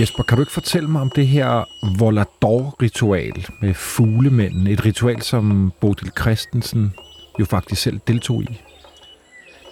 Jesper, 0.00 0.22
kan 0.22 0.36
du 0.36 0.42
ikke 0.42 0.52
fortælle 0.52 0.88
mig 0.88 1.00
om 1.00 1.10
det 1.10 1.26
her 1.26 1.64
Volador-ritual 1.98 3.46
med 3.60 3.74
fuglemænden? 3.74 4.66
Et 4.66 4.84
ritual, 4.84 5.22
som 5.22 5.72
Bodil 5.80 6.10
Christensen 6.20 6.94
jo 7.40 7.44
faktisk 7.44 7.82
selv 7.82 8.00
deltog 8.08 8.42
i. 8.42 8.60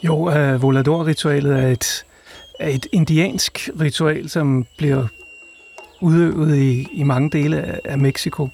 Jo, 0.03 0.17
uh, 0.17 0.62
Volador-ritualet 0.62 1.62
er 1.62 1.68
et, 1.68 2.04
er 2.61 2.68
et 2.68 2.86
indiansk 2.93 3.71
ritual, 3.81 4.29
som 4.29 4.67
bliver 4.79 5.07
udøvet 6.00 6.57
i, 6.57 6.89
i 6.93 7.03
mange 7.03 7.31
dele 7.31 7.63
af, 7.63 7.81
af 7.85 7.99
Mexico. 7.99 8.49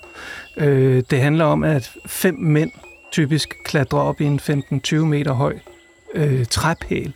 Uh, 0.56 0.66
det 1.10 1.20
handler 1.20 1.44
om, 1.44 1.64
at 1.64 1.90
fem 2.06 2.34
mænd 2.34 2.70
typisk 3.12 3.54
klatrer 3.64 4.00
op 4.00 4.20
i 4.20 4.24
en 4.24 4.40
15-20 4.40 4.96
meter 4.96 5.32
høj 5.32 5.58
uh, 6.14 6.44
træpæl, 6.50 7.14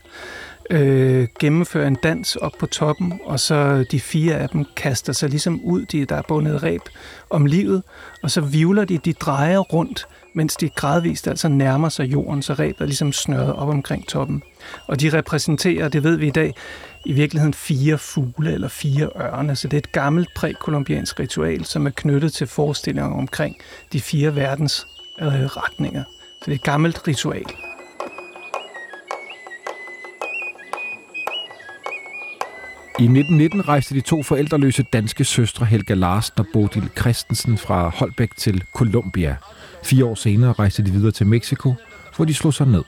øh, 0.71 1.29
gennemfører 1.41 1.87
en 1.87 1.97
dans 2.03 2.37
op 2.37 2.53
på 2.59 2.67
toppen, 2.67 3.21
og 3.25 3.41
så 3.41 3.85
de 3.91 4.01
fire 4.01 4.35
af 4.35 4.49
dem 4.49 4.65
kaster 4.77 5.13
sig 5.13 5.29
ligesom 5.29 5.61
ud, 5.65 5.85
de, 5.85 6.05
der 6.05 6.17
er 6.17 6.23
bundet 6.29 6.63
ræb 6.63 6.81
om 7.31 7.47
livet, 7.47 7.83
og 8.23 8.31
så 8.31 8.41
vivler 8.41 8.85
de, 8.85 8.99
de 8.99 9.13
drejer 9.13 9.59
rundt, 9.59 10.07
mens 10.35 10.57
de 10.57 10.69
gradvist 10.69 11.29
altså 11.29 11.49
nærmer 11.49 11.89
sig 11.89 12.05
jorden, 12.05 12.43
så 12.43 12.55
ræbet 12.55 12.81
er 12.81 12.87
ligesom 12.87 13.13
snørret 13.13 13.55
op 13.55 13.69
omkring 13.69 14.09
toppen. 14.09 14.43
Og 14.87 15.01
de 15.01 15.19
repræsenterer, 15.19 15.89
det 15.89 16.03
ved 16.03 16.17
vi 16.17 16.27
i 16.27 16.31
dag, 16.31 16.55
i 17.05 17.13
virkeligheden 17.13 17.55
fire 17.55 17.99
fugle 17.99 18.53
eller 18.53 18.69
fire 18.69 19.09
ørne, 19.21 19.57
så 19.57 19.69
det 19.69 19.77
er 19.77 19.79
et 19.79 19.93
gammelt 19.93 20.29
prækolumbiansk 20.37 21.21
ritual, 21.21 21.65
som 21.65 21.87
er 21.87 21.91
knyttet 21.91 22.33
til 22.33 22.47
forestillinger 22.47 23.11
omkring 23.11 23.57
de 23.93 24.01
fire 24.01 24.37
verdens 24.37 24.87
øh, 25.21 25.45
retninger. 25.45 26.05
Så 26.41 26.45
det 26.47 26.51
er 26.53 26.55
et 26.55 26.63
gammelt 26.63 27.09
ritual. 27.09 27.45
I 32.99 33.03
1919 33.03 33.69
rejste 33.69 33.95
de 33.95 34.01
to 34.01 34.23
forældreløse 34.23 34.83
danske 34.83 35.25
søstre 35.25 35.67
Helga 35.67 35.95
Larsen 35.95 36.35
og 36.39 36.47
Bodil 36.53 36.91
Christensen 36.99 37.59
fra 37.59 37.89
Holbæk 37.89 38.37
til 38.37 38.65
Colombia. 38.75 39.37
Fire 39.85 40.05
år 40.05 40.15
senere 40.15 40.53
rejste 40.53 40.85
de 40.85 40.91
videre 40.91 41.13
til 41.13 41.27
Mexico, 41.27 41.75
hvor 42.17 42.25
de 42.25 42.35
slog 42.35 42.55
sig 42.55 42.67
ned. 42.67 42.85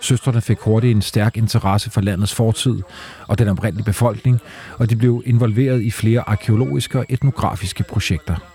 Søstrene 0.00 0.40
fik 0.40 0.58
hurtigt 0.58 0.96
en 0.96 1.02
stærk 1.02 1.36
interesse 1.36 1.90
for 1.90 2.00
landets 2.00 2.34
fortid 2.34 2.82
og 3.28 3.38
den 3.38 3.48
oprindelige 3.48 3.84
befolkning, 3.84 4.40
og 4.78 4.90
de 4.90 4.96
blev 4.96 5.22
involveret 5.26 5.82
i 5.82 5.90
flere 5.90 6.28
arkeologiske 6.28 6.98
og 6.98 7.06
etnografiske 7.08 7.82
projekter. 7.82 8.53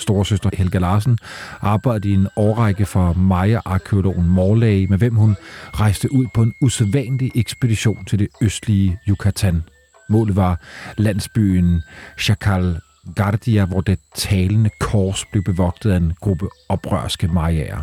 Storesøster 0.00 0.50
Helga 0.52 0.78
Larsen 0.78 1.18
arbejdede 1.60 2.08
i 2.08 2.14
en 2.14 2.28
årrække 2.36 2.86
for 2.86 3.12
Maya-arkeologen 3.12 4.28
Morley, 4.28 4.86
med 4.88 4.98
hvem 4.98 5.14
hun 5.14 5.36
rejste 5.74 6.12
ud 6.12 6.26
på 6.34 6.42
en 6.42 6.54
usædvanlig 6.60 7.32
ekspedition 7.34 8.04
til 8.04 8.18
det 8.18 8.28
østlige 8.40 8.98
Yucatan. 9.08 9.62
Målet 10.08 10.36
var 10.36 10.60
landsbyen 10.96 11.82
Chacal 12.18 12.80
Gardia, 13.16 13.64
hvor 13.64 13.80
det 13.80 13.98
talende 14.14 14.70
kors 14.80 15.24
blev 15.32 15.44
bevogtet 15.44 15.90
af 15.90 15.96
en 15.96 16.12
gruppe 16.20 16.48
oprørske 16.68 17.28
mayaer. 17.28 17.82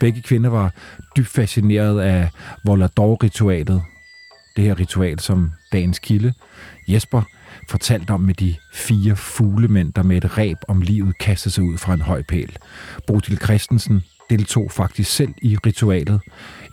Begge 0.00 0.22
kvinder 0.22 0.50
var 0.50 0.72
dybt 1.16 1.28
fascineret 1.28 2.00
af 2.00 2.30
Volador-ritualet, 2.64 3.82
det 4.56 4.64
her 4.64 4.80
ritual, 4.80 5.20
som 5.20 5.50
dagens 5.72 5.98
kilde, 5.98 6.32
Jesper, 6.88 7.22
fortalt 7.68 8.10
om 8.10 8.20
med 8.20 8.34
de 8.34 8.54
fire 8.72 9.16
fuglemænd, 9.16 9.92
der 9.92 10.02
med 10.02 10.16
et 10.16 10.38
ræb 10.38 10.56
om 10.68 10.80
livet 10.80 11.18
kastede 11.18 11.54
sig 11.54 11.64
ud 11.64 11.78
fra 11.78 11.94
en 11.94 12.02
høj 12.02 12.22
pæl. 12.22 12.56
Bodil 13.06 13.38
Christensen 13.38 14.02
deltog 14.30 14.70
faktisk 14.72 15.10
selv 15.10 15.34
i 15.42 15.56
ritualet. 15.66 16.20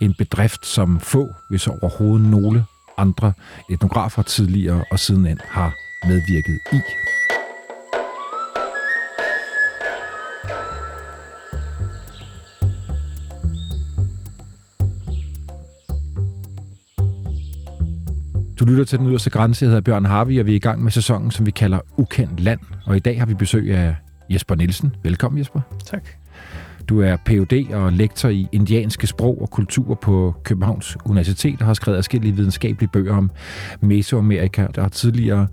En 0.00 0.14
bedrift, 0.18 0.66
som 0.66 1.00
få, 1.00 1.34
hvis 1.50 1.66
overhovedet 1.66 2.30
nogle 2.30 2.64
andre 2.96 3.32
etnografer 3.70 4.22
tidligere 4.22 4.84
og 4.90 4.98
sidenhen 4.98 5.40
har 5.44 5.74
medvirket 6.08 6.58
i. 6.72 6.80
Du 18.64 18.68
lytter 18.68 18.84
til 18.84 18.98
den 18.98 19.08
yderste 19.08 19.30
grænse. 19.30 19.64
Jeg 19.64 19.68
hedder 19.68 19.80
Bjørn 19.80 20.04
Harvi, 20.04 20.38
og 20.38 20.46
vi 20.46 20.52
er 20.52 20.56
i 20.56 20.58
gang 20.58 20.82
med 20.82 20.90
sæsonen, 20.90 21.30
som 21.30 21.46
vi 21.46 21.50
kalder 21.50 21.78
Ukendt 21.96 22.40
Land. 22.40 22.60
Og 22.86 22.96
i 22.96 22.98
dag 22.98 23.18
har 23.18 23.26
vi 23.26 23.34
besøg 23.34 23.74
af 23.76 23.96
Jesper 24.30 24.54
Nielsen. 24.54 24.96
Velkommen, 25.02 25.38
Jesper. 25.38 25.60
Tak. 25.86 26.08
Du 26.88 27.00
er 27.00 27.16
Ph.D. 27.16 27.74
og 27.74 27.92
lektor 27.92 28.28
i 28.28 28.46
indianske 28.52 29.06
sprog 29.06 29.42
og 29.42 29.50
kultur 29.50 29.94
på 29.94 30.34
Københavns 30.42 30.96
Universitet 31.04 31.60
og 31.60 31.66
har 31.66 31.74
skrevet 31.74 31.98
forskellige 31.98 32.36
videnskabelige 32.36 32.90
bøger 32.92 33.16
om 33.16 33.30
Mesoamerika, 33.80 34.66
der 34.74 34.82
har 34.82 34.88
tidligere 34.88 35.46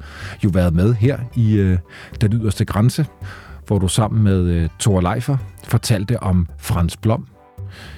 jo 0.43 0.49
været 0.53 0.73
med 0.73 0.93
her 0.93 1.19
i 1.35 1.53
øh, 1.55 1.77
Den 2.21 2.33
yderste 2.33 2.65
grænse, 2.65 3.05
hvor 3.67 3.79
du 3.79 3.87
sammen 3.87 4.23
med 4.23 4.43
øh, 4.43 4.69
Thor 4.79 5.01
Leifer 5.01 5.37
fortalte 5.63 6.23
om 6.23 6.47
Frans 6.57 6.97
Blom. 6.97 7.27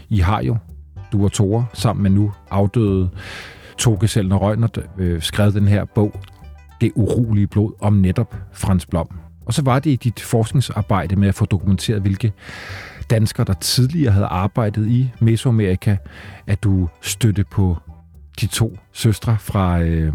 I 0.10 0.20
har 0.20 0.42
jo, 0.42 0.58
du 1.12 1.24
og 1.24 1.32
Thor, 1.32 1.70
sammen 1.74 2.04
med 2.04 2.12
nu 2.12 2.32
afdøde 2.52 3.10
Toke 3.78 4.08
Selner 4.08 4.36
Røgner 4.36 4.68
øh, 4.98 5.22
skrev 5.22 5.54
den 5.54 5.68
her 5.68 5.86
bog, 5.86 6.22
Det 6.82 6.92
urolige 6.96 7.48
blod, 7.48 7.72
om 7.80 7.94
netop 7.94 8.36
Frans 8.54 8.86
Blom. 8.86 9.10
Og 9.46 9.54
så 9.54 9.62
var 9.62 9.80
det 9.80 9.90
i 9.90 9.96
dit 9.96 10.20
forskningsarbejde 10.20 11.16
med 11.16 11.28
at 11.28 11.36
få 11.36 11.46
dokumenteret, 11.46 12.02
hvilke 12.02 12.34
danskere, 13.10 13.46
der 13.46 13.54
tidligere 13.54 14.12
havde 14.12 14.26
arbejdet 14.26 14.88
i 14.88 15.12
Mesoamerika, 15.20 15.98
at 16.48 16.64
du 16.64 16.90
støtte 17.02 17.44
på 17.44 17.78
de 18.42 18.48
to 18.48 18.78
søstre 18.92 19.38
fra, 19.40 19.82
øh, 19.82 20.14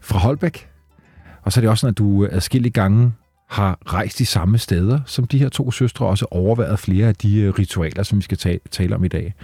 fra 0.00 0.18
Holbæk. 0.18 0.68
Og 1.42 1.52
så 1.52 1.60
er 1.60 1.62
det 1.62 1.70
også 1.70 1.80
sådan, 1.80 1.92
at 1.92 1.98
du 1.98 2.28
adskillige 2.30 2.72
gange 2.72 3.12
har 3.50 3.78
rejst 3.86 4.18
de 4.18 4.26
samme 4.26 4.58
steder, 4.58 5.00
som 5.06 5.26
de 5.26 5.38
her 5.38 5.48
to 5.48 5.70
søstre, 5.70 6.04
og 6.04 6.10
også 6.10 6.26
overværet 6.30 6.78
flere 6.78 7.08
af 7.08 7.14
de 7.14 7.40
øh, 7.40 7.54
ritualer, 7.58 8.02
som 8.02 8.18
vi 8.18 8.22
skal 8.22 8.60
tale, 8.70 8.94
om 8.94 9.04
i 9.04 9.08
dag. 9.08 9.34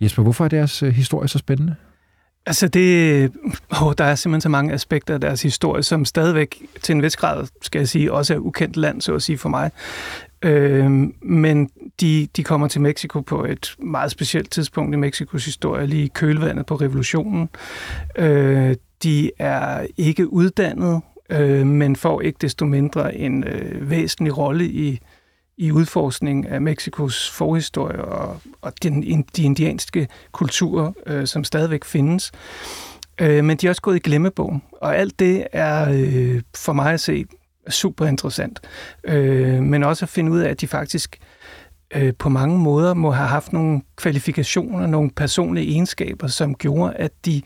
Jesper, 0.00 0.22
hvorfor 0.22 0.44
er 0.44 0.48
deres 0.48 0.82
øh, 0.82 0.92
historie 0.92 1.28
så 1.28 1.38
spændende? 1.38 1.74
Altså 2.46 2.68
det, 2.68 3.32
oh, 3.82 3.92
der 3.98 4.04
er 4.04 4.14
simpelthen 4.14 4.40
så 4.40 4.48
mange 4.48 4.72
aspekter 4.72 5.14
af 5.14 5.20
deres 5.20 5.42
historie, 5.42 5.82
som 5.82 6.04
stadigvæk 6.04 6.62
til 6.82 6.94
en 6.94 7.02
vis 7.02 7.16
grad, 7.16 7.46
skal 7.62 7.78
jeg 7.78 7.88
sige, 7.88 8.12
også 8.12 8.34
er 8.34 8.38
ukendt 8.38 8.76
land, 8.76 9.00
så 9.00 9.14
at 9.14 9.22
sige 9.22 9.38
for 9.38 9.48
mig. 9.48 9.70
Øh, 10.42 10.90
men 11.22 11.70
de, 12.00 12.28
de 12.36 12.44
kommer 12.44 12.68
til 12.68 12.80
Mexico 12.80 13.20
på 13.20 13.44
et 13.44 13.74
meget 13.78 14.10
specielt 14.10 14.50
tidspunkt 14.50 14.94
i 14.94 14.98
Mexikos 14.98 15.44
historie, 15.44 15.86
lige 15.86 16.04
i 16.04 16.10
kølvandet 16.14 16.66
på 16.66 16.74
revolutionen. 16.74 17.48
Øh, 18.16 18.76
de 19.02 19.30
er 19.38 19.86
ikke 19.96 20.32
uddannet, 20.32 21.00
øh, 21.30 21.66
men 21.66 21.96
får 21.96 22.20
ikke 22.20 22.38
desto 22.40 22.66
mindre 22.66 23.16
en 23.16 23.44
øh, 23.44 23.90
væsentlig 23.90 24.38
rolle 24.38 24.64
i 24.66 25.00
i 25.60 25.72
udforskning 25.72 26.48
af 26.48 26.60
Mexikos 26.60 27.30
forhistorie 27.30 28.04
og, 28.04 28.40
og 28.62 28.72
den, 28.82 29.24
de 29.36 29.42
indianske 29.42 30.08
kulturer, 30.32 30.92
øh, 31.06 31.26
som 31.26 31.44
stadigvæk 31.44 31.84
findes. 31.84 32.32
Øh, 33.20 33.44
men 33.44 33.56
de 33.56 33.66
er 33.66 33.70
også 33.70 33.82
gået 33.82 33.96
i 33.96 33.98
glemmebogen, 33.98 34.62
og 34.72 34.96
alt 34.96 35.18
det 35.18 35.46
er 35.52 35.90
øh, 35.90 36.42
for 36.56 36.72
mig 36.72 36.92
at 36.92 37.00
se 37.00 37.24
super 37.68 38.06
interessant. 38.06 38.60
Øh, 39.04 39.62
men 39.62 39.84
også 39.84 40.04
at 40.04 40.08
finde 40.08 40.32
ud 40.32 40.40
af, 40.40 40.50
at 40.50 40.60
de 40.60 40.68
faktisk 40.68 41.18
øh, 41.94 42.14
på 42.18 42.28
mange 42.28 42.58
måder 42.58 42.94
må 42.94 43.10
have 43.10 43.28
haft 43.28 43.52
nogle 43.52 43.80
kvalifikationer, 43.96 44.86
nogle 44.86 45.10
personlige 45.10 45.70
egenskaber, 45.70 46.26
som 46.26 46.54
gjorde, 46.54 46.94
at 46.94 47.12
de 47.24 47.42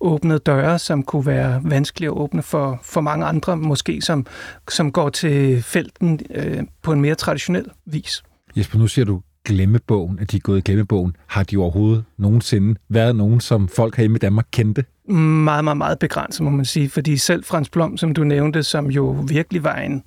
åbnede 0.00 0.38
døre, 0.38 0.78
som 0.78 1.02
kunne 1.02 1.26
være 1.26 1.60
vanskelige 1.64 2.08
at 2.08 2.16
åbne 2.16 2.42
for, 2.42 2.80
for 2.82 3.00
mange 3.00 3.26
andre, 3.26 3.56
måske 3.56 4.02
som, 4.02 4.26
som 4.68 4.92
går 4.92 5.08
til 5.08 5.62
felten 5.62 6.20
øh, 6.34 6.62
på 6.82 6.92
en 6.92 7.00
mere 7.00 7.14
traditionel 7.14 7.66
vis. 7.86 8.22
Jesper, 8.56 8.78
nu 8.78 8.86
siger 8.86 9.04
du 9.04 9.22
glemmebogen, 9.44 10.18
at 10.18 10.30
de 10.30 10.36
er 10.36 10.40
gået 10.40 10.58
i 10.58 10.60
glemmebogen. 10.60 11.16
Har 11.26 11.42
de 11.42 11.56
overhovedet 11.56 12.04
nogensinde 12.18 12.80
været 12.88 13.16
nogen, 13.16 13.40
som 13.40 13.68
folk 13.68 13.96
herhjemme 13.96 14.16
i 14.16 14.18
Danmark 14.18 14.46
kendte? 14.50 14.84
Meget, 15.08 15.64
meget, 15.64 15.76
meget 15.76 15.98
begrænset, 15.98 16.44
må 16.44 16.50
man 16.50 16.64
sige. 16.64 16.90
Fordi 16.90 17.16
selv 17.16 17.44
Frans 17.44 17.68
Blom, 17.68 17.96
som 17.96 18.14
du 18.14 18.24
nævnte, 18.24 18.62
som 18.62 18.90
jo 18.90 19.24
virkelig 19.28 19.64
var 19.64 19.76
en, 19.76 20.02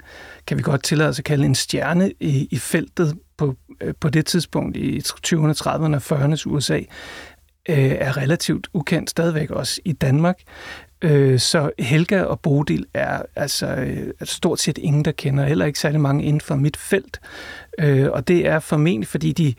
kan 0.47 0.57
vi 0.57 0.63
godt 0.63 0.83
tillade 0.83 1.09
os 1.09 1.19
at 1.19 1.25
kalde 1.25 1.45
en 1.45 1.55
stjerne 1.55 2.11
i, 2.19 2.47
i 2.51 2.57
feltet 2.57 3.17
på, 3.37 3.55
øh, 3.81 3.93
på 3.99 4.09
det 4.09 4.25
tidspunkt 4.25 4.77
i 4.77 4.99
20'erne, 4.99 5.53
30'erne 5.67 5.95
og 5.95 6.01
40'ernes 6.11 6.43
USA, 6.45 6.79
øh, 7.69 7.77
er 7.77 8.17
relativt 8.17 8.67
ukendt 8.73 9.09
stadigvæk 9.09 9.49
også 9.49 9.81
i 9.85 9.91
Danmark. 9.91 10.39
Øh, 11.01 11.39
så 11.39 11.71
Helga 11.79 12.21
og 12.21 12.39
Bodil 12.39 12.85
er 12.93 13.21
altså 13.35 13.67
øh, 13.67 14.13
stort 14.23 14.59
set 14.59 14.77
ingen, 14.77 15.05
der 15.05 15.11
kender, 15.11 15.45
heller 15.45 15.65
ikke 15.65 15.79
særlig 15.79 16.01
mange 16.01 16.23
inden 16.23 16.41
for 16.41 16.55
mit 16.55 16.77
felt. 16.77 17.19
Øh, 17.79 18.09
og 18.11 18.27
det 18.27 18.47
er 18.47 18.59
formentlig, 18.59 19.07
fordi 19.07 19.31
de 19.31 19.53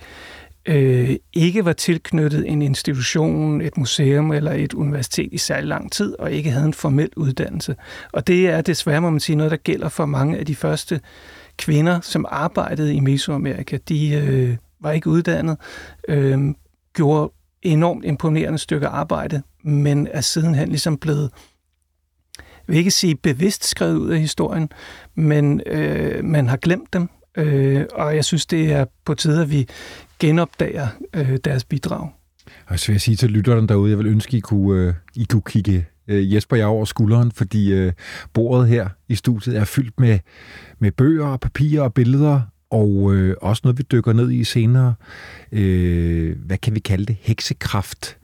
øh, 0.67 1.17
ikke 1.33 1.65
var 1.65 1.73
tilknyttet 1.73 2.49
en 2.49 2.62
institution, 2.62 3.61
et 3.61 3.77
museum 3.77 4.33
eller 4.33 4.53
et 4.53 4.75
universitet 4.75 5.29
i 5.33 5.39
særlig 5.39 5.69
lang 5.69 5.93
tid, 5.93 6.19
og 6.19 6.33
ikke 6.33 6.51
havde 6.51 6.67
en 6.67 6.75
formel 6.75 7.11
uddannelse. 7.17 7.77
Og 8.12 8.27
det 8.27 8.49
er 8.49 8.61
desværre, 8.61 9.01
må 9.01 9.11
man 9.11 9.21
sige, 9.21 9.37
noget, 9.37 9.51
der 9.51 9.56
gælder 9.56 9.89
for 9.89 10.06
mange 10.06 10.39
af 10.39 10.47
de 10.47 10.55
første 10.55 11.01
kvinder, 11.56 12.01
som 12.01 12.27
arbejdede 12.29 12.95
i 12.95 13.01
Mesoamerika. 13.01 13.79
De 13.89 14.15
øh, 14.15 14.56
var 14.81 14.93
ikke 14.93 15.09
uddannet, 15.09 15.56
øh, 16.09 16.39
gjorde 16.95 17.33
enormt 17.65 18.05
imponerende 18.05 18.59
stykke 18.59 18.87
arbejde, 18.87 19.43
men 19.65 20.09
er 20.11 20.21
sidenhen 20.21 20.69
ligesom 20.69 20.97
blevet 20.97 21.31
vil 22.67 22.77
ikke 22.77 22.91
sige 22.91 23.15
bevidst 23.15 23.65
skrevet 23.65 23.97
ud 23.97 24.11
af 24.11 24.21
historien, 24.21 24.69
men 25.15 25.61
øh, 25.67 26.25
man 26.25 26.49
har 26.49 26.57
glemt 26.57 26.93
dem, 26.93 27.09
øh, 27.37 27.85
og 27.93 28.17
jeg 28.17 28.25
synes, 28.25 28.47
det 28.47 28.73
er 28.73 28.85
på 29.05 29.15
tide, 29.15 29.43
at 29.43 29.51
vi 29.51 29.69
genopdager 30.19 30.89
øh, 31.15 31.39
deres 31.45 31.65
bidrag. 31.65 32.11
Og 32.67 32.79
så 32.79 32.87
vil 32.87 32.95
jeg 32.95 33.01
sige 33.01 33.17
til 33.17 33.31
lytterne 33.31 33.69
derude, 33.69 33.91
jeg 33.91 33.99
vil 33.99 34.07
ønske, 34.07 34.37
I 34.37 34.41
kunne, 34.41 34.83
øh, 34.83 34.95
I 35.15 35.25
kunne 35.25 35.43
kigge 35.43 35.87
øh, 36.09 36.35
Jesper 36.35 36.57
jeg 36.57 36.67
over 36.67 36.85
skulderen, 36.85 37.33
fordi 37.33 37.73
øh, 37.73 37.93
bordet 38.33 38.69
her 38.69 38.89
i 39.09 39.15
studiet 39.15 39.57
er 39.57 39.65
fyldt 39.65 40.01
med, 40.01 40.19
med 40.79 40.93
bøger 40.93 41.27
og 41.27 41.41
papirer 41.41 41.83
og 41.83 41.95
billeder, 41.95 42.41
og 42.75 43.15
øh, 43.15 43.37
også 43.41 43.61
noget, 43.65 43.79
vi 43.79 43.82
dykker 43.82 44.12
ned 44.12 44.31
i 44.31 44.44
senere. 44.44 44.94
Øh, 45.53 46.37
hvad 46.47 46.59
kan 46.59 46.75
vi 46.75 46.81
kalde 46.81 47.06
det? 47.06 47.17
Heksekraft 47.21 48.17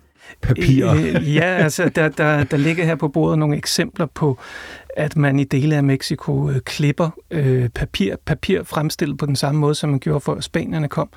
papirer. 0.43 0.95
Øh, 0.95 1.15
øh, 1.15 1.35
ja, 1.35 1.45
altså 1.45 1.89
der, 1.89 2.09
der, 2.09 2.45
der 2.45 2.57
ligger 2.57 2.85
her 2.85 2.95
på 2.95 3.09
bordet 3.09 3.39
nogle 3.39 3.57
eksempler 3.57 4.07
på 4.07 4.39
at 4.97 5.17
man 5.17 5.39
i 5.39 5.45
dele 5.45 5.77
af 5.77 5.85
Mexico 5.85 6.51
øh, 6.51 6.61
klipper 6.61 7.11
øh, 7.31 7.69
papir, 7.69 8.17
papir 8.27 8.63
fremstillet 8.63 9.19
på 9.19 9.27
den 9.27 9.37
samme 9.37 9.61
måde, 9.61 9.75
som 9.75 9.91
man 9.91 9.99
gjorde 9.99 10.21
før 10.21 10.41
spanierne 10.41 10.89
kom. 10.89 11.09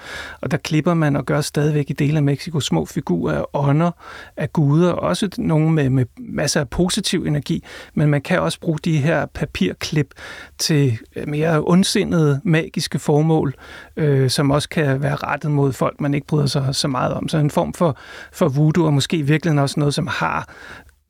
Og 0.42 0.52
der 0.52 0.58
klipper 0.58 0.94
man 0.94 1.16
og 1.16 1.26
gør 1.26 1.42
stadigvæk 1.42 1.90
i 1.90 1.94
dele 1.94 2.18
af 2.18 2.24
Mexico 2.24 2.60
små 2.60 2.86
figurer 2.86 3.38
af 3.38 3.46
ånder, 3.54 3.92
af 4.38 4.54
guder, 4.54 4.92
også 4.92 5.30
nogle 5.38 5.72
med, 5.72 5.90
med 5.90 6.06
masser 6.18 6.60
af 6.60 6.70
positiv 6.70 7.26
energi, 7.26 7.64
men 7.94 8.10
man 8.10 8.22
kan 8.22 8.40
også 8.40 8.60
bruge 8.60 8.80
de 8.84 8.98
her 8.98 9.26
papirklip 9.26 10.14
til 10.58 10.98
øh, 11.16 11.28
mere 11.28 11.64
ondsindede, 11.66 12.42
magiske 12.44 13.00
formål, 13.00 13.54
øh, 13.98 14.30
som 14.30 14.52
også 14.52 14.70
kan 14.70 15.02
være 15.02 15.16
rettet 15.16 15.52
mod 15.52 15.74
folk, 15.74 16.02
man 16.02 16.14
ikke 16.14 16.28
bryder 16.28 16.46
sig 16.46 16.76
så 16.76 16.88
meget 16.88 17.14
om. 17.14 17.30
Så 17.30 17.38
en 17.38 17.52
form 17.52 17.74
for, 17.74 17.98
for 18.32 18.50
voodoo, 18.50 18.86
og 18.86 18.94
måske 18.94 19.22
virkelig 19.22 19.62
også 19.62 19.80
noget, 19.80 19.94
som 19.94 20.08
har 20.08 20.48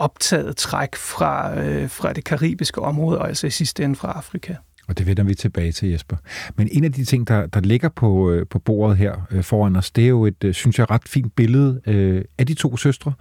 optaget 0.03 0.57
træk 0.57 0.95
fra, 0.95 1.59
øh, 1.59 1.89
fra 1.89 2.13
det 2.13 2.23
karibiske 2.23 2.81
område, 2.81 3.19
og 3.19 3.27
altså 3.27 3.47
i 3.47 3.49
sidste 3.49 3.83
ende 3.83 3.95
fra 3.95 4.11
Afrika. 4.11 4.55
Og 4.87 4.97
det 4.97 5.07
vender 5.07 5.23
vi 5.23 5.35
tilbage 5.35 5.71
til, 5.71 5.89
Jesper. 5.89 6.17
Men 6.55 6.69
en 6.71 6.83
af 6.83 6.91
de 6.91 7.05
ting, 7.05 7.27
der, 7.27 7.45
der 7.45 7.59
ligger 7.59 7.89
på, 7.89 8.31
øh, 8.31 8.47
på 8.47 8.59
bordet 8.59 8.97
her 8.97 9.27
øh, 9.31 9.43
foran 9.43 9.75
os, 9.75 9.91
det 9.91 10.03
er 10.03 10.07
jo 10.07 10.25
et, 10.25 10.43
øh, 10.43 10.53
synes 10.53 10.79
jeg, 10.79 10.91
ret 10.91 11.07
fint 11.07 11.35
billede 11.35 11.81
øh, 11.87 12.23
af 12.37 12.47
de 12.47 12.53
to 12.53 12.77
søstre. 12.77 13.13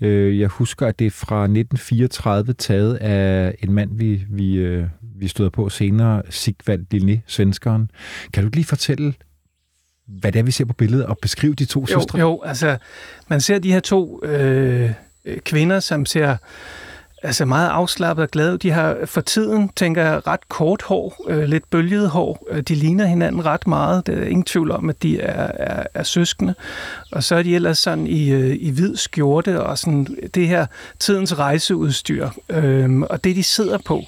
Øh, 0.00 0.40
jeg 0.40 0.48
husker, 0.48 0.86
at 0.86 0.98
det 0.98 1.06
er 1.06 1.10
fra 1.10 1.42
1934 1.42 2.52
taget 2.52 2.94
af 2.94 3.54
en 3.62 3.72
mand, 3.72 3.90
vi, 3.98 4.24
vi, 4.30 4.54
øh, 4.54 4.86
vi 5.16 5.28
støder 5.28 5.50
på 5.50 5.68
senere, 5.68 6.22
Sigvald 6.30 6.86
Linné, 6.94 7.18
svenskeren. 7.26 7.90
Kan 8.32 8.44
du 8.44 8.50
lige 8.54 8.64
fortælle, 8.64 9.14
hvad 10.06 10.32
det 10.32 10.38
er, 10.38 10.42
vi 10.42 10.50
ser 10.50 10.64
på 10.64 10.74
billedet, 10.74 11.06
og 11.06 11.18
beskrive 11.22 11.54
de 11.54 11.64
to 11.64 11.80
jo, 11.80 11.86
søstre? 11.86 12.18
Jo, 12.18 12.42
altså, 12.44 12.78
man 13.28 13.40
ser 13.40 13.58
de 13.58 13.72
her 13.72 13.80
to 13.80 14.24
øh, 14.24 14.90
Øh, 15.24 15.38
kvinder, 15.38 15.80
som 15.80 16.06
ser 16.06 16.36
altså 17.22 17.44
meget 17.44 17.68
afslappet 17.68 18.22
og 18.22 18.30
glade. 18.30 18.58
De 18.58 18.70
har 18.70 18.96
for 19.04 19.20
tiden, 19.20 19.70
tænker 19.76 20.02
jeg, 20.02 20.26
ret 20.26 20.48
kort 20.48 20.82
hår, 20.82 21.24
øh, 21.28 21.42
lidt 21.42 21.70
bølget 21.70 22.10
hår. 22.10 22.46
Øh, 22.50 22.60
de 22.60 22.74
ligner 22.74 23.06
hinanden 23.06 23.44
ret 23.44 23.66
meget. 23.66 24.06
Der 24.06 24.12
er 24.12 24.24
ingen 24.24 24.44
tvivl 24.44 24.70
om, 24.70 24.88
at 24.88 25.02
de 25.02 25.20
er, 25.20 25.50
er, 25.54 25.86
er 25.94 26.02
søskende. 26.02 26.54
Og 27.12 27.24
så 27.24 27.34
er 27.34 27.42
de 27.42 27.54
ellers 27.54 27.78
sådan 27.78 28.06
i, 28.06 28.30
øh, 28.30 28.56
i 28.60 28.70
hvid 28.70 28.96
skjorte 28.96 29.62
og 29.62 29.78
sådan 29.78 30.06
det 30.34 30.48
her 30.48 30.66
tidens 30.98 31.38
rejseudstyr. 31.38 32.28
Øh, 32.48 33.00
og 33.00 33.24
det, 33.24 33.36
de 33.36 33.42
sidder 33.42 33.78
på, 33.78 34.02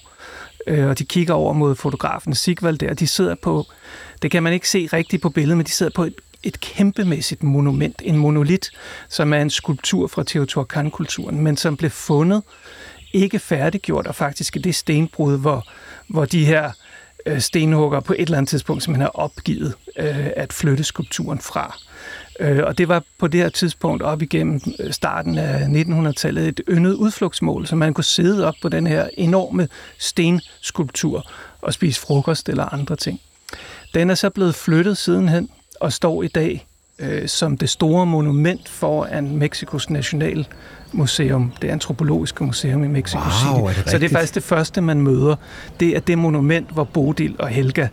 øh, 0.67 0.88
og 0.88 0.99
de 0.99 1.05
kigger 1.05 1.35
over 1.35 1.53
mod 1.53 1.75
fotografen 1.75 2.35
Sigvald 2.35 2.79
der, 2.79 2.94
de 2.94 3.06
sidder 3.06 3.35
på, 3.43 3.67
det 4.23 4.31
kan 4.31 4.43
man 4.43 4.53
ikke 4.53 4.69
se 4.69 4.88
rigtigt 4.93 5.23
på 5.23 5.29
billedet, 5.29 5.56
men 5.56 5.67
de 5.67 5.70
sidder 5.70 5.93
på 5.94 6.05
et 6.05 6.14
et 6.42 6.60
kæmpemæssigt 6.60 7.42
monument, 7.42 8.02
en 8.04 8.16
monolit, 8.16 8.70
som 9.08 9.32
er 9.32 9.42
en 9.42 9.50
skulptur 9.50 10.06
fra 10.06 10.24
Teotihuacan-kulturen, 10.24 11.40
men 11.40 11.56
som 11.56 11.76
blev 11.76 11.90
fundet, 11.90 12.42
ikke 13.12 13.38
færdiggjort, 13.38 14.06
og 14.06 14.14
faktisk 14.14 14.56
i 14.56 14.58
det 14.58 14.74
stenbrud, 14.74 15.38
hvor, 15.38 15.66
hvor 16.08 16.24
de 16.24 16.44
her 16.44 16.72
øh, 17.26 17.40
stenhugger 17.40 18.00
på 18.00 18.12
et 18.12 18.20
eller 18.20 18.38
andet 18.38 18.48
tidspunkt 18.48 18.82
simpelthen 18.82 19.02
har 19.02 19.22
opgivet 19.22 19.74
øh, 19.98 20.30
at 20.36 20.52
flytte 20.52 20.84
skulpturen 20.84 21.38
fra. 21.38 21.78
Øh, 22.40 22.60
og 22.64 22.78
det 22.78 22.88
var 22.88 23.02
på 23.18 23.26
det 23.26 23.40
her 23.40 23.48
tidspunkt 23.48 24.02
op 24.02 24.22
igennem 24.22 24.60
øh, 24.78 24.92
starten 24.92 25.38
af 25.38 25.66
1900-tallet 25.66 26.48
et 26.48 26.60
yndet 26.68 26.94
udflugtsmål, 26.94 27.66
så 27.66 27.76
man 27.76 27.94
kunne 27.94 28.04
sidde 28.04 28.46
op 28.46 28.54
på 28.62 28.68
den 28.68 28.86
her 28.86 29.08
enorme 29.14 29.68
stenskulptur 29.98 31.30
og 31.60 31.74
spise 31.74 32.00
frokost 32.00 32.48
eller 32.48 32.74
andre 32.74 32.96
ting. 32.96 33.20
Den 33.94 34.10
er 34.10 34.14
så 34.14 34.30
blevet 34.30 34.54
flyttet 34.54 34.96
sidenhen 34.96 35.48
og 35.82 35.93
står 35.93 36.23
i 36.23 36.29
dag 36.29 36.67
øh, 36.99 37.29
som 37.29 37.56
det 37.56 37.69
store 37.69 38.06
monument 38.06 38.69
foran 38.69 39.37
Mexikos 39.37 39.90
Nationalmuseum, 39.90 41.52
det 41.62 41.69
antropologiske 41.69 42.44
museum 42.44 42.84
i 42.84 42.88
Mexico 42.88 43.23
wow, 43.23 43.69
City. 43.69 43.79
Er 43.79 43.82
det 43.82 43.90
så 43.90 43.99
det 43.99 44.05
er 44.05 44.14
faktisk 44.14 44.34
det 44.34 44.43
første, 44.43 44.81
man 44.81 45.00
møder. 45.00 45.37
Det 45.81 45.96
er 45.96 46.00
det 46.00 46.19
monument, 46.19 46.70
hvor 46.70 46.84
Bodil 46.84 47.37
og 47.38 47.49
Helga 47.49 47.88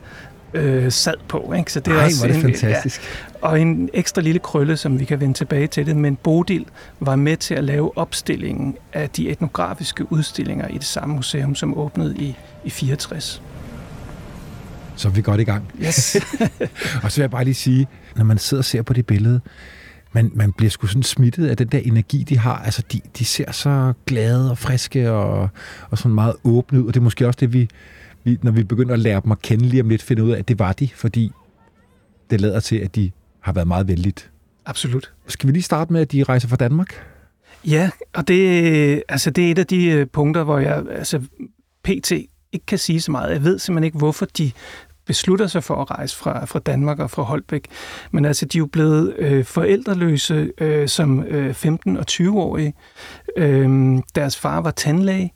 øh, 0.54 0.92
sad 0.92 1.14
på. 1.28 1.54
Ikke? 1.58 1.74
Så 1.74 1.80
det 1.80 1.94
er 1.94 1.98
Ej, 1.98 2.06
også 2.06 2.28
det 2.28 2.36
en, 2.36 2.42
fantastisk. 2.42 3.02
Ja, 3.42 3.48
og 3.48 3.62
en 3.62 3.90
ekstra 3.94 4.22
lille 4.22 4.40
krølle, 4.40 4.78
som 4.78 5.00
vi 5.00 5.06
kan 5.06 5.20
vende 5.20 5.34
tilbage 5.34 5.68
til 5.68 5.86
det, 5.86 5.96
men 5.96 6.16
Bodil 6.16 6.66
var 7.00 7.16
med 7.16 7.38
til 7.38 7.56
at 7.56 7.64
lave 7.64 7.98
opstillingen 7.98 8.78
af 8.94 9.10
de 9.10 9.30
etnografiske 9.30 10.12
udstillinger 10.12 10.68
i 10.68 10.74
det 10.74 10.86
samme 10.86 11.16
museum, 11.16 11.56
som 11.56 11.78
åbnede 11.78 12.16
i, 12.18 12.36
i 12.64 12.70
64 12.70 13.42
så 15.00 15.08
er 15.08 15.12
vi 15.12 15.22
godt 15.22 15.42
i 15.42 15.44
gang. 15.44 15.72
Yes. 15.84 16.16
og 17.04 17.12
så 17.12 17.16
vil 17.16 17.24
jeg 17.24 17.32
bare 17.32 17.44
lige 17.44 17.54
sige, 17.54 17.88
når 18.16 18.24
man 18.24 18.38
sidder 18.38 18.62
og 18.62 18.66
ser 18.66 18.82
på 18.82 18.94
det 18.94 19.06
billede, 19.06 19.42
man, 20.12 20.32
man 20.34 20.54
bliver 20.54 20.70
sgu 20.70 20.88
sådan 20.88 21.04
smittet 21.04 21.48
af 21.48 21.58
den 21.58 21.68
der 21.68 21.78
energi, 21.78 22.24
de 22.24 22.38
har. 22.38 22.56
Altså, 22.56 22.84
de, 22.92 23.02
de 23.18 23.26
ser 23.26 23.52
så 23.52 23.94
glade 24.06 24.52
og 24.52 24.58
friske 24.58 25.12
og, 25.12 25.50
og 25.90 25.98
sådan 25.98 26.16
meget 26.16 26.34
åbne 26.44 26.82
ud, 26.82 26.88
og 26.88 26.94
det 26.94 27.00
er 27.00 27.04
måske 27.04 27.28
også 27.28 27.38
det, 27.40 27.54
vi, 27.54 27.70
vi, 28.24 28.38
når 28.42 28.52
vi 28.52 28.64
begynder 28.64 28.94
at 28.94 29.00
lære 29.00 29.22
dem 29.24 29.32
at 29.32 29.42
kende 29.42 29.66
lige 29.66 29.84
om 29.84 29.90
lidt, 29.90 30.02
finder 30.02 30.24
ud 30.24 30.32
af, 30.32 30.40
at 30.40 30.48
det 30.48 30.60
var 30.60 30.74
de, 30.74 30.90
fordi 30.96 31.32
det 32.30 32.42
lader 32.42 32.60
til, 32.60 32.76
at 32.76 32.96
de 32.96 33.12
har 33.40 33.52
været 33.52 33.68
meget 33.68 33.88
vældigt. 33.88 34.32
Absolut. 34.66 35.12
Skal 35.28 35.48
vi 35.48 35.54
lige 35.54 35.64
starte 35.64 35.94
med, 35.94 36.02
at 36.02 36.12
de 36.12 36.24
rejser 36.24 36.48
fra 36.48 36.56
Danmark? 36.56 36.94
Ja, 37.66 37.90
og 38.14 38.28
det, 38.28 39.04
altså 39.10 39.32
det 39.32 39.48
er 39.48 39.52
et 39.52 39.60
af 39.60 39.68
de 39.68 39.86
øh, 39.86 40.08
punkter, 40.08 40.44
hvor 40.44 40.60
jeg 40.60 40.84
altså, 40.92 41.22
pt. 41.84 42.12
ikke 42.52 42.66
kan 42.68 42.78
sige 42.78 43.02
så 43.02 43.12
meget. 43.12 43.34
Jeg 43.34 43.44
ved 43.44 43.60
simpelthen 43.60 43.84
ikke, 43.84 43.98
hvorfor 43.98 44.26
de 44.26 44.52
beslutter 45.10 45.48
sig 45.48 45.64
for 45.64 45.76
at 45.76 45.92
rejse 45.92 46.16
fra, 46.16 46.46
fra 46.46 46.60
Danmark 46.60 47.00
og 47.00 47.12
fra 47.12 47.24
Holbæk. 47.24 47.68
Men 48.12 48.26
altså, 48.26 48.46
de 48.46 48.58
er 48.58 48.60
jo 48.60 48.66
blevet 48.66 49.16
øh, 49.18 49.46
forældreløse 49.46 50.52
øh, 50.62 50.88
som 50.88 51.24
øh, 51.24 51.50
15- 51.50 52.00
og 52.00 52.06
20-årige. 52.12 52.74
Øh, 53.38 53.98
deres 54.16 54.38
far 54.38 54.62
var 54.62 54.72
tandlæge. 54.72 55.34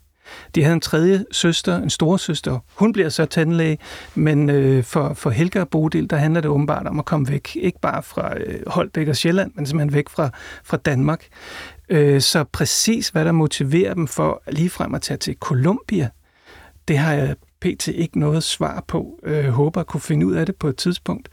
De 0.54 0.62
havde 0.62 0.74
en 0.74 0.80
tredje 0.80 1.24
søster, 1.32 1.76
en 1.82 1.90
storesøster. 1.90 2.58
Hun 2.74 2.92
bliver 2.92 3.08
så 3.08 3.26
tandlæge, 3.26 3.78
men 4.14 4.50
øh, 4.50 4.84
for, 4.84 5.14
for 5.14 5.30
Helga 5.30 5.60
og 5.60 5.68
Bodil, 5.68 6.10
der 6.10 6.16
handler 6.16 6.40
det 6.40 6.50
åbenbart 6.50 6.86
om 6.86 6.98
at 6.98 7.04
komme 7.04 7.28
væk. 7.28 7.56
Ikke 7.56 7.80
bare 7.80 8.02
fra 8.02 8.38
øh, 8.38 8.60
Holbæk 8.66 9.08
og 9.08 9.16
Sjælland, 9.16 9.52
men 9.54 9.66
simpelthen 9.66 9.94
væk 9.94 10.08
fra, 10.08 10.30
fra 10.64 10.76
Danmark. 10.76 11.26
Øh, 11.88 12.20
så 12.20 12.44
præcis 12.44 13.08
hvad 13.08 13.24
der 13.24 13.32
motiverer 13.32 13.94
dem 13.94 14.06
for 14.06 14.42
ligefrem 14.48 14.94
at 14.94 15.02
tage 15.02 15.18
til 15.18 15.36
Colombia, 15.40 16.08
det 16.88 16.98
har 16.98 17.12
jeg 17.12 17.36
pt. 17.64 17.88
ikke 17.88 18.18
noget 18.18 18.42
svar 18.42 18.84
på. 18.88 19.20
Øh, 19.22 19.48
håber 19.48 19.80
at 19.80 19.86
kunne 19.86 20.00
finde 20.00 20.26
ud 20.26 20.34
af 20.34 20.46
det 20.46 20.56
på 20.56 20.68
et 20.68 20.76
tidspunkt. 20.76 21.28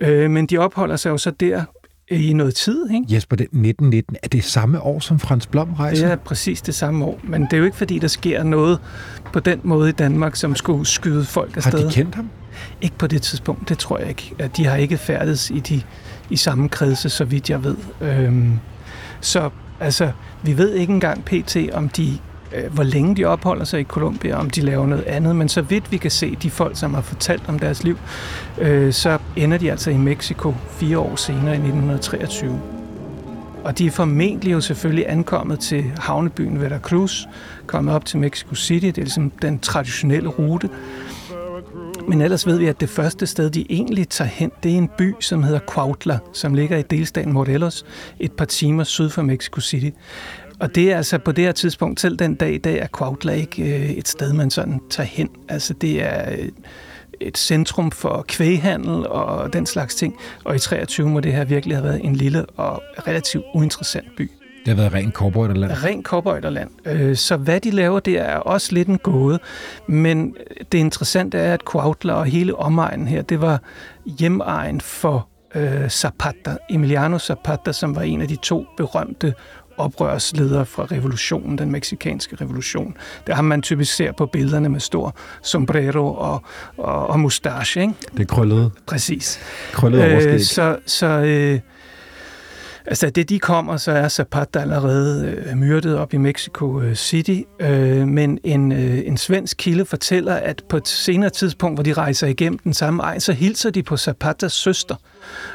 Øh, 0.00 0.30
men 0.30 0.46
de 0.46 0.58
opholder 0.58 0.96
sig 0.96 1.10
jo 1.10 1.18
så 1.18 1.30
der 1.30 1.64
i 2.10 2.32
noget 2.32 2.54
tid. 2.54 2.90
Ikke? 2.90 3.14
Jesper, 3.14 3.36
det 3.36 3.44
1919, 3.44 4.16
er 4.22 4.28
det 4.28 4.44
samme 4.44 4.82
år, 4.82 5.00
som 5.00 5.18
Frans 5.18 5.46
Blom 5.46 5.74
rejser? 5.74 6.06
Det 6.06 6.12
er 6.12 6.16
præcis 6.16 6.62
det 6.62 6.74
samme 6.74 7.04
år, 7.04 7.20
men 7.24 7.42
det 7.42 7.52
er 7.52 7.56
jo 7.56 7.64
ikke, 7.64 7.76
fordi 7.76 7.98
der 7.98 8.08
sker 8.08 8.42
noget 8.42 8.78
på 9.32 9.40
den 9.40 9.60
måde 9.64 9.88
i 9.88 9.92
Danmark, 9.92 10.36
som 10.36 10.56
skulle 10.56 10.86
skyde 10.86 11.24
folk 11.24 11.56
afsted. 11.56 11.78
Har 11.78 11.88
de 11.88 11.94
kendt 11.94 12.14
ham? 12.14 12.30
Ikke 12.80 12.98
på 12.98 13.06
det 13.06 13.22
tidspunkt, 13.22 13.68
det 13.68 13.78
tror 13.78 13.98
jeg 13.98 14.08
ikke. 14.08 14.50
De 14.56 14.66
har 14.66 14.76
ikke 14.76 14.96
færdes 14.96 15.50
i, 15.50 15.58
de, 15.58 15.82
i 16.30 16.36
samme 16.36 16.68
kredse, 16.68 17.08
så 17.08 17.24
vidt 17.24 17.50
jeg 17.50 17.64
ved. 17.64 17.76
Øhm, 18.00 18.58
så 19.20 19.50
altså, 19.80 20.12
vi 20.42 20.58
ved 20.58 20.74
ikke 20.74 20.92
engang 20.92 21.24
pt. 21.24 21.56
om 21.72 21.88
de 21.88 22.18
Øh, 22.54 22.72
hvor 22.74 22.82
længe 22.82 23.16
de 23.16 23.24
opholder 23.24 23.64
sig 23.64 23.80
i 23.80 23.84
Colombia, 23.84 24.36
om 24.36 24.50
de 24.50 24.60
laver 24.60 24.86
noget 24.86 25.04
andet. 25.04 25.36
Men 25.36 25.48
så 25.48 25.62
vidt 25.62 25.92
vi 25.92 25.96
kan 25.96 26.10
se, 26.10 26.36
de 26.42 26.50
folk, 26.50 26.78
som 26.78 26.94
har 26.94 27.00
fortalt 27.00 27.42
om 27.48 27.58
deres 27.58 27.84
liv, 27.84 27.98
øh, 28.58 28.92
så 28.92 29.18
ender 29.36 29.58
de 29.58 29.70
altså 29.70 29.90
i 29.90 29.96
Mexico 29.96 30.54
fire 30.70 30.98
år 30.98 31.16
senere 31.16 31.54
i 31.54 31.58
1923. 31.58 32.60
Og 33.64 33.78
de 33.78 33.86
er 33.86 33.90
formentlig 33.90 34.52
jo 34.52 34.60
selvfølgelig 34.60 35.04
ankommet 35.08 35.60
til 35.60 35.84
havnebyen 35.98 36.60
Veracruz, 36.60 37.24
kommet 37.66 37.94
op 37.94 38.04
til 38.04 38.18
Mexico 38.18 38.54
City, 38.54 38.86
det 38.86 38.98
er 38.98 39.02
ligesom 39.02 39.30
den 39.30 39.58
traditionelle 39.58 40.28
rute. 40.28 40.68
Men 42.08 42.20
ellers 42.20 42.46
ved 42.46 42.58
vi, 42.58 42.66
at 42.66 42.80
det 42.80 42.88
første 42.88 43.26
sted, 43.26 43.50
de 43.50 43.66
egentlig 43.70 44.08
tager 44.08 44.28
hen, 44.28 44.52
det 44.62 44.72
er 44.72 44.76
en 44.76 44.90
by, 44.98 45.14
som 45.20 45.42
hedder 45.42 45.58
Cuautla, 45.58 46.18
som 46.32 46.54
ligger 46.54 46.78
i 46.78 46.82
delstaten 46.82 47.32
Morelos, 47.32 47.84
et 48.20 48.32
par 48.32 48.44
timer 48.44 48.84
syd 48.84 49.10
for 49.10 49.22
Mexico 49.22 49.60
City. 49.60 49.90
Og 50.60 50.74
det 50.74 50.92
er 50.92 50.96
altså 50.96 51.18
på 51.18 51.32
det 51.32 51.44
her 51.44 51.52
tidspunkt, 51.52 52.00
selv 52.00 52.16
den 52.16 52.34
dag 52.34 52.54
i 52.54 52.58
dag, 52.58 52.78
er 52.78 52.86
Quout 52.98 53.24
Lake 53.24 53.62
øh, 53.62 53.90
et 53.90 54.08
sted, 54.08 54.32
man 54.32 54.50
sådan 54.50 54.80
tager 54.90 55.06
hen. 55.06 55.28
Altså 55.48 55.74
det 55.74 56.02
er 56.02 56.32
øh, 56.32 56.48
et 57.20 57.38
centrum 57.38 57.90
for 57.90 58.24
kvæghandel 58.28 59.06
og 59.06 59.52
den 59.52 59.66
slags 59.66 59.94
ting. 59.94 60.16
Og 60.44 60.56
i 60.56 60.58
23 60.58 61.08
må 61.08 61.20
det 61.20 61.32
her 61.32 61.44
virkelig 61.44 61.76
have 61.76 61.84
været 61.84 62.04
en 62.04 62.16
lille 62.16 62.46
og 62.46 62.82
relativt 63.06 63.44
uinteressant 63.54 64.06
by. 64.16 64.30
Det 64.66 64.76
har 64.76 64.82
været 64.82 64.94
rent 64.94 65.14
cowboyderland. 65.14 65.72
Rent 65.84 66.06
cowboyderland. 66.06 66.70
Øh, 66.84 67.16
så 67.16 67.36
hvad 67.36 67.60
de 67.60 67.70
laver, 67.70 68.00
det 68.00 68.18
er 68.18 68.36
også 68.36 68.72
lidt 68.72 68.88
en 68.88 68.98
gåde. 68.98 69.38
Men 69.86 70.36
det 70.72 70.78
interessante 70.78 71.38
er, 71.38 71.54
at 71.54 71.60
Cuautla 71.60 72.12
og 72.12 72.24
hele 72.24 72.56
omegnen 72.56 73.08
her, 73.08 73.22
det 73.22 73.40
var 73.40 73.62
hjemegn 74.06 74.80
for 74.80 75.28
øh, 75.54 75.88
Zapata, 75.88 76.56
Emiliano 76.70 77.18
Zapata, 77.18 77.72
som 77.72 77.96
var 77.96 78.02
en 78.02 78.22
af 78.22 78.28
de 78.28 78.36
to 78.36 78.66
berømte 78.76 79.34
oprørsledere 79.76 80.66
fra 80.66 80.84
revolutionen, 80.84 81.58
den 81.58 81.70
meksikanske 81.70 82.36
revolution. 82.40 82.96
Det 83.26 83.34
har 83.34 83.42
man 83.42 83.62
typisk 83.62 83.94
ser 83.94 84.12
på 84.12 84.26
billederne 84.26 84.68
med 84.68 84.80
stor 84.80 85.16
sombrero 85.42 86.14
og, 86.14 86.42
og, 86.76 87.06
og 87.06 87.20
mustache. 87.20 87.80
Ikke? 87.80 87.94
Det 88.12 88.20
er 88.20 88.34
krøllet. 88.34 88.72
Præcis. 88.86 89.40
Krøllet 89.72 90.28
øh, 90.28 90.40
Så, 90.40 90.78
så 90.86 91.06
øh, 91.06 91.60
Altså, 92.86 93.10
det 93.10 93.28
de 93.28 93.38
kommer, 93.38 93.76
så 93.76 93.92
er 93.92 94.08
Zapata 94.08 94.58
allerede 94.58 95.26
øh, 95.46 95.56
myrdet 95.56 95.98
op 95.98 96.14
i 96.14 96.16
Mexico 96.16 96.80
øh, 96.80 96.94
City, 96.94 97.40
øh, 97.60 98.08
men 98.08 98.38
en, 98.44 98.72
øh, 98.72 98.98
en 99.06 99.16
svensk 99.16 99.56
kilde 99.56 99.84
fortæller, 99.84 100.34
at 100.34 100.62
på 100.68 100.76
et 100.76 100.88
senere 100.88 101.30
tidspunkt, 101.30 101.76
hvor 101.76 101.82
de 101.82 101.92
rejser 101.92 102.26
igennem 102.26 102.58
den 102.58 102.74
samme 102.74 103.02
ej, 103.02 103.18
så 103.18 103.32
hilser 103.32 103.70
de 103.70 103.82
på 103.82 103.96
Zapatas 103.96 104.52
søster. 104.52 104.94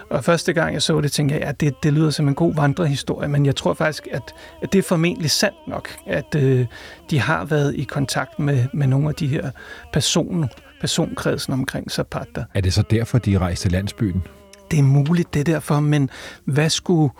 Og 0.09 0.23
første 0.23 0.53
gang 0.53 0.73
jeg 0.73 0.81
så 0.81 1.01
det, 1.01 1.11
tænkte 1.11 1.35
jeg, 1.35 1.43
at 1.43 1.61
det, 1.61 1.73
det 1.83 1.93
lyder 1.93 2.09
som 2.09 2.27
en 2.27 2.35
god 2.35 2.55
vandrehistorie, 2.55 3.27
men 3.27 3.45
jeg 3.45 3.55
tror 3.55 3.73
faktisk, 3.73 4.07
at, 4.11 4.33
at 4.61 4.73
det 4.73 4.79
er 4.79 4.83
formentlig 4.83 5.31
sandt 5.31 5.67
nok, 5.67 5.89
at 6.07 6.35
øh, 6.35 6.65
de 7.09 7.19
har 7.19 7.45
været 7.45 7.75
i 7.75 7.83
kontakt 7.83 8.39
med, 8.39 8.65
med 8.73 8.87
nogle 8.87 9.09
af 9.09 9.15
de 9.15 9.27
her 9.27 9.51
personer, 9.93 10.47
personkredsen 10.81 11.53
omkring 11.53 11.91
Zapata. 11.91 12.43
Er 12.53 12.61
det 12.61 12.73
så 12.73 12.83
derfor, 12.89 13.17
de 13.17 13.37
rejste 13.37 13.63
til 13.63 13.71
landsbyen? 13.71 14.23
Det 14.71 14.79
er 14.79 14.83
muligt, 14.83 15.33
det 15.33 15.39
er 15.39 15.43
derfor, 15.43 15.79
men 15.79 16.09
hvad 16.45 16.69
skulle 16.69 17.11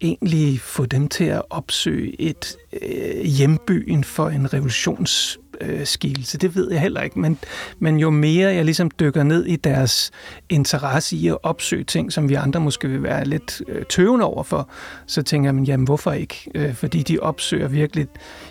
egentlig 0.00 0.60
få 0.60 0.86
dem 0.86 1.08
til 1.08 1.24
at 1.24 1.42
opsøge 1.50 2.20
et 2.20 2.56
øh, 2.82 3.24
hjembyen 3.24 4.04
for 4.04 4.28
en 4.28 4.54
revolutionsskikkelse? 4.54 6.38
det 6.38 6.56
ved 6.56 6.70
jeg 6.72 6.80
heller 6.80 7.00
ikke, 7.00 7.18
men, 7.18 7.38
men 7.78 7.96
jo 7.96 8.10
mere 8.10 8.54
jeg 8.54 8.64
ligesom 8.64 8.90
dykker 9.00 9.22
ned 9.22 9.44
i 9.46 9.56
deres 9.56 10.10
interesse 10.48 11.16
i 11.16 11.28
at 11.28 11.38
opsøge 11.42 11.84
ting, 11.84 12.12
som 12.12 12.28
vi 12.28 12.34
andre 12.34 12.60
måske 12.60 12.88
vil 12.88 13.02
være 13.02 13.24
lidt 13.24 13.62
øh, 13.68 13.84
tøvende 13.84 14.24
over 14.24 14.42
for, 14.42 14.68
så 15.06 15.22
tænker 15.22 15.52
jeg, 15.52 15.62
jamen 15.62 15.84
hvorfor 15.84 16.12
ikke? 16.12 16.50
Øh, 16.54 16.74
fordi 16.74 17.02
de 17.02 17.18
opsøger 17.18 17.68
virkelig 17.68 18.06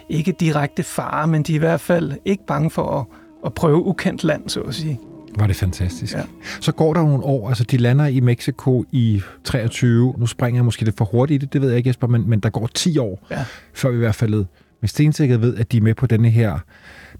ikke 0.09 0.31
direkte 0.39 0.83
fare, 0.83 1.27
men 1.27 1.43
de 1.43 1.51
er 1.51 1.55
i 1.55 1.59
hvert 1.59 1.81
fald 1.81 2.13
ikke 2.25 2.45
bange 2.45 2.69
for 2.69 2.99
at, 2.99 3.05
at 3.45 3.53
prøve 3.53 3.85
ukendt 3.85 4.23
land, 4.23 4.49
så 4.49 4.61
at 4.61 4.75
sige. 4.75 4.99
Var 5.35 5.47
det 5.47 5.55
fantastisk. 5.55 6.13
Ja. 6.13 6.23
Så 6.59 6.71
går 6.71 6.93
der 6.93 7.01
nogle 7.01 7.23
år, 7.23 7.49
altså 7.49 7.63
de 7.63 7.77
lander 7.77 8.05
i 8.05 8.19
Mexico 8.19 8.85
i 8.91 9.21
23, 9.43 10.15
nu 10.17 10.27
springer 10.27 10.57
jeg 10.57 10.65
måske 10.65 10.83
lidt 10.83 10.97
for 10.97 11.05
hurtigt 11.05 11.43
i 11.43 11.45
det, 11.45 11.53
det 11.53 11.61
ved 11.61 11.69
jeg 11.69 11.77
ikke 11.77 11.87
Jesper, 11.87 12.07
men, 12.07 12.29
men 12.29 12.39
der 12.39 12.49
går 12.49 12.69
10 12.73 12.97
år, 12.97 13.27
ja. 13.31 13.45
før 13.73 13.89
vi 13.89 13.95
i 13.95 13.99
hvert 13.99 14.15
fald 14.15 14.45
med 14.81 14.89
stensikkerhed 14.89 15.41
ved, 15.41 15.57
at 15.57 15.71
de 15.71 15.77
er 15.77 15.81
med 15.81 15.93
på 15.93 16.07
denne 16.07 16.29
her, 16.29 16.59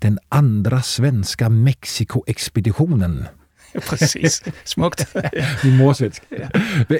den 0.02 0.20
andre 0.32 0.82
svenska 0.82 1.50
Mexico-ekspeditionen. 1.50 3.28
Ja, 3.76 3.80
præcis. 3.90 4.44
Smukt. 4.66 5.16
Min 5.64 5.78
mor 5.78 5.94
svensk. 5.94 6.24
Ja. 6.32 6.48
Hvad, 6.88 6.98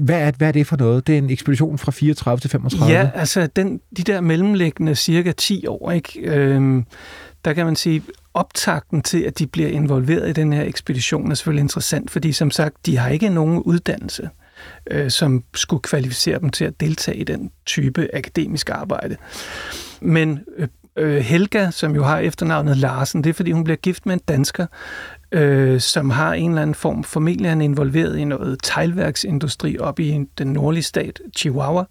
hvad, 0.00 0.20
er, 0.20 0.32
hvad 0.36 0.48
er 0.48 0.52
det 0.52 0.66
for 0.66 0.76
noget? 0.76 1.06
Det 1.06 1.14
er 1.14 1.18
en 1.18 1.30
ekspedition 1.30 1.78
fra 1.78 1.92
34 1.92 2.40
til 2.40 2.50
35? 2.50 2.92
Ja, 2.92 3.10
altså 3.14 3.46
den, 3.46 3.80
de 3.96 4.02
der 4.02 4.20
mellemliggende 4.20 4.94
cirka 4.94 5.32
10 5.32 5.66
år, 5.66 5.90
ikke? 5.90 6.20
Øhm, 6.20 6.84
der 7.44 7.52
kan 7.52 7.66
man 7.66 7.76
sige, 7.76 8.02
optakten 8.34 9.02
til, 9.02 9.22
at 9.22 9.38
de 9.38 9.46
bliver 9.46 9.68
involveret 9.68 10.28
i 10.28 10.32
den 10.32 10.52
her 10.52 10.62
ekspedition, 10.62 11.30
er 11.30 11.34
selvfølgelig 11.34 11.62
interessant, 11.62 12.10
fordi 12.10 12.32
som 12.32 12.50
sagt, 12.50 12.86
de 12.86 12.96
har 12.96 13.08
ikke 13.08 13.28
nogen 13.28 13.62
uddannelse, 13.62 14.30
øh, 14.90 15.10
som 15.10 15.44
skulle 15.54 15.82
kvalificere 15.82 16.40
dem 16.40 16.50
til 16.50 16.64
at 16.64 16.80
deltage 16.80 17.16
i 17.16 17.24
den 17.24 17.50
type 17.66 18.08
akademisk 18.14 18.70
arbejde. 18.70 19.16
Men 20.00 20.40
øh, 20.56 20.68
øh 20.96 21.16
Helga, 21.16 21.70
som 21.70 21.94
jo 21.94 22.02
har 22.02 22.18
efternavnet 22.18 22.76
Larsen, 22.76 23.24
det 23.24 23.30
er 23.30 23.34
fordi, 23.34 23.50
hun 23.50 23.64
bliver 23.64 23.76
gift 23.76 24.06
med 24.06 24.14
en 24.14 24.20
dansker, 24.28 24.66
øh, 25.32 25.80
som 25.80 26.10
har 26.10 26.34
en 26.34 26.50
eller 26.50 26.62
anden 26.62 26.74
form. 26.74 27.04
Familien 27.04 27.60
er 27.60 27.64
involveret 27.64 28.16
i 28.16 28.24
noget 28.24 28.58
teglværksindustri 28.62 29.78
op 29.78 30.00
i 30.00 30.24
den 30.38 30.46
nordlige 30.46 30.82
stat, 30.82 31.20
Chihuahua, 31.36 31.84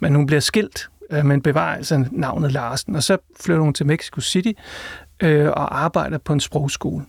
men 0.00 0.14
hun 0.14 0.26
bliver 0.26 0.40
skilt 0.40 0.88
øh, 1.10 1.26
men 1.26 1.42
bevarer 1.42 1.76
altså 1.76 2.04
navnet 2.12 2.52
Larsen. 2.52 2.96
Og 2.96 3.02
så 3.02 3.16
flytter 3.40 3.62
hun 3.62 3.74
til 3.74 3.86
Mexico 3.86 4.20
City 4.20 4.52
øh, 5.22 5.48
og 5.48 5.84
arbejder 5.84 6.18
på 6.18 6.32
en 6.32 6.40
sprogskole. 6.40 7.04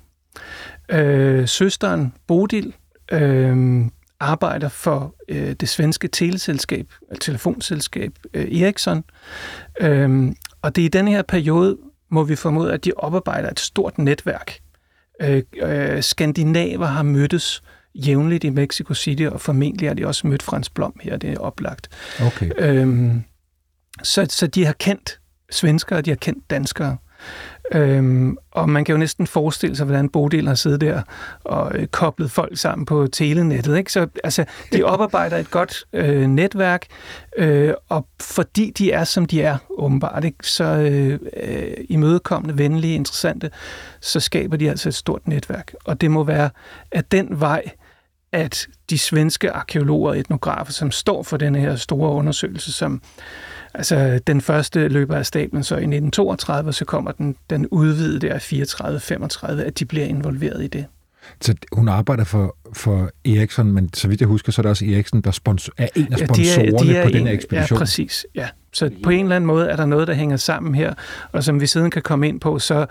Øh, 0.90 1.48
søsteren 1.48 2.14
Bodil 2.28 2.74
øh, 3.12 3.86
arbejder 4.20 4.70
for 4.70 5.16
øh, 5.30 5.54
det 5.54 5.70
svenske 5.70 6.08
teleselskab, 6.08 6.94
telefonselskab 7.22 8.12
øh, 8.34 8.62
Ericsson. 8.62 9.04
Øh, 9.80 10.32
og 10.62 10.76
det 10.76 10.82
er 10.82 10.86
i 10.86 10.90
denne 10.90 11.12
her 11.12 11.22
periode, 11.22 11.78
må 12.10 12.24
vi 12.24 12.36
formode, 12.36 12.74
at 12.74 12.86
de 12.86 12.92
oparbejder 12.98 13.50
et 13.50 13.60
stort 13.60 13.98
netværk. 13.98 14.60
Øh, 15.22 15.44
øh, 15.62 16.04
skandinaver 16.04 16.86
har 16.86 17.04
mødtes 17.04 17.62
jævnligt 17.96 18.44
i 18.44 18.50
Mexico 18.50 18.94
City, 18.94 19.24
og 19.24 19.42
formentlig 19.42 19.90
har 19.90 19.94
de 19.94 20.08
også 20.08 20.28
mødt 20.28 20.44
Frans 20.44 20.70
Blom 20.70 21.00
her, 21.02 21.18
det 21.18 21.30
er 21.30 21.38
oplagt. 21.38 21.90
Okay. 22.26 22.52
Øh, 22.58 23.16
så, 24.04 24.26
så 24.30 24.48
de 24.48 24.66
har 24.66 24.74
kendt 24.74 25.20
svenskere, 25.52 26.00
og 26.00 26.06
de 26.06 26.12
har 26.12 26.16
kendt 26.16 26.50
danskere. 26.50 26.98
Øhm, 27.72 28.38
og 28.52 28.70
man 28.70 28.86
kan 28.86 28.94
jo 28.94 29.00
næsten 29.00 29.28
forestille 29.28 29.76
sig, 29.76 29.86
hvordan 29.86 30.10
Bodil 30.10 30.48
har 30.48 30.56
siddet 30.56 30.82
der 30.82 31.02
og 31.44 31.72
øh, 31.76 31.88
koblet 31.88 32.32
folk 32.32 32.58
sammen 32.58 32.86
på 32.86 33.08
telenettet. 33.08 33.78
Ikke? 33.78 33.92
Så 33.92 34.08
altså, 34.24 34.46
de 34.74 34.84
oparbejder 34.84 35.38
et 35.38 35.52
godt 35.52 35.84
øh, 35.94 36.28
netværk, 36.28 36.86
øh, 37.38 37.74
og 37.90 38.08
fordi 38.22 38.72
de 38.78 38.92
er, 38.92 39.04
som 39.04 39.26
de 39.26 39.42
er, 39.42 39.58
åbenbart, 39.70 40.24
ikke? 40.24 40.48
så 40.50 40.64
øh, 40.64 41.20
øh, 41.44 41.74
imødekommende, 41.90 42.58
venlige, 42.58 42.96
interessante, 42.96 43.50
så 44.02 44.20
skaber 44.20 44.58
de 44.58 44.70
altså 44.70 44.90
et 44.90 44.96
stort 44.96 45.28
netværk. 45.28 45.74
Og 45.86 46.02
det 46.02 46.12
må 46.12 46.24
være 46.24 46.50
at 46.92 47.12
den 47.12 47.40
vej, 47.40 47.64
at 48.32 48.68
de 48.90 48.98
svenske 49.00 49.52
arkeologer 49.52 50.10
og 50.10 50.20
etnografer, 50.20 50.72
som 50.72 50.92
står 50.92 51.24
for 51.24 51.38
den 51.38 51.56
her 51.56 51.76
store 51.76 52.12
undersøgelse, 52.12 52.74
som 52.74 53.02
Altså, 53.78 54.20
den 54.28 54.42
første 54.42 54.88
løber 54.88 55.16
af 55.16 55.26
stablen 55.26 55.64
så 55.64 55.76
i 55.76 55.78
1932, 55.78 56.70
og 56.70 56.74
så 56.74 56.86
kommer 56.86 57.12
den, 57.12 57.36
den 57.50 57.68
udvidede 57.68 58.20
der 58.20 58.40
34-35, 59.60 59.62
at 59.62 59.80
de 59.80 59.86
bliver 59.86 60.06
involveret 60.06 60.64
i 60.64 60.68
det. 60.68 60.86
Så 61.42 61.56
hun 61.72 61.88
arbejder 61.88 62.24
for, 62.24 62.58
for 62.74 63.10
Ericsson, 63.26 63.72
men 63.72 63.94
så 63.94 64.08
vidt 64.08 64.22
jeg 64.22 64.28
husker, 64.28 64.52
så 64.52 64.62
er 64.62 64.64
det 64.64 64.70
også 64.70 64.86
Ericsson, 64.86 65.22
der 65.22 65.32
sponsor, 65.32 65.74
er 65.78 65.88
en 65.96 66.14
af 66.14 66.20
sponsorerne 66.20 66.64
ja, 66.64 66.70
de 66.70 66.76
er, 66.76 66.84
de 66.84 66.98
er 66.98 67.04
på 67.04 67.10
den 67.10 67.28
her 67.28 67.34
ekspedition. 67.34 67.78
Ja, 67.78 67.80
præcis. 67.80 68.26
Ja. 68.36 68.48
Så 68.74 68.92
på 69.04 69.10
en 69.10 69.26
eller 69.26 69.36
anden 69.36 69.48
måde 69.48 69.68
er 69.68 69.76
der 69.76 69.86
noget, 69.86 70.08
der 70.08 70.14
hænger 70.14 70.38
sammen 70.38 70.76
her, 70.76 70.94
og 71.32 71.44
som 71.44 71.62
vi 71.62 71.68
siden 71.68 71.92
kan 71.92 72.02
komme 72.02 72.28
ind 72.28 72.40
på, 72.40 72.60
så 72.60 72.86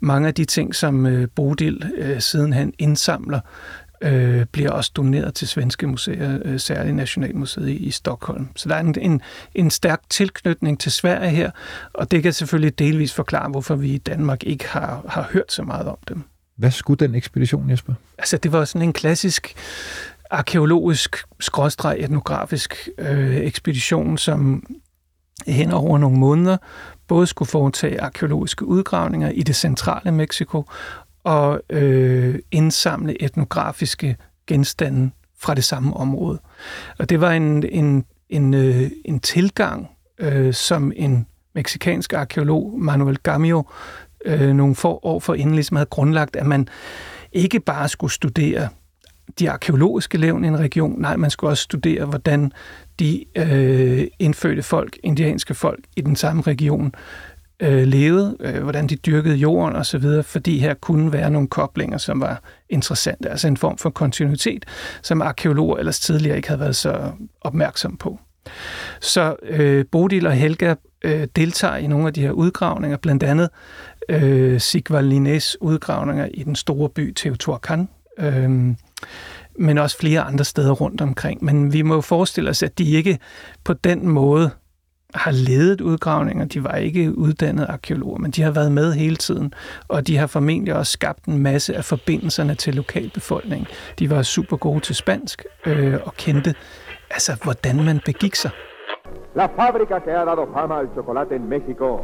mange 0.00 0.28
af 0.28 0.34
de 0.34 0.44
ting, 0.44 0.74
som 0.74 1.06
øh, 1.06 1.28
Bodil 1.34 1.90
øh, 1.98 2.20
siden 2.20 2.52
han 2.52 2.72
indsamler, 2.78 3.40
øh, 4.00 4.46
bliver 4.52 4.70
også 4.70 4.92
doneret 4.96 5.34
til 5.34 5.48
svenske 5.48 5.86
museer, 5.86 6.38
øh, 6.44 6.60
særligt 6.60 6.96
Nationalmuseet 6.96 7.68
i, 7.68 7.76
i 7.76 7.90
Stockholm. 7.90 8.48
Så 8.56 8.68
der 8.68 8.74
er 8.74 8.80
en, 8.80 8.94
en, 9.00 9.22
en 9.54 9.70
stærk 9.70 10.00
tilknytning 10.10 10.80
til 10.80 10.92
Sverige 10.92 11.30
her, 11.30 11.50
og 11.94 12.10
det 12.10 12.22
kan 12.22 12.32
selvfølgelig 12.32 12.78
delvis 12.78 13.12
forklare, 13.14 13.48
hvorfor 13.50 13.74
vi 13.74 13.88
i 13.88 13.98
Danmark 13.98 14.44
ikke 14.44 14.68
har, 14.68 15.04
har 15.08 15.28
hørt 15.32 15.52
så 15.52 15.62
meget 15.62 15.86
om 15.86 15.98
dem. 16.08 16.22
Hvad 16.56 16.70
skulle 16.70 16.98
den 16.98 17.14
ekspedition, 17.14 17.70
Jesper? 17.70 17.94
Altså, 18.18 18.36
det 18.36 18.52
var 18.52 18.64
sådan 18.64 18.88
en 18.88 18.92
klassisk 18.92 19.54
arkeologisk, 20.30 21.16
skråstreg 21.40 21.96
etnografisk 21.98 22.88
øh, 22.98 23.36
ekspedition, 23.36 24.18
som 24.18 24.66
hen 25.46 25.72
over 25.72 25.98
nogle 25.98 26.18
måneder 26.18 26.56
både 27.08 27.26
skulle 27.26 27.48
foretage 27.48 28.00
arkeologiske 28.00 28.64
udgravninger 28.64 29.28
i 29.28 29.42
det 29.42 29.56
centrale 29.56 30.12
Mexico 30.12 30.64
og 31.24 31.62
øh, 31.70 32.38
indsamle 32.50 33.22
etnografiske 33.22 34.16
genstande 34.46 35.10
fra 35.38 35.54
det 35.54 35.64
samme 35.64 35.96
område. 35.96 36.38
Og 36.98 37.08
det 37.08 37.20
var 37.20 37.32
en, 37.32 37.64
en, 37.64 38.04
en, 38.28 38.54
øh, 38.54 38.90
en 39.04 39.20
tilgang, 39.20 39.88
øh, 40.18 40.54
som 40.54 40.92
en 40.96 41.26
meksikansk 41.54 42.12
arkeolog, 42.12 42.80
Manuel 42.80 43.18
Gamio, 43.18 43.64
øh, 44.24 44.52
nogle 44.52 44.74
få 44.74 45.00
år 45.02 45.20
for 45.20 45.34
inden 45.34 45.54
ligesom 45.54 45.76
havde 45.76 45.88
grundlagt, 45.90 46.36
at 46.36 46.46
man 46.46 46.68
ikke 47.32 47.60
bare 47.60 47.88
skulle 47.88 48.12
studere 48.12 48.68
de 49.38 49.50
arkeologiske 49.50 50.18
levn 50.18 50.44
i 50.44 50.48
en 50.48 50.58
region, 50.58 51.00
nej, 51.00 51.16
man 51.16 51.30
skulle 51.30 51.50
også 51.50 51.62
studere, 51.62 52.04
hvordan 52.04 52.52
de 52.98 53.24
øh, 53.36 54.06
indfødte 54.18 54.62
folk, 54.62 54.98
indianske 55.02 55.54
folk 55.54 55.80
i 55.96 56.00
den 56.00 56.16
samme 56.16 56.42
region, 56.42 56.86
øh, 56.86 56.92
Øh, 57.62 57.82
levede, 57.82 58.36
øh, 58.40 58.62
hvordan 58.62 58.86
de 58.86 58.96
dyrkede 58.96 59.36
jorden 59.36 59.76
osv., 59.76 60.22
fordi 60.22 60.58
her 60.58 60.74
kunne 60.74 61.12
være 61.12 61.30
nogle 61.30 61.48
koblinger, 61.48 61.98
som 61.98 62.20
var 62.20 62.42
interessante, 62.68 63.30
altså 63.30 63.48
en 63.48 63.56
form 63.56 63.78
for 63.78 63.90
kontinuitet, 63.90 64.64
som 65.02 65.22
arkeologer 65.22 65.76
ellers 65.76 66.00
tidligere 66.00 66.36
ikke 66.36 66.48
havde 66.48 66.60
været 66.60 66.76
så 66.76 67.12
opmærksom 67.40 67.96
på. 67.96 68.18
Så 69.00 69.36
øh, 69.42 69.84
Bodil 69.92 70.26
og 70.26 70.32
Helga 70.32 70.74
øh, 71.04 71.28
deltager 71.36 71.76
i 71.76 71.86
nogle 71.86 72.06
af 72.06 72.14
de 72.14 72.20
her 72.20 72.30
udgravninger, 72.30 72.96
blandt 72.96 73.22
andet 73.22 73.48
øh, 74.08 74.60
Sigvald 74.60 75.12
Linnés 75.12 75.54
udgravninger 75.60 76.28
i 76.34 76.42
den 76.42 76.56
store 76.56 76.88
by 76.88 77.12
Teotihuacan, 77.12 77.88
øh, 78.18 78.50
men 79.58 79.78
også 79.78 79.98
flere 79.98 80.20
andre 80.20 80.44
steder 80.44 80.72
rundt 80.72 81.00
omkring. 81.00 81.44
Men 81.44 81.72
vi 81.72 81.82
må 81.82 81.94
jo 81.94 82.00
forestille 82.00 82.50
os, 82.50 82.62
at 82.62 82.78
de 82.78 82.90
ikke 82.90 83.18
på 83.64 83.72
den 83.72 84.08
måde 84.08 84.50
har 85.14 85.30
ledet 85.30 85.80
udgravninger. 85.80 86.44
De 86.44 86.64
var 86.64 86.74
ikke 86.74 87.18
uddannede 87.18 87.66
arkeologer, 87.66 88.18
men 88.18 88.30
de 88.30 88.42
har 88.42 88.50
været 88.50 88.72
med 88.72 88.92
hele 88.92 89.16
tiden, 89.16 89.54
og 89.88 90.06
de 90.06 90.16
har 90.16 90.26
formentlig 90.26 90.74
også 90.74 90.92
skabt 90.92 91.24
en 91.24 91.38
masse 91.38 91.76
af 91.76 91.84
forbindelserne 91.84 92.54
til 92.54 92.74
lokalbefolkningen. 92.74 93.66
De 93.98 94.10
var 94.10 94.22
super 94.22 94.56
gode 94.56 94.80
til 94.80 94.94
spansk 94.94 95.44
øh, 95.66 95.94
og 96.04 96.14
kendte, 96.14 96.54
altså, 97.10 97.36
hvordan 97.44 97.84
man 97.84 98.00
begik 98.06 98.34
sig. 98.34 98.50
La 99.34 99.46
fábrica 99.46 99.98
que 100.04 100.10
ha 100.10 100.24
dado 100.24 100.46
fama 100.54 100.78
al 100.80 100.88
chocolate 100.94 101.36
en 101.36 101.48
México 101.54 102.02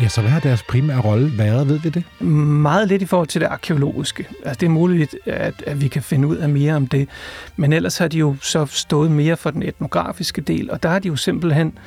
Ja, 0.00 0.08
så 0.08 0.20
hvad 0.20 0.30
har 0.30 0.40
deres 0.40 0.62
primære 0.62 1.00
rolle 1.00 1.38
været, 1.38 1.68
ved 1.68 1.78
vi 1.78 1.88
det? 1.88 2.04
Meget 2.24 2.88
lidt 2.88 3.02
i 3.02 3.06
forhold 3.06 3.28
til 3.28 3.40
det 3.40 3.46
arkeologiske. 3.46 4.28
Altså, 4.44 4.60
det 4.60 4.66
er 4.66 4.70
muligt, 4.70 5.16
at, 5.26 5.54
at 5.66 5.80
vi 5.80 5.88
kan 5.88 6.02
finde 6.02 6.28
ud 6.28 6.36
af 6.36 6.48
mere 6.48 6.74
om 6.74 6.86
det. 6.86 7.08
Men 7.56 7.72
ellers 7.72 7.98
har 7.98 8.08
de 8.08 8.18
jo 8.18 8.36
så 8.40 8.66
stået 8.66 9.10
mere 9.10 9.36
for 9.36 9.50
den 9.50 9.62
etnografiske 9.62 10.40
del, 10.40 10.70
og 10.70 10.82
der 10.82 10.88
har 10.88 10.98
de 10.98 11.08
jo 11.08 11.16
simpelthen 11.16 11.78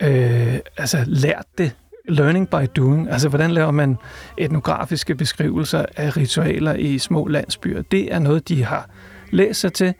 øh, 0.00 0.58
altså, 0.76 1.04
lært 1.06 1.46
det 1.58 1.72
learning 2.08 2.48
by 2.48 2.66
doing. 2.76 3.10
Altså, 3.10 3.28
hvordan 3.28 3.50
laver 3.50 3.70
man 3.70 3.96
etnografiske 4.38 5.14
beskrivelser 5.14 5.84
af 5.96 6.16
ritualer 6.16 6.74
i 6.74 6.98
små 6.98 7.26
landsbyer? 7.26 7.82
Det 7.82 8.14
er 8.14 8.18
noget, 8.18 8.48
de 8.48 8.64
har 8.64 8.88
læst 9.30 9.60
sig 9.60 9.72
til. 9.72 9.94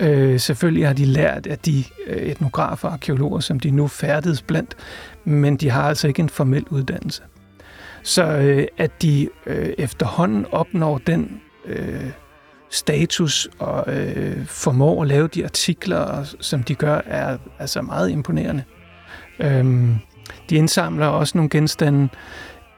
Øh, 0.00 0.40
selvfølgelig 0.40 0.86
har 0.86 0.94
de 0.94 1.04
lært 1.04 1.46
af 1.46 1.58
de 1.58 1.84
øh, 2.06 2.16
etnografer 2.16 2.88
og 2.88 2.94
arkeologer, 2.94 3.40
som 3.40 3.60
de 3.60 3.70
nu 3.70 3.88
færdes 3.88 4.42
blandt, 4.42 4.76
men 5.24 5.56
de 5.56 5.70
har 5.70 5.82
altså 5.82 6.08
ikke 6.08 6.20
en 6.20 6.28
formel 6.28 6.66
uddannelse. 6.70 7.22
Så 8.02 8.24
øh, 8.24 8.66
at 8.78 9.02
de 9.02 9.28
øh, 9.46 9.72
efterhånden 9.78 10.46
opnår 10.52 10.98
den 10.98 11.40
øh, 11.64 12.10
status 12.70 13.48
og 13.58 13.84
øh, 13.94 14.46
formår 14.46 15.02
at 15.02 15.08
lave 15.08 15.28
de 15.28 15.44
artikler, 15.44 16.34
som 16.40 16.62
de 16.62 16.74
gør, 16.74 17.00
er 17.06 17.38
altså 17.58 17.82
meget 17.82 18.10
imponerende. 18.10 18.64
Øhm, 19.38 19.94
de 20.50 20.56
indsamler 20.56 21.06
også 21.06 21.38
nogle 21.38 21.50
genstande 21.50 22.08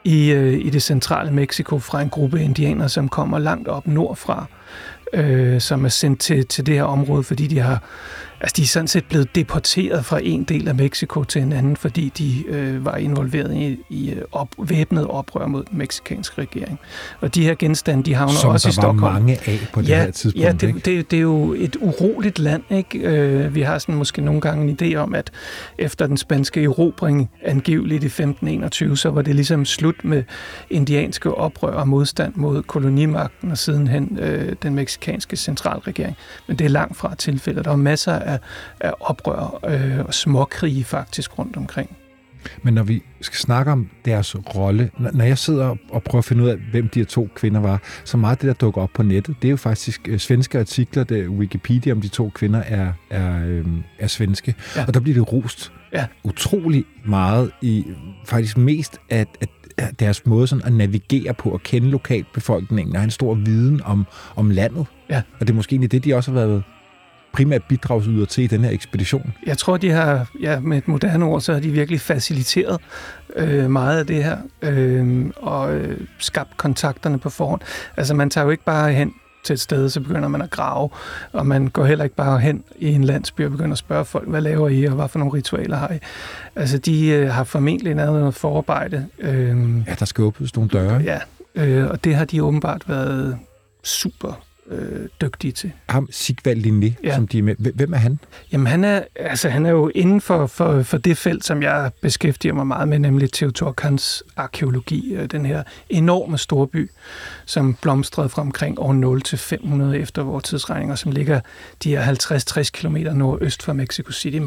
i, 0.05 0.31
øh, 0.31 0.67
i 0.67 0.71
det 0.71 0.83
centrale 0.83 1.31
Mexico 1.31 1.79
fra 1.79 2.03
en 2.03 2.09
gruppe 2.09 2.43
indianere, 2.43 2.89
som 2.89 3.09
kommer 3.09 3.39
langt 3.39 3.69
op 3.69 3.87
nordfra, 3.87 4.47
øh, 5.13 5.61
som 5.61 5.85
er 5.85 5.89
sendt 5.89 6.21
til, 6.21 6.47
til 6.47 6.67
det 6.67 6.75
her 6.75 6.85
område, 6.85 7.23
fordi 7.23 7.47
de 7.47 7.59
har 7.59 7.83
Altså, 8.41 8.55
de 8.57 8.62
er 8.62 8.67
sådan 8.67 8.88
set 8.88 9.05
blevet 9.05 9.35
deporteret 9.35 10.05
fra 10.05 10.21
en 10.23 10.45
del 10.45 10.69
af 10.69 10.75
Mexico 10.75 11.25
til 11.25 11.43
en 11.43 11.53
anden, 11.53 11.76
fordi 11.76 12.12
de 12.19 12.45
øh, 12.49 12.85
var 12.85 12.97
involveret 12.97 13.55
i, 13.55 13.79
i 13.91 14.11
øh, 14.11 14.23
op, 14.33 14.49
væbnet 14.59 15.07
oprør 15.07 15.47
mod 15.47 15.64
den 15.64 15.79
meksikanske 15.79 16.41
regering. 16.41 16.81
Og 17.21 17.35
de 17.35 17.43
her 17.43 17.55
genstande, 17.55 18.03
de 18.03 18.14
havner 18.14 18.35
Som 18.35 18.50
også 18.50 18.69
i 18.69 18.73
Stockholm. 18.73 18.99
Som 18.99 19.05
der 19.05 19.12
var 19.12 19.19
mange 19.21 19.33
af 19.47 19.69
på 19.73 19.81
det 19.81 19.88
ja, 19.88 20.05
her 20.05 20.11
tidspunkt, 20.11 20.45
Ja, 20.45 20.53
det, 20.53 20.85
det, 20.85 21.11
det 21.11 21.17
er 21.17 21.21
jo 21.21 21.53
et 21.53 21.76
uroligt 21.81 22.38
land, 22.38 22.62
ikke? 22.71 22.99
Øh, 22.99 23.55
vi 23.55 23.61
har 23.62 23.79
sådan 23.79 23.95
måske 23.95 24.23
nogle 24.23 24.41
gange 24.41 24.69
en 24.71 24.79
idé 24.83 24.97
om, 24.97 25.14
at 25.14 25.31
efter 25.79 26.07
den 26.07 26.17
spanske 26.17 26.64
erobring 26.64 27.31
angiveligt 27.43 28.03
i 28.03 28.07
1521, 28.07 28.97
så 28.97 29.11
var 29.11 29.23
det 29.23 29.35
ligesom 29.35 29.64
slut 29.64 30.05
med 30.05 30.23
indianske 30.71 31.35
oprør 31.35 31.73
og 31.73 31.88
modstand 31.88 32.33
mod 32.37 32.62
kolonimagten 32.62 33.50
og 33.50 33.59
sidenhen 33.59 34.19
øh, 34.21 34.53
den 34.62 34.75
meksikanske 34.75 35.37
centralregering. 35.37 36.17
Men 36.47 36.59
det 36.59 36.64
er 36.64 36.69
langt 36.69 36.97
fra 36.97 37.14
tilfældet. 37.14 37.64
Der 37.64 37.71
er 37.71 37.76
masser 37.76 38.12
af 38.25 38.38
af, 38.81 38.93
oprør 39.00 39.61
øh, 39.69 40.04
og 40.07 40.14
småkrige 40.14 40.85
faktisk 40.85 41.38
rundt 41.38 41.57
omkring. 41.57 41.97
Men 42.62 42.75
når 42.75 42.83
vi 42.83 43.02
skal 43.21 43.38
snakke 43.38 43.73
om 43.73 43.90
deres 44.04 44.37
rolle, 44.37 44.90
når 45.12 45.25
jeg 45.25 45.38
sidder 45.38 45.76
og 45.90 46.02
prøver 46.02 46.21
at 46.21 46.25
finde 46.25 46.43
ud 46.43 46.49
af, 46.49 46.57
hvem 46.71 46.88
de 46.88 47.00
her 47.00 47.07
to 47.07 47.28
kvinder 47.35 47.61
var, 47.61 47.83
så 48.04 48.16
meget 48.16 48.40
det, 48.40 48.49
der 48.49 48.54
dukker 48.54 48.83
op 48.83 48.90
på 48.95 49.02
nettet, 49.02 49.37
det 49.43 49.49
er 49.49 49.50
jo 49.50 49.57
faktisk 49.57 50.09
øh, 50.09 50.19
svenske 50.19 50.59
artikler, 50.59 51.04
der 51.04 51.28
Wikipedia 51.28 51.93
om 51.93 52.00
de 52.00 52.09
to 52.09 52.31
kvinder 52.35 52.61
er, 52.61 52.93
er, 53.11 53.45
øh, 53.47 53.66
er 53.99 54.07
svenske. 54.07 54.54
Ja. 54.76 54.85
Og 54.87 54.95
der 54.95 55.00
bliver 55.00 55.14
det 55.14 55.33
rost 55.33 55.73
ja. 55.93 56.07
utrolig 56.25 56.85
meget 57.04 57.50
i 57.62 57.85
faktisk 58.25 58.57
mest 58.57 58.99
at, 59.11 59.29
at 59.40 59.49
deres 60.01 60.27
måde 60.27 60.46
sådan 60.46 60.64
at 60.64 60.72
navigere 60.72 61.35
på 61.35 61.51
og 61.51 61.62
kende 61.62 61.90
lokalbefolkningen 61.90 62.94
og 62.94 63.01
have 63.01 63.05
en 63.05 63.11
stor 63.11 63.35
viden 63.35 63.83
om, 63.83 64.07
om 64.37 64.51
landet. 64.51 64.87
Ja. 65.11 65.22
Og 65.40 65.46
det 65.46 65.51
er 65.51 65.55
måske 65.55 65.72
egentlig 65.72 65.92
det, 65.92 66.05
de 66.05 66.14
også 66.14 66.31
har 66.33 66.40
været 66.40 66.62
primært 67.35 67.62
bidragsyder 67.68 68.27
til 68.27 68.44
i 68.44 68.47
den 68.47 68.64
her 68.64 68.70
ekspedition? 68.70 69.35
Jeg 69.47 69.59
tror, 69.59 69.77
de 69.77 69.90
har, 69.90 70.31
ja, 70.40 70.61
med 70.61 70.79
et 70.79 70.88
moderne 70.88 71.25
ord, 71.25 71.40
så 71.40 71.53
har 71.53 71.61
de 71.61 71.70
virkelig 71.70 72.01
faciliteret 72.01 72.81
øh, 73.37 73.70
meget 73.70 73.99
af 73.99 74.07
det 74.07 74.25
her, 74.25 74.38
øh, 74.62 75.27
og 75.37 75.75
øh, 75.75 76.01
skabt 76.18 76.57
kontakterne 76.57 77.18
på 77.18 77.31
forhånd. 77.31 77.61
Altså, 77.97 78.14
man 78.14 78.31
tager 78.31 78.44
jo 78.44 78.51
ikke 78.51 78.64
bare 78.64 78.92
hen 78.92 79.14
til 79.44 79.55
et 79.55 79.61
sted, 79.61 79.88
så 79.88 80.01
begynder 80.01 80.29
man 80.29 80.42
at 80.42 80.51
grave, 80.51 80.90
og 81.33 81.47
man 81.47 81.68
går 81.68 81.85
heller 81.85 82.05
ikke 82.05 82.16
bare 82.16 82.38
hen 82.40 82.64
i 82.77 82.92
en 82.92 83.05
landsby 83.05 83.44
og 83.44 83.51
begynder 83.51 83.73
at 83.73 83.79
spørge 83.79 84.05
folk, 84.05 84.29
hvad 84.29 84.40
laver 84.40 84.68
I, 84.68 84.85
og 84.85 84.94
hvad 84.94 85.09
for 85.09 85.18
nogle 85.18 85.35
ritualer 85.35 85.77
har 85.77 85.92
I? 85.92 85.99
Altså, 86.57 86.79
de 86.79 87.09
øh, 87.09 87.29
har 87.29 87.44
formentlig 87.44 87.94
noget 87.94 88.35
forarbejde. 88.35 89.07
Øh, 89.18 89.79
ja, 89.87 89.94
der 89.99 90.05
skal 90.05 90.25
åbnes 90.25 90.57
nogle 90.57 90.70
døre. 90.70 91.03
Ja, 91.05 91.18
øh, 91.55 91.90
og 91.90 92.05
det 92.05 92.14
har 92.14 92.25
de 92.25 92.42
åbenbart 92.42 92.83
været 92.88 93.38
super 93.83 94.43
øh, 94.70 95.09
dygtige 95.20 95.53
til. 95.53 95.72
Ham, 95.88 96.09
Sigvald 96.11 96.66
Linné, 96.66 97.00
ja. 97.05 97.14
som 97.14 97.29
de 97.29 97.38
er 97.38 97.42
med. 97.42 97.57
Hvem 97.57 97.92
er 97.92 97.96
han? 97.96 98.18
Jamen, 98.53 98.66
han 98.66 98.85
er, 98.85 99.03
altså, 99.16 99.48
han 99.48 99.66
er 99.66 99.70
jo 99.70 99.90
inden 99.94 100.20
for, 100.20 100.46
for, 100.46 100.83
for 100.83 100.98
det 100.98 101.18
felt, 101.18 101.44
som 101.44 101.62
jeg 101.62 101.90
beskæftiger 102.00 102.55
mig 102.55 102.66
meget 102.66 102.88
med, 102.88 102.98
nemlig 102.98 103.33
Teotorkans 103.33 104.22
arkeologi. 104.37 105.14
Øh, 105.14 105.27
den 105.27 105.46
her 105.46 105.62
enorme 105.88 106.38
storby, 106.38 106.90
som 107.44 107.74
blomstrede 107.83 108.29
fra 108.29 108.42
omkring 108.42 108.79
år 108.79 108.92
0 108.92 109.22
til 109.22 109.38
500 109.38 109.98
efter 109.98 110.22
vores 110.22 110.44
tidsregninger, 110.44 110.94
som 110.94 111.12
ligger 111.12 111.40
de 111.85 111.96
her 111.96 112.14
50-60 112.64 112.70
km 112.72 112.96
nordøst 112.96 113.62
for 113.62 113.72
Mexico 113.72 114.12
City. 114.12 114.38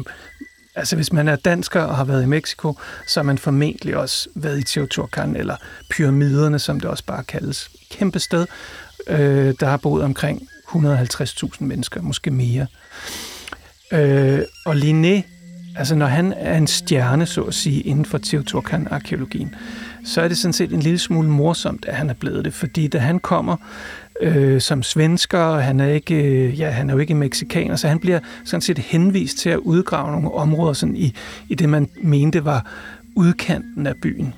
Altså 0.74 0.96
hvis 0.96 1.12
man 1.12 1.28
er 1.28 1.36
dansker 1.36 1.80
og 1.82 1.96
har 1.96 2.04
været 2.04 2.22
i 2.22 2.26
Mexico, 2.26 2.78
så 3.06 3.20
har 3.20 3.24
man 3.24 3.38
formentlig 3.38 3.96
også 3.96 4.28
været 4.34 4.58
i 4.58 4.62
Teotihuacan, 4.62 5.36
eller 5.36 5.56
pyramiderne, 5.90 6.58
som 6.58 6.80
det 6.80 6.90
også 6.90 7.04
bare 7.04 7.24
kaldes. 7.24 7.70
Kæmpe 7.90 8.18
sted, 8.18 8.46
Øh, 9.08 9.54
der 9.60 9.66
har 9.66 9.76
boet 9.76 10.02
omkring 10.02 10.48
150.000 10.68 11.50
mennesker, 11.60 12.02
måske 12.02 12.30
mere. 12.30 12.66
Øh, 13.92 14.40
og 14.66 14.74
Linné, 14.74 15.22
altså 15.76 15.94
når 15.94 16.06
han 16.06 16.34
er 16.36 16.56
en 16.56 16.66
stjerne, 16.66 17.26
så 17.26 17.42
at 17.42 17.54
sige, 17.54 17.80
inden 17.80 18.04
for 18.04 18.18
Teotihuacan-arkeologien, 18.18 19.54
så 20.04 20.20
er 20.20 20.28
det 20.28 20.38
sådan 20.38 20.52
set 20.52 20.72
en 20.72 20.80
lille 20.80 20.98
smule 20.98 21.28
morsomt, 21.28 21.84
at 21.88 21.94
han 21.94 22.10
er 22.10 22.14
blevet 22.14 22.44
det, 22.44 22.54
fordi 22.54 22.88
da 22.88 22.98
han 22.98 23.18
kommer 23.18 23.56
øh, 24.20 24.60
som 24.60 24.82
svensker, 24.82 25.38
og 25.38 25.62
han 25.62 25.80
er, 25.80 25.88
ikke, 25.88 26.14
øh, 26.14 26.60
ja, 26.60 26.70
han 26.70 26.90
er 26.90 26.94
jo 26.94 27.00
ikke 27.00 27.14
meksikaner, 27.14 27.76
så 27.76 27.88
han 27.88 27.98
bliver 27.98 28.20
sådan 28.44 28.60
set 28.60 28.78
henvist 28.78 29.38
til 29.38 29.50
at 29.50 29.58
udgrave 29.58 30.12
nogle 30.12 30.32
områder 30.32 30.72
sådan 30.72 30.96
i, 30.96 31.14
i 31.48 31.54
det, 31.54 31.68
man 31.68 31.88
mente 32.02 32.44
var 32.44 32.66
udkanten 33.16 33.86
af 33.86 33.96
byen. 34.02 34.34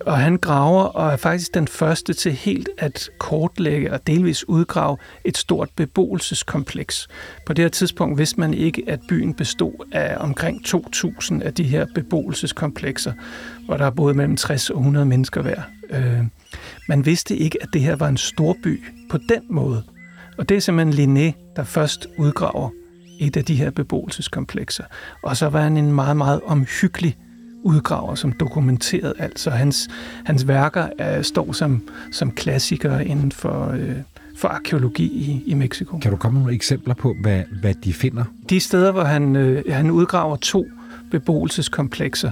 Og 0.00 0.18
han 0.18 0.36
graver 0.36 0.82
og 0.82 1.12
er 1.12 1.16
faktisk 1.16 1.54
den 1.54 1.68
første 1.68 2.12
til 2.12 2.32
helt 2.32 2.68
at 2.78 3.10
kortlægge 3.18 3.92
og 3.92 4.06
delvis 4.06 4.48
udgrave 4.48 4.96
et 5.24 5.36
stort 5.36 5.68
beboelseskompleks. 5.76 7.08
På 7.46 7.52
det 7.52 7.64
her 7.64 7.68
tidspunkt 7.68 8.18
vidste 8.18 8.40
man 8.40 8.54
ikke, 8.54 8.82
at 8.86 9.00
byen 9.08 9.34
bestod 9.34 9.88
af 9.92 10.16
omkring 10.20 10.66
2.000 10.66 11.42
af 11.42 11.54
de 11.54 11.64
her 11.64 11.86
beboelseskomplekser, 11.94 13.12
hvor 13.64 13.76
der 13.76 13.86
er 13.86 13.90
både 13.90 14.14
mellem 14.14 14.36
60 14.36 14.70
og 14.70 14.78
100 14.78 15.06
mennesker 15.06 15.42
hver. 15.42 15.62
Øh, 15.90 16.24
man 16.88 17.06
vidste 17.06 17.36
ikke, 17.36 17.58
at 17.62 17.68
det 17.72 17.80
her 17.80 17.96
var 17.96 18.08
en 18.08 18.16
stor 18.16 18.56
by 18.62 18.82
på 19.10 19.18
den 19.28 19.42
måde. 19.50 19.82
Og 20.38 20.48
det 20.48 20.56
er 20.56 20.60
simpelthen 20.60 21.16
Linné, 21.16 21.52
der 21.56 21.64
først 21.64 22.06
udgraver 22.18 22.70
et 23.20 23.36
af 23.36 23.44
de 23.44 23.54
her 23.54 23.70
beboelseskomplekser. 23.70 24.84
Og 25.22 25.36
så 25.36 25.48
var 25.48 25.60
han 25.60 25.76
en 25.76 25.92
meget, 25.92 26.16
meget 26.16 26.40
omhyggelig 26.44 27.16
udgraver, 27.66 28.14
som 28.14 28.32
dokumenteret 28.32 29.12
alt. 29.18 29.38
Så 29.38 29.50
hans, 29.50 29.88
hans 30.24 30.48
værker 30.48 30.88
er, 30.98 31.22
står 31.22 31.52
som, 31.52 31.82
som 32.12 32.30
klassikere 32.30 33.06
inden 33.06 33.32
for, 33.32 33.70
øh, 33.70 33.96
for 34.36 34.48
arkeologi 34.48 35.04
i, 35.04 35.42
i 35.46 35.54
Mexico. 35.54 35.98
Kan 35.98 36.10
du 36.10 36.16
komme 36.16 36.34
med 36.34 36.42
nogle 36.42 36.54
eksempler 36.54 36.94
på, 36.94 37.14
hvad, 37.20 37.42
hvad 37.60 37.74
de 37.74 37.92
finder? 37.92 38.24
De 38.50 38.60
steder, 38.60 38.92
hvor 38.92 39.04
han, 39.04 39.36
øh, 39.36 39.62
han 39.70 39.90
udgraver 39.90 40.36
to 40.36 40.66
beboelseskomplekser, 41.10 42.30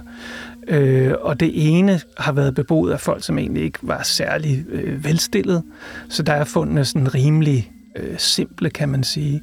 Øh, 0.68 1.14
og 1.20 1.40
det 1.40 1.52
ene 1.54 2.00
har 2.18 2.32
været 2.32 2.54
beboet 2.54 2.92
af 2.92 3.00
folk, 3.00 3.24
som 3.24 3.38
egentlig 3.38 3.62
ikke 3.62 3.78
var 3.82 4.02
særlig 4.02 4.64
øh, 4.68 5.04
velstillet. 5.04 5.62
Så 6.08 6.22
der 6.22 6.32
er 6.32 6.44
fundet 6.44 6.86
sådan 6.86 7.14
rimelig 7.14 7.70
øh, 7.96 8.18
simple, 8.18 8.70
kan 8.70 8.88
man 8.88 9.04
sige. 9.04 9.42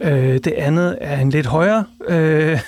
Øh, 0.00 0.34
det 0.34 0.52
andet 0.56 0.98
er 1.00 1.20
en 1.20 1.30
lidt 1.30 1.46
højere. 1.46 1.84
Øh, 2.08 2.60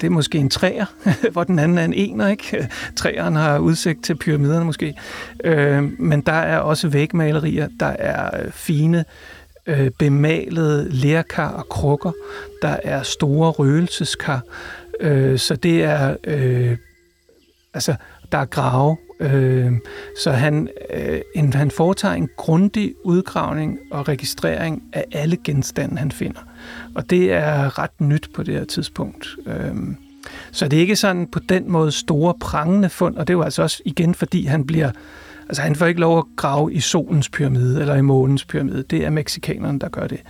det 0.00 0.06
er 0.06 0.10
måske 0.10 0.38
en 0.38 0.50
træer, 0.50 0.86
hvor 1.32 1.44
den 1.44 1.58
anden 1.58 1.78
er 1.78 1.84
en 1.84 1.94
ener. 1.94 2.28
Ikke? 2.28 2.68
Træeren 2.96 3.36
har 3.36 3.58
udsigt 3.58 4.04
til 4.04 4.14
pyramiderne 4.16 4.64
måske. 4.64 4.94
Øh, 5.44 6.00
men 6.00 6.20
der 6.20 6.32
er 6.32 6.58
også 6.58 6.88
vægmalerier. 6.88 7.68
Der 7.80 7.86
er 7.86 8.44
øh, 8.44 8.52
fine 8.52 9.04
øh, 9.66 9.90
bemalede 9.98 10.88
lærkar 10.90 11.48
og 11.48 11.68
krukker. 11.68 12.12
Der 12.62 12.76
er 12.84 13.02
store 13.02 13.50
røgelseskar. 13.50 14.42
Øh, 15.00 15.38
så 15.38 15.56
det 15.56 15.82
er... 15.82 16.16
Øh, 16.24 16.76
altså, 17.74 17.94
der 18.32 18.38
er 18.38 18.44
grave, 18.44 18.96
Øh, 19.20 19.72
så 20.22 20.30
han, 20.30 20.68
øh, 20.94 21.20
en, 21.34 21.52
han 21.52 21.70
foretager 21.70 22.14
en 22.14 22.28
grundig 22.36 22.94
udgravning 23.04 23.78
og 23.90 24.08
registrering 24.08 24.82
af 24.92 25.04
alle 25.12 25.36
genstande, 25.44 25.98
han 25.98 26.12
finder. 26.12 26.40
Og 26.94 27.10
det 27.10 27.32
er 27.32 27.78
ret 27.78 28.00
nyt 28.00 28.28
på 28.34 28.42
det 28.42 28.54
her 28.54 28.64
tidspunkt. 28.64 29.28
Øh, 29.46 29.74
Så 30.52 30.68
det 30.68 30.76
er 30.76 30.80
ikke 30.80 30.96
sådan 30.96 31.26
på 31.26 31.38
den 31.38 31.70
måde 31.70 31.92
store 31.92 32.34
prangende 32.40 32.88
fund, 32.88 33.16
og 33.16 33.26
det 33.26 33.32
er 33.32 33.38
jo 33.38 33.42
altså 33.42 33.62
også 33.62 33.82
igen, 33.84 34.14
fordi 34.14 34.44
han 34.44 34.66
bliver 34.66 34.90
Altså 35.48 35.62
han 35.62 35.76
får 35.76 35.86
ikke 35.86 36.00
lov 36.00 36.18
at 36.18 36.24
grave 36.36 36.72
i 36.72 36.80
solens 36.80 37.28
pyramide 37.28 37.80
eller 37.80 37.94
i 37.94 38.00
månens 38.00 38.44
pyramide. 38.44 38.82
Det 38.82 39.04
er 39.04 39.10
meksikanerne, 39.10 39.78
der 39.78 39.88
gør 39.88 40.06
det. 40.06 40.20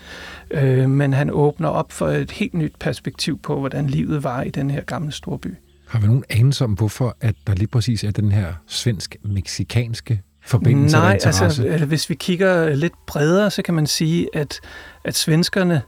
Øh, 0.50 0.90
men 0.90 1.12
han 1.12 1.30
åbner 1.30 1.68
op 1.68 1.92
for 1.92 2.08
et 2.08 2.30
helt 2.30 2.54
nyt 2.54 2.72
perspektiv 2.80 3.38
på, 3.38 3.58
hvordan 3.60 3.86
livet 3.86 4.24
var 4.24 4.42
i 4.42 4.50
den 4.50 4.70
her 4.70 4.80
gamle 4.80 5.12
storby. 5.12 5.54
Har 5.88 5.98
vi 6.00 6.06
nogen 6.06 6.24
anelse 6.30 6.64
om, 6.64 6.72
hvorfor 6.72 7.16
at 7.20 7.34
der 7.46 7.54
lige 7.54 7.68
præcis 7.68 8.04
er 8.04 8.10
den 8.10 8.32
her 8.32 8.54
svensk-meksikanske 8.66 10.22
forbindelse 10.44 10.96
Nej, 10.96 11.18
altså 11.24 11.64
øh, 11.66 11.82
hvis 11.82 12.10
vi 12.10 12.14
kigger 12.14 12.74
lidt 12.74 12.92
bredere, 13.06 13.50
så 13.50 13.62
kan 13.62 13.74
man 13.74 13.86
sige, 13.86 14.28
at, 14.34 14.60
at 15.04 15.16
svenskerne 15.16 15.82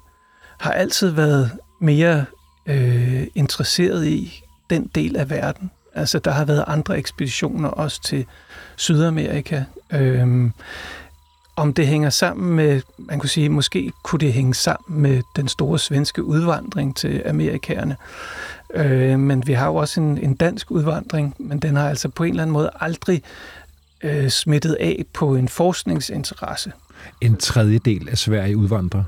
har 0.61 0.73
altid 0.73 1.11
været 1.11 1.51
mere 1.81 2.25
øh, 2.67 3.27
interesseret 3.35 4.07
i 4.07 4.43
den 4.71 4.91
del 4.95 5.17
af 5.17 5.31
verden. 5.31 5.71
Altså 5.95 6.19
der 6.19 6.31
har 6.31 6.45
været 6.45 6.65
andre 6.67 6.99
ekspeditioner 6.99 7.69
også 7.69 8.03
til 8.03 8.27
Sydamerika. 8.77 9.65
Øhm, 9.93 10.53
om 11.57 11.75
det 11.75 11.87
hænger 11.87 12.11
sammen 12.11 12.57
med, 12.57 12.81
man 12.99 13.19
kunne 13.19 13.29
sige, 13.29 13.49
måske 13.49 13.93
kunne 14.03 14.19
det 14.19 14.33
hænge 14.33 14.55
sammen 14.55 15.03
med 15.03 15.23
den 15.37 15.49
store 15.49 15.79
svenske 15.79 16.25
udvandring 16.25 16.97
til 16.97 17.23
amerikanerne. 17.27 17.97
Øh, 18.75 19.19
men 19.19 19.47
vi 19.47 19.53
har 19.53 19.67
jo 19.67 19.75
også 19.75 20.01
en, 20.01 20.19
en 20.19 20.35
dansk 20.35 20.71
udvandring, 20.71 21.35
men 21.39 21.59
den 21.59 21.77
har 21.77 21.89
altså 21.89 22.09
på 22.09 22.25
en 22.25 22.31
eller 22.31 22.43
anden 22.43 22.53
måde 22.53 22.71
aldrig 22.81 23.23
øh, 24.03 24.29
smittet 24.29 24.77
af 24.81 25.05
på 25.13 25.37
en 25.37 25.49
forskningsinteresse. 25.49 26.73
En 27.21 27.37
tredjedel 27.37 28.09
af 28.09 28.19
Sverige 28.19 28.57
udvandrer. 28.57 29.05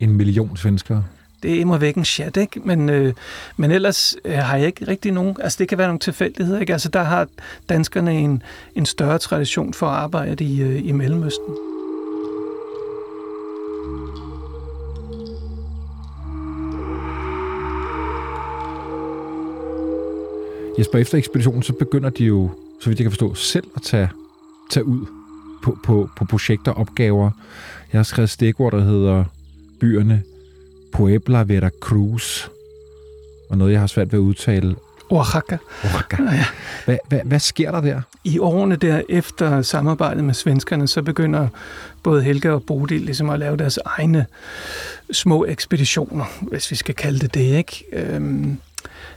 En 0.00 0.16
million 0.16 0.56
svenskere 0.56 1.04
det 1.42 1.54
er 1.54 1.60
immer 1.60 1.78
væk 1.78 1.94
en 1.94 2.04
chat, 2.04 2.36
ikke? 2.36 2.60
Men, 2.64 2.88
øh, 2.88 3.14
men 3.56 3.70
ellers 3.70 4.16
øh, 4.24 4.34
har 4.34 4.56
jeg 4.56 4.66
ikke 4.66 4.88
rigtig 4.88 5.12
nogen... 5.12 5.36
Altså, 5.40 5.56
det 5.58 5.68
kan 5.68 5.78
være 5.78 5.86
nogle 5.86 5.98
tilfældigheder, 5.98 6.60
ikke? 6.60 6.72
Altså, 6.72 6.88
der 6.88 7.02
har 7.02 7.26
danskerne 7.68 8.18
en, 8.18 8.42
en 8.74 8.86
større 8.86 9.18
tradition 9.18 9.74
for 9.74 9.86
at 9.86 9.96
arbejde 9.96 10.44
i, 10.44 10.60
øh, 10.62 10.86
i 10.86 10.92
Mellemøsten. 10.92 11.54
Jesper, 20.78 20.98
efter 20.98 21.18
ekspeditionen, 21.18 21.62
så 21.62 21.72
begynder 21.72 22.10
de 22.10 22.24
jo, 22.24 22.50
så 22.80 22.90
vidt 22.90 22.98
jeg 22.98 23.04
kan 23.04 23.10
forstå, 23.12 23.34
selv 23.34 23.64
at 23.76 23.82
tage, 23.82 24.08
tage 24.70 24.84
ud 24.84 25.06
på, 25.62 25.78
på, 25.84 26.10
på 26.16 26.24
projekter 26.24 26.72
og 26.72 26.80
opgaver. 26.80 27.30
Jeg 27.92 27.98
har 27.98 28.02
skrevet 28.02 28.30
stikord, 28.30 28.72
der 28.72 28.80
hedder 28.80 29.24
byerne 29.80 30.22
Puebla 30.92 31.42
Veracruz, 31.42 32.48
og 33.50 33.58
noget, 33.58 33.72
jeg 33.72 33.80
har 33.80 33.86
svært 33.86 34.12
ved 34.12 34.18
at 34.18 34.22
udtale. 34.22 34.76
Oaxaca. 35.10 35.58
Oaxaca. 35.84 36.22
Ja. 36.22 36.44
Hvad, 36.84 36.98
hvad, 37.08 37.20
hvad 37.24 37.38
sker 37.38 37.70
der 37.70 37.80
der? 37.80 38.00
I 38.24 38.38
årene 38.38 38.76
der 38.76 39.02
efter 39.08 39.62
samarbejdet 39.62 40.24
med 40.24 40.34
svenskerne, 40.34 40.88
så 40.88 41.02
begynder 41.02 41.48
både 42.02 42.22
Helga 42.22 42.50
og 42.50 42.62
Bodil 42.62 43.00
ligesom 43.00 43.30
at 43.30 43.38
lave 43.38 43.56
deres 43.56 43.78
egne 43.84 44.26
små 45.12 45.44
ekspeditioner, 45.44 46.24
hvis 46.40 46.70
vi 46.70 46.76
skal 46.76 46.94
kalde 46.94 47.18
det 47.18 47.34
det, 47.34 47.56
ikke? 47.56 47.84
Øhm, 47.92 48.58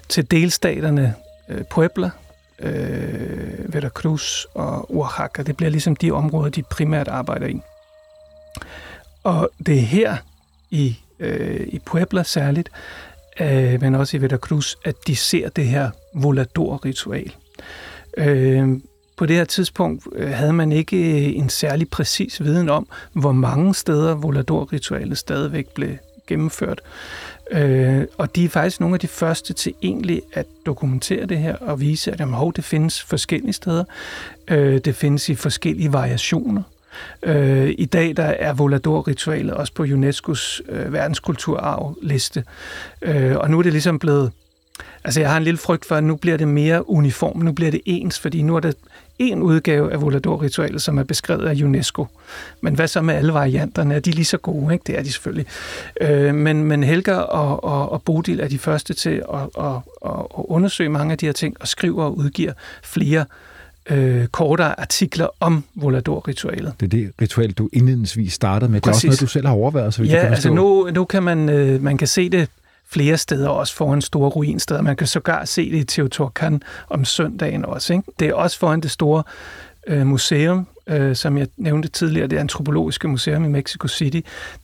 til 0.10 0.32
delstaterne 0.32 1.14
øh, 1.52 1.64
Puebla, 1.72 2.10
øh, 2.60 3.74
Veracruz 3.74 4.46
og 4.54 4.96
Oaxaca. 4.96 5.44
Det 5.44 5.58
bliver 5.58 5.70
ligesom 5.70 5.96
de 5.96 6.12
områder, 6.12 6.50
de 6.50 6.64
primært 6.64 7.08
arbejder 7.08 7.48
i. 7.48 7.62
Og 9.24 9.50
det 9.66 9.76
er 9.76 9.82
her 9.82 10.18
i 10.72 10.98
øh, 11.20 11.68
i 11.68 11.80
Puebla 11.80 12.24
særligt, 12.24 12.70
øh, 13.40 13.82
men 13.82 13.96
også 13.96 14.18
i 14.18 14.22
Veracruz, 14.22 14.76
at 14.86 14.96
de 15.08 15.16
ser 15.16 15.50
det 15.50 15.66
her 15.66 15.90
volador-ritual. 16.14 17.32
Øh, 18.18 18.70
på 19.18 19.26
det 19.26 19.36
her 19.36 19.46
tidspunkt 19.46 20.08
øh, 20.16 20.30
havde 20.30 20.54
man 20.54 20.72
ikke 20.72 20.98
øh, 20.98 21.38
en 21.38 21.50
særlig 21.50 21.90
præcis 21.90 22.44
viden 22.44 22.70
om, 22.70 22.88
hvor 23.14 23.32
mange 23.32 23.76
steder 23.76 24.16
volador-ritualet 24.16 25.18
stadigvæk 25.18 25.68
blev 25.70 25.96
gennemført. 26.32 26.82
Øh, 27.52 28.06
og 28.18 28.36
de 28.36 28.46
er 28.46 28.50
faktisk 28.50 28.80
nogle 28.80 28.96
af 28.96 29.00
de 29.00 29.08
første 29.08 29.54
til 29.54 29.74
egentlig 29.84 30.22
at 30.34 30.46
dokumentere 30.66 31.26
det 31.26 31.38
her 31.38 31.56
og 31.56 31.80
vise, 31.80 32.12
at 32.12 32.20
jamen, 32.20 32.36
hov, 32.36 32.54
det 32.54 32.64
findes 32.64 33.02
forskellige 33.02 33.54
steder. 33.54 33.84
Øh, 34.48 34.78
det 34.78 34.96
findes 34.96 35.30
i 35.30 35.36
forskellige 35.36 35.94
variationer. 35.94 36.64
Øh, 37.24 37.74
I 37.78 37.86
dag 37.86 38.18
der 38.18 38.24
er 38.24 38.54
Volador-ritualet 38.54 39.54
også 39.54 39.74
på 39.74 39.84
UNESCO's 39.84 40.72
øh, 40.72 40.94
verdenskulturarvliste. 40.94 42.44
Øh, 43.02 43.38
og 43.38 43.50
nu 43.50 43.60
er 43.60 43.64
det 43.64 43.72
ligesom 43.72 44.00
blevet... 44.00 44.32
Altså 45.04 45.20
jeg 45.20 45.30
har 45.30 45.38
en 45.38 45.44
lille 45.44 45.58
frygt 45.58 45.86
for, 45.86 45.96
at 45.96 46.04
nu 46.04 46.16
bliver 46.16 46.38
det 46.38 46.48
mere 46.48 46.90
uniform, 46.90 47.40
nu 47.40 47.52
bliver 47.52 47.72
det 47.72 47.82
ens, 47.86 48.20
fordi 48.20 48.42
nu 48.42 48.56
er 48.56 48.60
det 48.60 48.76
en 49.30 49.42
udgave 49.42 49.94
af 49.94 50.02
Volador-ritualet, 50.02 50.82
som 50.82 50.98
er 50.98 51.04
beskrevet 51.04 51.46
af 51.48 51.64
UNESCO. 51.64 52.08
Men 52.62 52.76
hvad 52.76 52.88
så 52.88 53.02
med 53.02 53.14
alle 53.14 53.34
varianterne? 53.34 53.96
Er 53.96 54.00
de 54.00 54.12
lige 54.12 54.26
så 54.26 54.38
gode? 54.38 54.74
Ikke? 54.74 54.84
Det 54.88 54.98
er 54.98 55.04
de 55.04 55.12
selvfølgelig. 55.12 55.46
Øh, 56.02 56.36
men, 56.36 56.64
men 56.64 56.84
Helga 56.84 57.14
og, 57.16 57.64
og, 57.64 57.92
og 57.92 58.04
Bodil 58.04 58.40
er 58.40 58.48
de 58.48 58.60
første 58.60 58.94
til 58.94 59.24
at, 59.34 59.40
at, 59.58 59.66
at, 60.06 60.12
at 60.12 60.26
undersøge 60.36 60.90
mange 60.90 61.12
af 61.12 61.18
de 61.18 61.26
her 61.26 61.34
ting, 61.34 61.56
og 61.60 61.68
skriver 61.68 62.04
og 62.04 62.18
udgiver 62.18 62.54
flere 62.84 63.26
øh, 63.90 64.28
kortere 64.28 64.80
artikler 64.80 65.28
om 65.40 65.64
Volador-ritualet. 65.76 66.74
Det 66.80 66.86
er 66.86 66.90
det 66.90 67.12
ritual, 67.22 67.52
du 67.52 67.70
indledningsvis 67.74 68.34
startede 68.34 68.72
med. 68.72 68.82
Det 68.82 68.88
er 68.88 68.92
Præcis. 68.92 69.04
også 69.04 69.08
noget, 69.08 69.22
du 69.22 69.28
selv 69.28 69.48
har 69.48 69.54
overvejet, 69.54 69.94
så 69.94 70.04
Ja, 70.04 70.22
kan 70.22 70.32
altså 70.32 70.50
nu, 70.54 70.90
nu 70.94 71.06
kan 71.06 71.24
man, 71.24 71.50
øh, 71.50 71.84
man 71.84 71.98
kan 71.98 72.08
se 72.08 72.30
det 72.30 72.50
flere 72.92 73.18
steder, 73.18 73.50
også 73.50 73.76
foran 73.76 74.02
store 74.02 74.30
ruinsteder. 74.30 74.82
Man 74.82 74.96
kan 74.96 75.08
sågar 75.08 75.46
se 75.46 75.72
det 75.72 75.78
i 75.78 75.84
Teotihuacan 75.84 76.62
om 76.90 77.06
søndagen 77.06 77.66
også. 77.66 77.94
Ikke? 77.94 78.12
Det 78.20 78.28
er 78.28 78.34
også 78.34 78.60
foran 78.60 78.82
det 78.82 78.92
store 78.92 79.24
øh, 79.88 80.08
museum, 80.08 80.68
øh, 80.88 81.16
som 81.16 81.38
jeg 81.38 81.48
nævnte 81.58 81.88
tidligere, 81.88 82.28
det 82.28 82.38
antropologiske 82.38 83.08
museum 83.08 83.46
i 83.46 83.48
Mexico 83.48 83.88
City. 83.88 84.20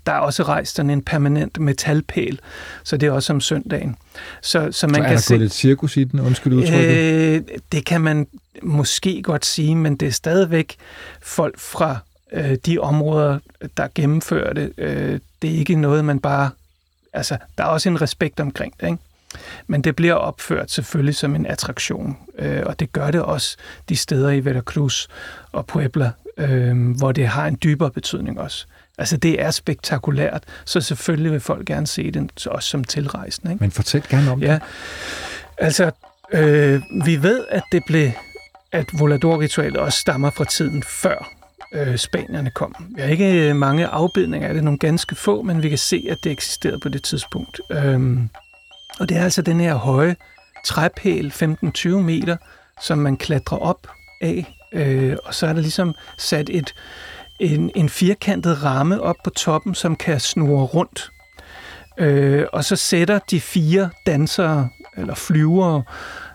Der 0.06 0.12
er 0.12 0.20
også 0.20 0.44
rejst 0.44 0.76
sådan 0.76 0.90
en 0.90 1.02
permanent 1.02 1.60
metalpæl, 1.60 2.40
så 2.84 2.98
det 2.98 3.08
er 3.08 3.12
også 3.12 3.34
om 3.34 3.42
søndagen. 3.42 3.96
Så, 4.42 4.68
så, 4.72 4.88
man 4.88 4.96
så 4.96 5.02
er 5.02 5.06
kan 5.06 5.14
der 5.14 5.22
se, 5.22 5.34
gået 5.34 5.42
lidt 5.42 5.54
cirkus 5.54 5.98
i 5.98 6.04
den, 6.04 6.20
undskyld 6.20 6.54
udtrykket? 6.54 6.98
Øh, 6.98 7.42
det 7.72 7.86
kan 7.86 8.02
man 8.02 8.28
måske 8.64 9.22
godt 9.24 9.46
sige, 9.46 9.76
men 9.76 9.96
det 9.96 10.08
er 10.08 10.12
stadigvæk 10.12 10.76
folk 11.22 11.60
fra 11.60 11.98
øh, 12.34 12.58
de 12.66 12.80
områder, 12.80 13.40
der 13.78 13.88
gennemfører 13.96 14.54
det. 14.54 14.74
Øh, 14.78 15.20
det 15.42 15.52
er 15.52 15.56
ikke 15.56 15.76
noget, 15.76 16.06
man 16.06 16.20
bare... 16.20 16.50
Altså, 17.14 17.38
der 17.58 17.64
er 17.64 17.68
også 17.68 17.90
en 17.90 18.02
respekt 18.02 18.40
omkring 18.40 18.74
det, 18.80 18.88
ikke? 18.88 18.98
Men 19.68 19.82
det 19.82 19.96
bliver 19.96 20.14
opført 20.14 20.72
selvfølgelig 20.72 21.16
som 21.16 21.36
en 21.36 21.46
attraktion, 21.46 22.18
øh, 22.40 22.64
og 22.66 22.80
det 22.80 22.92
gør 22.92 23.12
det 23.12 23.22
også 23.22 23.58
de 23.90 23.96
steder 23.96 24.30
i 24.30 24.46
Veracruz 24.46 25.08
og 25.52 25.66
Puebla, 25.66 26.12
øh, 26.38 26.92
hvor 26.98 27.12
det 27.12 27.28
har 27.28 27.48
en 27.48 27.58
dybere 27.64 27.92
betydning 27.92 28.40
også. 28.40 28.66
Altså, 28.98 29.18
det 29.18 29.42
er 29.42 29.52
spektakulært, 29.52 30.44
så 30.66 30.82
selvfølgelig 30.82 31.32
vil 31.32 31.40
folk 31.40 31.68
gerne 31.68 31.88
se 31.88 32.12
det, 32.12 32.48
også 32.48 32.70
som 32.70 32.84
tilrejsende. 32.84 33.54
Ikke? 33.54 33.64
Men 33.64 33.72
fortæl 33.72 34.04
gerne 34.10 34.32
om 34.32 34.42
ja. 34.42 34.54
det. 34.54 34.62
Altså, 35.58 35.92
øh, 36.34 36.82
vi 37.06 37.24
ved, 37.24 37.46
at 37.50 37.64
det 37.72 37.84
blev 37.88 38.12
at 38.72 38.86
volador-ritualet 39.00 39.78
også 39.78 40.00
stammer 40.00 40.30
fra 40.30 40.46
tiden 40.46 40.84
før 40.84 41.37
øh, 41.78 41.98
spanierne 41.98 42.50
kom. 42.50 42.76
Vi 42.96 43.02
har 43.02 43.10
ikke 43.10 43.50
øh, 43.50 43.56
mange 43.56 43.88
afbildninger 43.88 44.48
af 44.48 44.54
det, 44.54 44.64
nogle 44.64 44.80
ganske 44.80 45.16
få, 45.16 45.42
men 45.42 45.64
vi 45.64 45.70
kan 45.70 45.78
se, 45.78 46.08
at 46.10 46.24
det 46.24 46.32
eksisterede 46.32 46.80
på 46.80 46.90
det 46.90 47.04
tidspunkt. 47.04 47.62
Øhm, 47.72 48.30
og 49.00 49.10
det 49.10 49.18
er 49.18 49.24
altså 49.24 49.42
den 49.42 49.60
her 49.60 49.76
høje 49.76 50.16
træpæl, 50.66 51.34
15-20 51.36 51.90
meter, 51.90 52.38
som 52.82 52.98
man 52.98 53.18
klatrer 53.18 53.58
op 53.58 53.88
af, 54.22 54.56
øh, 54.74 55.18
og 55.26 55.34
så 55.34 55.48
er 55.48 55.54
der 55.54 55.62
ligesom 55.62 55.96
sat 56.18 56.50
et, 56.50 56.76
en, 57.40 57.72
en 57.76 57.90
firkantet 57.90 58.64
ramme 58.64 59.02
op 59.02 59.16
på 59.24 59.30
toppen, 59.30 59.76
som 59.76 59.96
kan 59.96 60.20
snurre 60.20 60.66
rundt. 60.66 61.12
Øh, 61.98 62.46
og 62.54 62.66
så 62.66 62.76
sætter 62.76 63.20
de 63.32 63.42
fire 63.42 63.90
dansere, 64.06 64.70
eller 64.98 65.16
flyvere, 65.16 65.84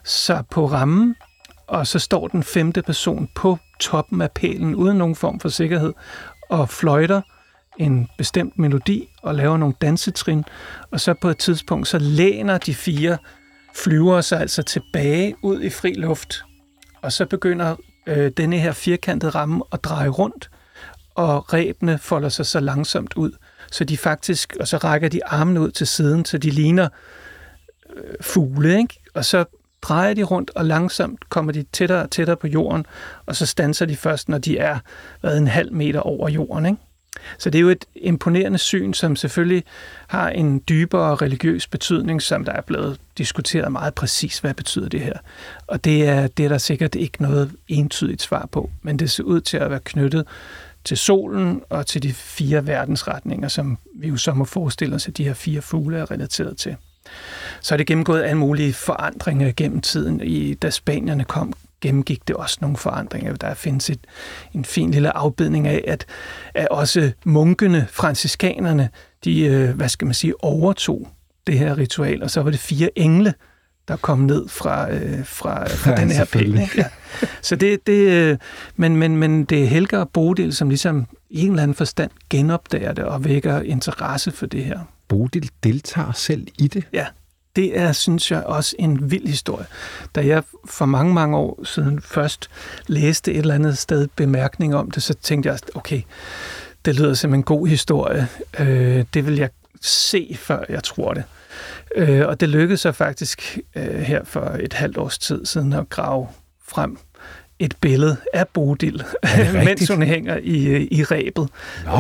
sig 0.05 0.45
på 0.51 0.67
rammen, 0.67 1.15
og 1.67 1.87
så 1.87 1.99
står 1.99 2.29
den 2.29 2.43
femte 2.43 2.83
person 2.83 3.29
på 3.35 3.59
toppen 3.83 4.21
af 4.23 4.31
pælen 4.31 4.75
uden 4.75 4.99
nogen 4.99 5.15
form 5.15 5.41
for 5.41 5.49
sikkerhed 5.49 5.93
og 6.51 6.69
fløjter 6.69 7.21
en 7.79 8.09
bestemt 8.19 8.59
melodi 8.59 9.09
og 9.23 9.35
laver 9.35 9.57
nogle 9.57 9.75
dansetrin, 9.81 10.45
og 10.91 11.01
så 11.01 11.15
på 11.23 11.29
et 11.29 11.39
tidspunkt 11.39 11.89
så 11.89 11.99
læner 11.99 12.59
de 12.59 12.75
fire 12.75 13.19
flyver 13.75 14.21
sig 14.21 14.41
altså 14.41 14.63
tilbage 14.63 15.35
ud 15.43 15.63
i 15.63 15.71
fri 15.71 15.95
luft, 15.95 16.45
og 17.03 17.13
så 17.13 17.27
begynder 17.27 17.77
øh, 18.07 18.33
denne 18.37 18.59
her 18.59 18.73
firkantede 18.73 19.31
ramme 19.31 19.65
at 19.73 19.85
dreje 19.85 20.09
rundt, 20.09 20.51
og 21.15 21.53
rebene 21.53 21.99
folder 21.99 22.29
sig 22.29 22.47
så 22.47 22.61
langsomt 22.61 23.15
ud, 23.15 23.33
så 23.73 23.85
de 23.85 23.97
faktisk, 23.97 24.57
og 24.61 24.69
så 24.69 24.77
rækker 24.77 25.09
de 25.09 25.25
armene 25.27 25.61
ud 25.61 25.71
til 25.71 25.87
siden, 25.87 26.25
så 26.25 26.39
de 26.39 26.51
ligner 26.51 26.89
øh, 27.97 28.15
fugle, 28.21 28.79
ikke? 28.79 29.01
og 29.15 29.25
så 29.25 29.45
drejer 29.83 30.15
de 30.15 30.23
rundt, 30.23 30.51
og 30.55 30.65
langsomt 30.65 31.29
kommer 31.29 31.53
de 31.53 31.65
tættere 31.73 32.03
og 32.03 32.11
tættere 32.11 32.37
på 32.37 32.47
jorden, 32.47 32.87
og 33.27 33.37
så 33.37 33.47
stanser 33.47 33.87
de 33.87 33.97
først, 33.97 34.29
når 34.29 34.39
de 34.39 34.59
er 34.59 34.79
hvad, 35.21 35.39
en 35.39 35.47
halv 35.47 35.73
meter 35.73 36.01
over 36.01 36.29
jorden. 36.29 36.67
Ikke? 36.67 36.79
Så 37.39 37.51
det 37.51 37.59
er 37.59 37.63
jo 37.63 37.69
et 37.69 37.85
imponerende 37.95 38.59
syn, 38.59 38.93
som 38.93 39.17
selvfølgelig 39.17 39.65
har 40.07 40.29
en 40.29 40.63
dybere 40.69 41.15
religiøs 41.15 41.67
betydning, 41.67 42.23
som 42.23 42.45
der 42.45 42.53
er 42.53 42.61
blevet 42.61 43.01
diskuteret 43.19 43.73
meget 43.73 43.95
præcis, 43.95 44.39
hvad 44.39 44.55
betyder 44.55 44.89
det 44.89 45.01
her. 45.01 45.19
Og 45.67 45.85
det 45.85 46.09
er, 46.09 46.27
det 46.27 46.45
er 46.45 46.49
der 46.49 46.59
sikkert 46.59 46.95
ikke 46.95 47.23
noget 47.23 47.53
entydigt 47.69 48.23
svar 48.23 48.49
på, 48.53 48.71
men 48.83 48.99
det 48.99 49.11
ser 49.11 49.25
ud 49.25 49.41
til 49.41 49.57
at 49.57 49.71
være 49.71 49.81
knyttet 49.85 50.27
til 50.85 50.97
solen 50.97 51.63
og 51.71 51.87
til 51.87 52.03
de 52.03 52.13
fire 52.13 52.67
verdensretninger, 52.67 53.49
som 53.49 53.79
vi 53.95 54.09
jo 54.09 54.17
så 54.17 54.35
må 54.35 54.45
forestille 54.45 54.95
os, 54.95 55.09
at 55.09 55.17
de 55.17 55.25
her 55.25 55.35
fire 55.35 55.63
fugle 55.63 55.99
er 55.99 56.11
relateret 56.11 56.57
til. 56.57 56.77
Så 57.61 57.75
er 57.75 57.77
det 57.77 57.87
gennemgået 57.87 58.23
alle 58.23 58.39
mulige 58.39 58.73
forandringer 58.73 59.53
gennem 59.57 59.81
tiden. 59.81 60.21
I, 60.21 60.55
da 60.55 60.71
spanierne 60.71 61.25
kom, 61.25 61.53
gennemgik 61.81 62.29
det 62.29 62.37
også 62.37 62.59
nogle 62.61 62.77
forandringer. 62.77 63.35
Der 63.35 63.55
findes 63.55 63.91
et, 63.91 64.01
en 64.55 64.65
fin 64.65 64.91
lille 64.91 65.17
afbedning 65.17 65.67
af, 65.67 65.85
at, 65.87 66.07
at 66.55 66.69
også 66.69 67.13
munkene, 67.25 67.87
franciskanerne, 67.91 68.89
de, 69.25 69.41
øh, 69.41 69.71
hvad 69.71 69.89
skal 69.89 70.05
man 70.07 70.15
sige, 70.15 70.45
overtog 70.45 71.09
det 71.47 71.59
her 71.59 71.79
ritual, 71.79 72.23
og 72.23 72.31
så 72.31 72.43
var 72.43 72.51
det 72.51 72.61
fire 72.61 72.99
engle, 72.99 73.35
der 73.89 73.97
kom 73.97 74.19
ned 74.19 74.49
fra, 74.49 74.93
øh, 74.93 75.25
fra, 75.25 75.69
fra 75.69 75.91
ja, 75.91 75.97
den 75.97 76.11
her 76.11 76.25
pæl. 76.25 76.61
Ja. 76.77 76.85
Så 77.43 77.57
det, 77.57 77.87
det, 77.87 78.11
øh, 78.11 78.39
men, 78.77 78.97
men, 78.97 79.17
men 79.17 79.45
det 79.45 79.63
er 79.63 79.67
Helga 79.67 79.97
og 79.99 80.11
Bodil, 80.11 80.53
som 80.53 80.69
ligesom 80.69 81.07
i 81.31 81.41
en 81.41 81.51
eller 81.51 81.63
anden 81.63 81.75
forstand 81.75 82.11
genopdager 82.31 82.93
det 82.93 83.05
og 83.05 83.25
vækker 83.25 83.61
interesse 83.61 84.31
for 84.31 84.47
det 84.47 84.65
her. 84.65 84.79
Bodil 85.13 85.51
deltager 85.63 86.13
selv 86.13 86.47
i 86.59 86.69
det? 86.69 86.85
Ja, 86.93 87.07
det 87.57 87.79
er, 87.79 87.93
synes 87.93 88.31
jeg, 88.31 88.45
også 88.45 88.77
en 88.79 89.11
vild 89.11 89.27
historie. 89.27 89.67
Da 90.15 90.27
jeg 90.27 90.43
for 90.65 90.87
mange, 90.87 91.15
mange 91.15 91.37
år 91.37 91.65
siden 91.65 92.01
først 92.01 92.51
læste 92.87 93.33
et 93.33 93.39
eller 93.39 93.55
andet 93.55 93.79
sted 93.79 94.09
bemærkning 94.17 94.75
om 94.75 94.91
det, 94.91 95.03
så 95.03 95.15
tænkte 95.15 95.49
jeg, 95.49 95.59
okay, 95.75 96.03
det 96.85 96.95
lyder 96.95 97.15
som 97.15 97.35
en 97.35 97.43
god 97.43 97.67
historie. 97.67 98.29
Øh, 98.59 99.05
det 99.15 99.27
vil 99.27 99.37
jeg 99.37 99.51
se, 99.81 100.37
før 100.39 100.65
jeg 100.69 100.85
tror 100.85 101.15
det. 101.15 101.25
Øh, 101.97 102.27
og 102.27 102.41
det 102.41 102.49
lykkedes 102.49 102.81
så 102.81 102.93
faktisk 102.93 103.59
øh, 103.77 104.01
her 104.01 104.25
for 104.25 104.57
et 104.61 104.73
halvt 104.73 104.99
års 104.99 105.19
tid 105.19 105.47
siden 105.47 105.73
at 105.73 105.89
grave 105.89 106.29
frem 106.69 106.99
et 107.63 107.77
billede 107.81 108.17
af 108.33 108.49
Bodil, 108.49 109.03
mens 109.65 109.89
hun 109.89 110.03
hænger 110.03 110.39
i, 110.43 110.89
i 110.91 111.05
rebet. 111.05 111.49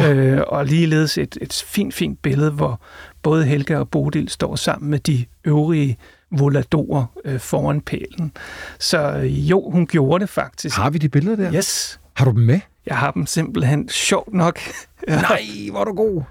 Øh, 0.07 0.41
og 0.47 0.67
ligeledes 0.67 1.19
et, 1.19 1.39
et 1.41 1.65
fint, 1.67 1.95
fint 1.95 2.23
billede, 2.23 2.51
hvor 2.51 2.81
både 3.23 3.45
Helga 3.45 3.79
og 3.79 3.89
Bodil 3.89 4.29
står 4.29 4.57
sammen 4.57 4.91
med 4.91 4.99
de 4.99 5.25
øvrige 5.45 5.99
voladorer 6.31 7.05
øh, 7.25 7.41
foran 7.41 7.81
pælen. 7.81 8.33
Så 8.79 9.13
øh, 9.13 9.51
jo, 9.51 9.71
hun 9.71 9.87
gjorde 9.87 10.21
det 10.21 10.29
faktisk. 10.29 10.77
Har 10.77 10.91
vi 10.91 10.99
de 10.99 11.09
billeder 11.09 11.37
der? 11.37 11.55
Yes. 11.55 12.01
Har 12.15 12.25
du 12.25 12.31
dem 12.31 12.41
med? 12.41 12.61
Jeg 12.87 12.97
har 12.97 13.11
dem 13.11 13.27
simpelthen 13.27 13.89
sjovt 13.89 14.35
nok. 14.35 14.59
Nej, 15.09 15.43
hvor 15.71 15.81
er 15.81 15.85
du 15.85 15.93
god. 15.93 16.23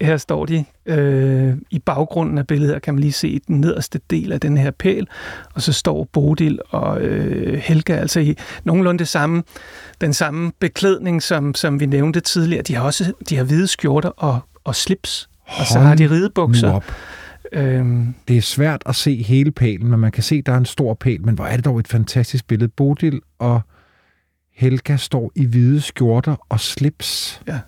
Her 0.00 0.16
står 0.16 0.46
de. 0.46 0.64
Øh, 0.86 1.54
I 1.70 1.78
baggrunden 1.78 2.38
af 2.38 2.46
billedet 2.46 2.74
her 2.74 2.78
kan 2.78 2.94
man 2.94 3.00
lige 3.00 3.12
se 3.12 3.40
den 3.48 3.60
nederste 3.60 4.00
del 4.10 4.32
af 4.32 4.40
den 4.40 4.56
her 4.56 4.70
pæl, 4.70 5.08
og 5.54 5.62
så 5.62 5.72
står 5.72 6.08
Bodil 6.12 6.58
og 6.70 7.00
øh, 7.00 7.58
Helga 7.58 7.96
altså 7.96 8.20
i 8.20 8.36
nogenlunde 8.64 8.98
det 8.98 9.08
samme, 9.08 9.42
den 10.00 10.12
samme 10.12 10.52
beklædning, 10.60 11.22
som, 11.22 11.54
som 11.54 11.80
vi 11.80 11.86
nævnte 11.86 12.20
tidligere. 12.20 12.62
De 12.62 12.74
har 12.74 12.82
også 12.82 13.12
de 13.28 13.36
har 13.36 13.44
hvide 13.44 13.66
skjorter 13.66 14.08
og, 14.08 14.40
og 14.64 14.74
slips, 14.74 15.28
Hold 15.42 15.60
og 15.60 15.66
så 15.66 15.78
har 15.78 15.94
de 15.94 16.10
ridebukser. 16.10 16.80
Øhm. 17.52 18.14
Det 18.28 18.36
er 18.36 18.42
svært 18.42 18.82
at 18.86 18.96
se 18.96 19.22
hele 19.22 19.50
pælen, 19.50 19.88
men 19.88 20.00
man 20.00 20.12
kan 20.12 20.22
se, 20.22 20.34
at 20.34 20.46
der 20.46 20.52
er 20.52 20.56
en 20.56 20.66
stor 20.66 20.94
pæl. 20.94 21.24
Men 21.24 21.34
hvor 21.34 21.44
er 21.44 21.56
det 21.56 21.64
dog 21.64 21.78
et 21.78 21.88
fantastisk 21.88 22.46
billede. 22.46 22.68
Bodil 22.68 23.20
og 23.38 23.60
Helga 24.58 24.96
står 24.96 25.32
i 25.34 25.44
hvide 25.44 25.80
skjorter 25.80 26.36
og 26.48 26.60
slips. 26.60 27.42
Ja. 27.46 27.60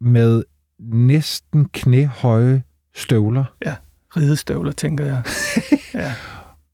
Med 0.00 0.44
næsten 0.78 1.68
knæhøje 1.72 2.62
støvler. 2.94 3.44
Ja, 3.64 3.74
ridestøvler, 4.16 4.72
tænker 4.72 5.04
jeg. 5.04 5.22
ja. 5.94 6.14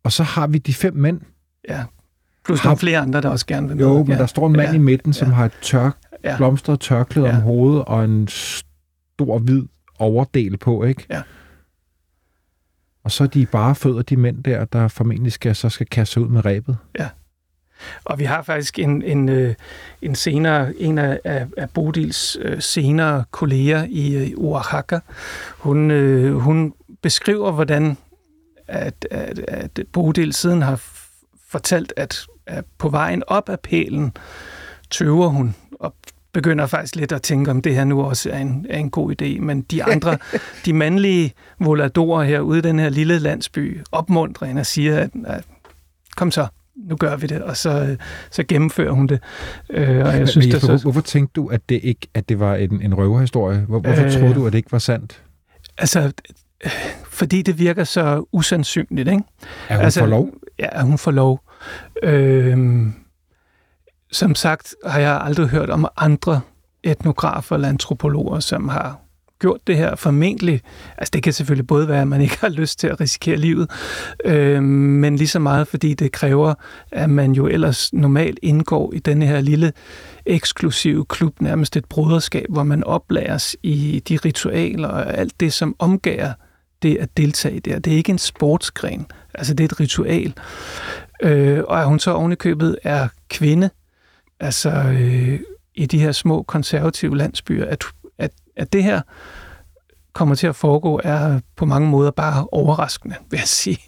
Og 0.02 0.12
så 0.12 0.22
har 0.22 0.46
vi 0.46 0.58
de 0.58 0.74
fem 0.74 0.94
mænd. 0.94 1.20
Ja, 1.68 1.84
plus 2.44 2.60
har... 2.60 2.74
flere 2.74 2.98
andre, 2.98 3.20
der 3.20 3.28
også 3.28 3.46
gerne 3.46 3.68
vil 3.68 3.78
Jo, 3.78 3.98
men 3.98 4.12
ja. 4.12 4.18
der 4.18 4.26
står 4.26 4.46
en 4.46 4.52
mand 4.52 4.70
ja. 4.70 4.74
i 4.74 4.78
midten, 4.78 5.12
som 5.12 5.28
ja. 5.28 5.34
har 5.34 5.44
et 5.44 5.58
tør, 5.62 5.90
ja. 6.24 6.36
blomstret 6.36 6.80
tørklæde 6.80 7.26
ja. 7.26 7.36
om 7.36 7.42
hovedet 7.42 7.84
og 7.84 8.04
en 8.04 8.28
stor 8.28 9.38
hvid 9.38 9.62
overdel 9.98 10.56
på, 10.56 10.84
ikke? 10.84 11.06
Ja. 11.10 11.22
Og 13.04 13.10
så 13.10 13.24
er 13.24 13.28
de 13.28 13.46
bare 13.46 13.74
fødder, 13.74 14.02
de 14.02 14.16
mænd 14.16 14.44
der, 14.44 14.64
der 14.64 14.88
formentlig 14.88 15.32
skal, 15.32 15.56
så 15.56 15.68
skal 15.68 15.86
kaste 15.86 16.20
ud 16.20 16.28
med 16.28 16.44
rebet. 16.44 16.76
Ja. 16.98 17.08
Og 18.04 18.18
vi 18.18 18.24
har 18.24 18.42
faktisk 18.42 18.78
en, 18.78 19.02
en, 19.02 19.28
øh, 19.28 19.54
en 20.02 20.14
senere, 20.14 20.76
en 20.76 20.98
af, 20.98 21.20
af 21.56 21.70
Bodils 21.74 22.36
øh, 22.40 22.62
senere 22.62 23.24
kolleger 23.30 23.86
i 23.88 24.14
øh, 24.14 24.30
Oaxaca, 24.36 25.00
hun, 25.58 25.90
hun 26.32 26.74
beskriver, 27.02 27.50
hvordan 27.52 27.96
at, 28.68 29.08
at, 29.10 29.38
at 29.38 29.80
Bodil 29.92 30.32
siden 30.32 30.62
har 30.62 30.82
fortalt, 31.48 31.92
at, 31.96 32.26
at 32.46 32.64
på 32.78 32.88
vejen 32.88 33.22
op 33.26 33.48
af 33.48 33.60
pælen 33.60 34.12
tøver 34.90 35.28
hun 35.28 35.54
og 35.80 35.94
begynder 36.32 36.66
faktisk 36.66 36.96
lidt 36.96 37.12
at 37.12 37.22
tænke, 37.22 37.50
om 37.50 37.62
det 37.62 37.74
her 37.74 37.84
nu 37.84 38.02
også 38.02 38.30
er 38.30 38.38
en, 38.38 38.66
er 38.70 38.78
en 38.78 38.90
god 38.90 39.22
idé. 39.22 39.40
Men 39.40 39.62
de 39.62 39.84
andre, 39.84 40.18
de 40.64 40.72
mandlige 40.72 41.32
voladorer 41.60 42.24
her 42.24 42.40
ude 42.40 42.58
i 42.58 42.62
den 42.62 42.78
her 42.78 42.88
lille 42.88 43.18
landsby, 43.18 43.80
opmuntrer 43.92 44.46
hende 44.46 44.60
og 44.60 44.66
siger, 44.66 44.98
at, 44.98 45.10
at 45.26 45.44
kom 46.16 46.30
så, 46.30 46.46
nu 46.76 46.96
gør 46.96 47.16
vi 47.16 47.26
det, 47.26 47.42
og 47.42 47.56
så, 47.56 47.96
så 48.30 48.44
gennemfører 48.48 48.92
hun 48.92 49.06
det. 49.06 49.20
Øh, 49.70 50.06
og 50.06 50.18
jeg 50.18 50.28
synes, 50.28 50.46
Men 50.46 50.54
Jesper, 50.54 50.76
så... 50.76 50.82
hvorfor 50.82 51.00
tænkte 51.00 51.32
du, 51.40 51.48
at 51.48 51.68
det 51.68 51.80
ikke 51.82 52.08
at 52.14 52.28
det 52.28 52.40
var 52.40 52.54
en, 52.54 52.82
en 52.82 52.94
røverhistorie? 52.94 53.58
Hvor, 53.58 53.80
hvorfor 53.80 54.04
øh, 54.04 54.12
troede 54.12 54.34
du, 54.34 54.46
at 54.46 54.52
det 54.52 54.58
ikke 54.58 54.72
var 54.72 54.78
sandt? 54.78 55.22
Altså, 55.78 56.12
fordi 57.04 57.42
det 57.42 57.58
virker 57.58 57.84
så 57.84 58.24
usandsynligt, 58.32 59.08
ikke? 59.08 59.22
Er 59.68 59.76
hun 59.76 59.84
altså, 59.84 60.00
for 60.00 60.06
lov? 60.06 60.30
Ja, 60.58 60.82
hun 60.82 60.98
får 60.98 61.10
lov. 61.10 61.40
Øh, 62.02 62.86
som 64.12 64.34
sagt 64.34 64.74
har 64.86 65.00
jeg 65.00 65.20
aldrig 65.22 65.48
hørt 65.48 65.70
om 65.70 65.86
andre 65.96 66.40
etnografer 66.82 67.54
eller 67.54 67.68
antropologer, 67.68 68.40
som 68.40 68.68
har 68.68 69.00
gjort 69.40 69.60
det 69.66 69.76
her 69.76 69.96
formentlig. 69.96 70.60
Altså 70.98 71.10
det 71.14 71.22
kan 71.22 71.32
selvfølgelig 71.32 71.66
både 71.66 71.88
være, 71.88 72.00
at 72.00 72.08
man 72.08 72.20
ikke 72.20 72.38
har 72.40 72.48
lyst 72.48 72.78
til 72.78 72.86
at 72.86 73.00
risikere 73.00 73.36
livet, 73.36 73.70
øh, 74.24 74.62
men 74.62 75.16
lige 75.16 75.28
så 75.28 75.38
meget, 75.38 75.68
fordi 75.68 75.94
det 75.94 76.12
kræver, 76.12 76.54
at 76.92 77.10
man 77.10 77.32
jo 77.32 77.46
ellers 77.46 77.92
normalt 77.92 78.38
indgår 78.42 78.92
i 78.92 78.98
denne 78.98 79.26
her 79.26 79.40
lille 79.40 79.72
eksklusive 80.26 81.04
klub, 81.04 81.40
nærmest 81.40 81.76
et 81.76 81.84
broderskab, 81.84 82.46
hvor 82.48 82.62
man 82.62 82.84
oplæres 82.84 83.56
i 83.62 84.02
de 84.08 84.18
ritualer 84.24 84.88
og 84.88 85.18
alt 85.18 85.40
det, 85.40 85.52
som 85.52 85.76
omgærer 85.78 86.32
det 86.82 86.96
at 86.96 87.16
deltage 87.16 87.60
der. 87.60 87.78
Det 87.78 87.92
er 87.92 87.96
ikke 87.96 88.12
en 88.12 88.18
sportsgren, 88.18 89.06
altså 89.34 89.54
det 89.54 89.64
er 89.64 89.68
et 89.68 89.80
ritual. 89.80 90.34
Øh, 91.22 91.62
og 91.68 91.80
at 91.80 91.86
hun 91.86 91.98
så 91.98 92.10
ovenikøbet 92.10 92.78
er 92.82 93.08
kvinde, 93.28 93.70
altså 94.40 94.70
øh, 94.70 95.40
i 95.74 95.86
de 95.86 95.98
her 95.98 96.12
små 96.12 96.42
konservative 96.42 97.16
landsbyer, 97.16 97.66
at 97.66 97.84
at 98.56 98.72
det 98.72 98.82
her 98.82 99.00
kommer 100.12 100.34
til 100.34 100.46
at 100.46 100.56
foregå, 100.56 101.00
er 101.04 101.40
på 101.56 101.64
mange 101.64 101.88
måder 101.88 102.10
bare 102.10 102.46
overraskende, 102.52 103.14
vil 103.30 103.38
jeg 103.38 103.48
sige. 103.48 103.78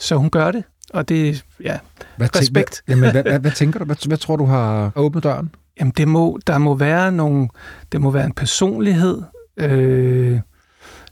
Så 0.00 0.16
hun 0.16 0.30
gør 0.30 0.50
det, 0.50 0.64
og 0.92 1.08
det 1.08 1.28
er 1.28 1.34
ja, 1.60 1.78
hvad 2.16 2.36
respekt. 2.36 2.72
Tænk, 2.72 2.84
hvad, 2.86 2.96
jamen, 2.96 3.10
hvad, 3.10 3.22
hvad, 3.22 3.40
hvad 3.40 3.50
tænker 3.50 3.78
du? 3.78 3.84
Hvad, 3.84 4.06
hvad 4.06 4.18
tror 4.18 4.36
du 4.36 4.44
har 4.44 4.92
åbnet 4.96 5.22
døren? 5.22 5.50
Jamen, 5.80 5.92
det 5.96 6.08
må, 6.08 6.38
der 6.46 6.58
må 6.58 6.74
være 6.74 7.12
nogle, 7.12 7.48
det 7.92 8.00
må 8.00 8.10
være 8.10 8.24
en 8.24 8.32
personlighed, 8.32 9.22
øh, 9.56 10.40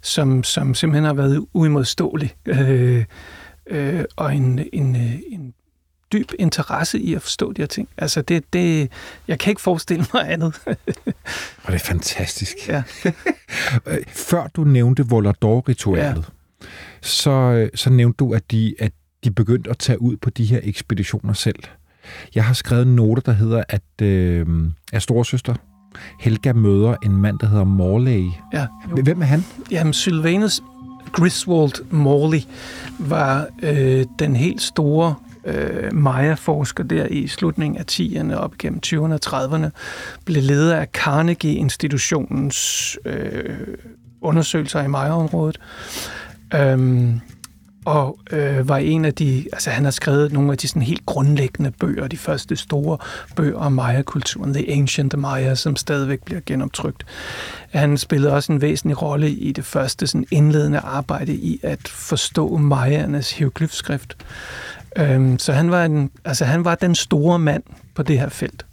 som, 0.02 0.42
som 0.42 0.74
simpelthen 0.74 1.04
har 1.04 1.14
været 1.14 1.46
uimodståelig, 1.54 2.34
øh, 2.46 3.04
øh, 3.66 4.04
og 4.16 4.36
en, 4.36 4.60
en, 4.72 4.96
en 5.32 5.54
dyb 6.12 6.33
interesse 6.38 6.98
i 6.98 7.14
at 7.14 7.22
forstå 7.22 7.53
de 7.53 7.62
her 7.62 7.66
ting. 7.66 7.88
Altså, 7.98 8.22
det, 8.22 8.53
det, 8.53 8.90
jeg 9.29 9.38
kan 9.38 9.51
ikke 9.51 9.61
forestille 9.61 10.07
mig 10.14 10.33
andet. 10.33 10.61
og 11.64 11.72
det 11.72 11.75
er 11.75 11.79
fantastisk. 11.79 12.57
Ja. 12.68 12.83
Før 14.31 14.46
du 14.46 14.64
nævnte 14.64 15.07
Volador-ritualet, 15.09 16.31
ja. 16.61 16.66
så, 17.01 17.68
så 17.75 17.90
nævnte 17.90 18.16
du, 18.16 18.35
at 18.35 18.51
de, 18.51 18.75
at 18.79 18.92
de 19.25 19.31
begyndte 19.31 19.70
at 19.70 19.79
tage 19.79 20.03
ud 20.03 20.16
på 20.16 20.31
de 20.31 20.44
her 20.44 20.61
ekspeditioner 20.62 21.33
selv. 21.33 21.62
Jeg 22.35 22.44
har 22.44 22.55
skrevet 22.55 22.87
en 22.87 22.96
note, 22.96 23.22
der 23.27 23.33
hedder, 23.33 23.64
at 23.68 24.03
øh, 24.03 24.46
er 24.92 24.98
storesøster 24.98 25.55
Helga 26.20 26.53
møder 26.53 26.96
en 27.05 27.16
mand, 27.16 27.38
der 27.38 27.46
hedder 27.46 27.64
Morley. 27.64 28.31
Ja, 28.53 28.66
Hvem 29.03 29.22
er 29.22 29.27
han? 29.27 29.44
Jamen, 29.70 29.92
Sylvanus 29.92 30.61
Griswold 31.12 31.90
Morley 31.90 32.40
var 32.98 33.46
øh, 33.62 34.07
den 34.18 34.37
helt 34.37 34.62
store 34.62 35.14
øh, 35.44 35.94
Maya-forsker 35.94 36.85
der 36.85 37.07
i 37.07 37.26
slutningen 37.26 37.78
af 37.78 37.85
10'erne 37.92 38.35
op 38.35 38.59
gennem 38.59 38.81
20'erne 38.87 39.12
og 39.12 39.20
30'erne, 39.26 39.68
blev 40.24 40.42
leder 40.42 40.76
af 40.76 40.87
Carnegie-institutionens 40.87 42.98
øh, 43.05 43.59
undersøgelser 44.20 44.83
i 44.83 44.88
Maya-området. 44.88 45.61
Øhm, 46.55 47.20
og 47.85 48.18
øh, 48.31 48.68
var 48.68 48.76
en 48.76 49.05
af 49.05 49.14
de, 49.14 49.46
altså 49.52 49.70
han 49.70 49.85
har 49.85 49.90
skrevet 49.90 50.33
nogle 50.33 50.52
af 50.52 50.59
de 50.59 50.68
sådan 50.68 50.83
helt 50.83 51.07
grundlæggende 51.07 51.70
bøger, 51.70 52.09
de 52.09 52.16
første 52.16 52.57
store 52.57 52.98
bøger 53.37 53.59
om 53.59 53.72
Maya-kulturen, 53.72 54.55
The 54.55 54.72
Ancient 54.72 55.18
Maya, 55.18 55.55
som 55.55 55.76
stadigvæk 55.76 56.24
bliver 56.24 56.40
genoptrykt. 56.46 57.07
Han 57.70 57.98
spillede 57.98 58.33
også 58.33 58.52
en 58.52 58.61
væsentlig 58.61 59.02
rolle 59.02 59.31
i 59.31 59.52
det 59.52 59.64
første 59.64 60.07
sådan 60.07 60.26
indledende 60.31 60.78
arbejde 60.78 61.35
i 61.35 61.61
at 61.62 61.88
forstå 61.88 62.57
Mayaernes 62.57 63.33
hieroglyfskrift. 63.33 64.16
Øhm, 64.96 65.38
så 65.38 65.52
han 65.52 65.70
var, 65.70 65.85
en, 65.85 66.11
altså 66.24 66.44
han 66.44 66.64
var 66.64 66.74
den 66.74 66.94
store 66.94 67.38
mand 67.38 67.62
på 67.94 68.02
det 68.02 68.18
her 68.18 68.28
felt. 68.28 68.66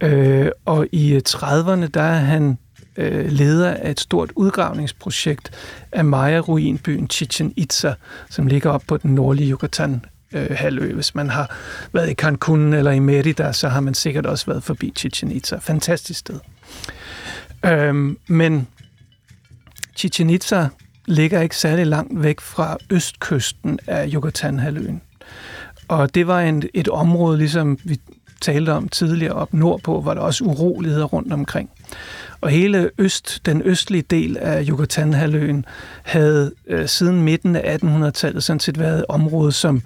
Øh, 0.00 0.50
og 0.64 0.86
i 0.92 1.14
øh, 1.14 1.22
30'erne, 1.28 1.86
der 1.86 2.02
er 2.02 2.18
han 2.18 2.58
øh, 2.96 3.30
leder 3.30 3.70
af 3.70 3.90
et 3.90 4.00
stort 4.00 4.32
udgravningsprojekt 4.36 5.50
af 5.92 6.04
Maya-ruinbyen 6.04 7.10
Chichen 7.10 7.52
Itza, 7.56 7.94
som 8.30 8.46
ligger 8.46 8.70
op 8.70 8.82
på 8.86 8.96
den 8.96 9.14
nordlige 9.14 9.50
Yucatan 9.50 10.04
øh, 10.32 10.50
halvø. 10.50 10.94
Hvis 10.94 11.14
man 11.14 11.30
har 11.30 11.56
været 11.92 12.10
i 12.10 12.14
Cancun 12.14 12.72
eller 12.72 12.90
i 12.90 12.98
Merida, 12.98 13.52
så 13.52 13.68
har 13.68 13.80
man 13.80 13.94
sikkert 13.94 14.26
også 14.26 14.46
været 14.46 14.62
forbi 14.62 14.92
Chichen 14.96 15.30
Itza. 15.30 15.56
Fantastisk 15.56 16.20
sted. 16.20 16.40
Øhm, 17.64 18.18
men 18.26 18.66
Chichen 19.96 20.30
Itza 20.30 20.68
ligger 21.06 21.40
ikke 21.40 21.56
særlig 21.56 21.86
langt 21.86 22.22
væk 22.22 22.40
fra 22.40 22.76
østkysten 22.90 23.78
af 23.86 24.10
Yucatan-halvøen. 24.12 25.00
Og 25.88 26.14
det 26.14 26.26
var 26.26 26.40
en, 26.40 26.62
et 26.74 26.88
område, 26.88 27.38
ligesom 27.38 27.78
vi 27.84 28.00
talte 28.40 28.72
om 28.72 28.88
tidligere 28.88 29.32
op 29.32 29.54
nordpå, 29.54 30.00
var 30.00 30.14
der 30.14 30.20
også 30.20 30.44
uroligheder 30.44 31.04
rundt 31.04 31.32
omkring. 31.32 31.70
Og 32.40 32.50
hele 32.50 32.90
øst, 32.98 33.40
den 33.46 33.62
østlige 33.64 34.02
del 34.02 34.36
af 34.36 34.64
Yucatan-halvøen 34.68 35.64
havde 36.02 36.52
øh, 36.66 36.88
siden 36.88 37.22
midten 37.22 37.56
af 37.56 37.78
1800-tallet 37.82 38.44
sådan 38.44 38.60
set 38.60 38.78
været 38.78 38.98
et 38.98 39.04
område, 39.08 39.52
som, 39.52 39.82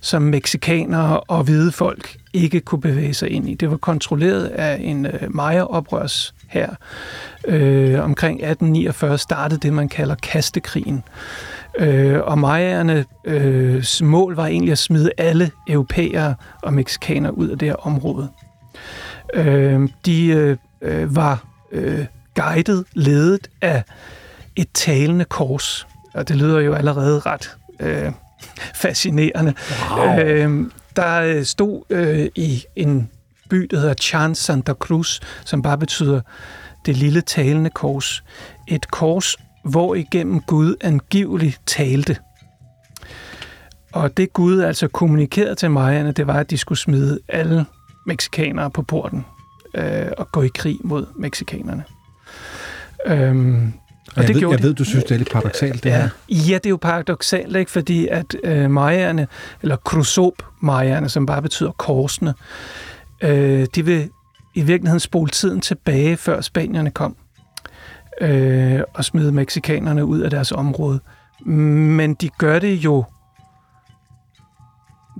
som 0.00 0.22
meksikanere 0.22 1.20
og 1.20 1.44
hvide 1.44 1.72
folk 1.72 2.16
ikke 2.32 2.60
kunne 2.60 2.80
bevæge 2.80 3.14
sig 3.14 3.30
ind 3.30 3.48
i. 3.48 3.54
Det 3.54 3.70
var 3.70 3.76
kontrolleret 3.76 4.44
af 4.44 4.78
en 4.80 5.06
øh, 5.06 5.34
Maya-oprørs 5.34 6.34
her. 6.48 6.68
Øh, 7.48 8.04
omkring 8.04 8.34
1849 8.34 9.18
startede 9.18 9.60
det, 9.60 9.72
man 9.72 9.88
kalder 9.88 10.14
kastekrigen. 10.14 11.04
Øh, 11.78 12.20
og 12.20 12.38
Mayaerne 12.38 13.04
øh, 13.24 13.84
mål 14.02 14.36
var 14.36 14.46
egentlig 14.46 14.72
at 14.72 14.78
smide 14.78 15.10
alle 15.18 15.50
europæere 15.68 16.34
og 16.62 16.74
meksikanere 16.74 17.38
ud 17.38 17.48
af 17.48 17.58
det 17.58 17.68
her 17.68 17.86
område. 17.86 18.28
Øh, 19.34 19.88
de 20.06 20.26
øh, 20.26 20.56
øh 20.82 21.16
var 21.16 21.44
øh, 21.72 22.06
guidet, 22.34 22.84
ledet 22.92 23.50
af 23.60 23.84
et 24.56 24.68
talende 24.74 25.24
kors. 25.24 25.86
Og 26.14 26.28
det 26.28 26.36
lyder 26.36 26.60
jo 26.60 26.74
allerede 26.74 27.18
ret 27.18 27.56
øh, 27.80 28.12
fascinerende. 28.74 29.54
Wow. 29.90 30.18
Øh, 30.18 30.70
der 30.96 31.20
øh, 31.22 31.44
stod 31.44 31.82
øh, 31.90 32.28
i 32.34 32.64
en 32.76 33.10
by, 33.50 33.68
der 33.70 33.80
hedder 33.80 33.94
Chan 33.94 34.34
Santa 34.34 34.72
Cruz, 34.72 35.20
som 35.44 35.62
bare 35.62 35.78
betyder 35.78 36.20
det 36.86 36.96
lille 36.96 37.20
talende 37.20 37.70
kors. 37.70 38.24
Et 38.68 38.90
kors, 38.90 39.36
hvor 39.64 39.94
igennem 39.94 40.40
Gud 40.40 40.74
angiveligt 40.80 41.60
talte. 41.66 42.16
Og 43.92 44.16
det 44.16 44.32
Gud 44.32 44.60
altså 44.60 44.88
kommunikerede 44.88 45.54
til 45.54 45.70
Majerne, 45.70 46.12
det 46.12 46.26
var, 46.26 46.40
at 46.40 46.50
de 46.50 46.58
skulle 46.58 46.78
smide 46.78 47.18
alle 47.28 47.66
meksikanere 48.06 48.70
på 48.70 48.82
porten 48.82 49.24
øh, 49.74 50.06
og 50.18 50.32
gå 50.32 50.42
i 50.42 50.50
krig 50.54 50.78
mod 50.84 51.06
meksikanerne. 51.16 51.84
Øhm, 53.06 53.72
og 54.16 54.16
jeg, 54.16 54.28
det 54.28 54.34
ved, 54.34 54.40
gjorde 54.40 54.56
jeg 54.56 54.62
ved, 54.62 54.74
du 54.74 54.84
synes, 54.84 55.04
det 55.04 55.14
er 55.14 55.18
lidt 55.18 55.30
paradoxalt, 55.30 55.84
det 55.84 55.90
ja, 55.90 55.96
her. 55.96 56.08
Ja, 56.28 56.54
det 56.54 56.66
er 56.66 56.70
jo 56.70 56.76
paradoxalt, 56.76 57.56
ikke? 57.56 57.70
fordi 57.70 58.08
at 58.08 58.36
øh, 58.44 58.70
majerne, 58.70 59.28
eller 59.62 59.76
krusop 59.76 60.32
majerne 60.60 61.08
som 61.08 61.26
bare 61.26 61.42
betyder 61.42 61.70
korsene, 61.70 62.34
øh, 63.22 63.66
de 63.74 63.84
vil 63.84 64.10
i 64.54 64.62
virkeligheden 64.62 65.00
spole 65.00 65.30
tiden 65.30 65.60
tilbage, 65.60 66.16
før 66.16 66.40
spanierne 66.40 66.90
kom, 66.90 67.16
øh, 68.20 68.80
og 68.94 69.04
smide 69.04 69.32
meksikanerne 69.32 70.04
ud 70.04 70.20
af 70.20 70.30
deres 70.30 70.52
område. 70.52 71.00
Men 71.46 72.14
de 72.14 72.28
gør 72.28 72.58
det 72.58 72.74
jo 72.74 73.04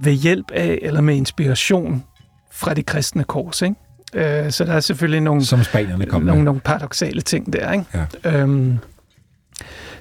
ved 0.01 0.13
hjælp 0.13 0.51
af, 0.51 0.79
eller 0.83 1.01
med 1.01 1.15
inspiration 1.15 2.05
fra 2.53 2.75
de 2.75 2.83
kristne 2.83 3.25
kors, 3.25 3.63
ikke? 3.63 3.75
Øh, 4.15 4.51
så 4.51 4.65
der 4.65 4.73
er 4.73 4.81
selvfølgelig 4.81 5.21
nogle, 5.21 5.45
Som 5.45 5.63
spanierne 5.63 6.07
kom 6.07 6.23
nogle, 6.23 6.45
nogle 6.45 6.61
paradoxale 6.61 7.21
ting 7.21 7.53
der. 7.53 7.73
Ikke? 7.73 7.85
Ja. 8.25 8.41
Øhm, 8.41 8.79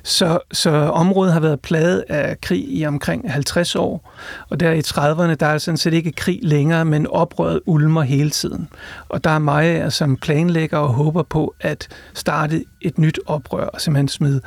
så, 0.04 0.40
så 0.52 0.70
området 0.72 1.34
har 1.34 1.40
været 1.40 1.60
plaget 1.60 2.04
af 2.10 2.42
krig 2.42 2.66
i 2.70 2.86
omkring 2.86 3.32
50 3.32 3.76
år, 3.76 4.14
og 4.50 4.60
der 4.60 4.72
i 4.72 4.80
30'erne, 4.80 5.36
der 5.36 5.46
er 5.46 5.58
sådan 5.58 5.78
set 5.78 5.94
ikke 5.94 6.12
krig 6.12 6.40
længere, 6.44 6.86
men 6.86 7.08
oprøret 7.08 7.62
ulmer 7.66 8.02
hele 8.02 8.30
tiden. 8.30 8.70
Og 9.10 9.24
der 9.24 9.30
er 9.30 9.40
mig, 9.40 9.94
som 9.94 10.18
planlægger 10.18 10.78
og 10.78 10.90
håber 10.90 11.24
på 11.24 11.56
at 11.60 11.88
starte 12.14 12.64
et 12.82 12.98
nyt 12.98 13.20
oprør, 13.26 13.66
og 13.66 13.82
simpelthen 13.82 14.08
smide 14.08 14.42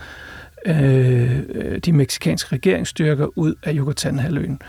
øh, 0.66 1.78
de 1.84 1.92
meksikanske 1.92 2.54
regeringsstyrker 2.54 3.38
ud 3.38 3.54
af 3.62 3.72
Yucatan-halvøen. 3.74 4.60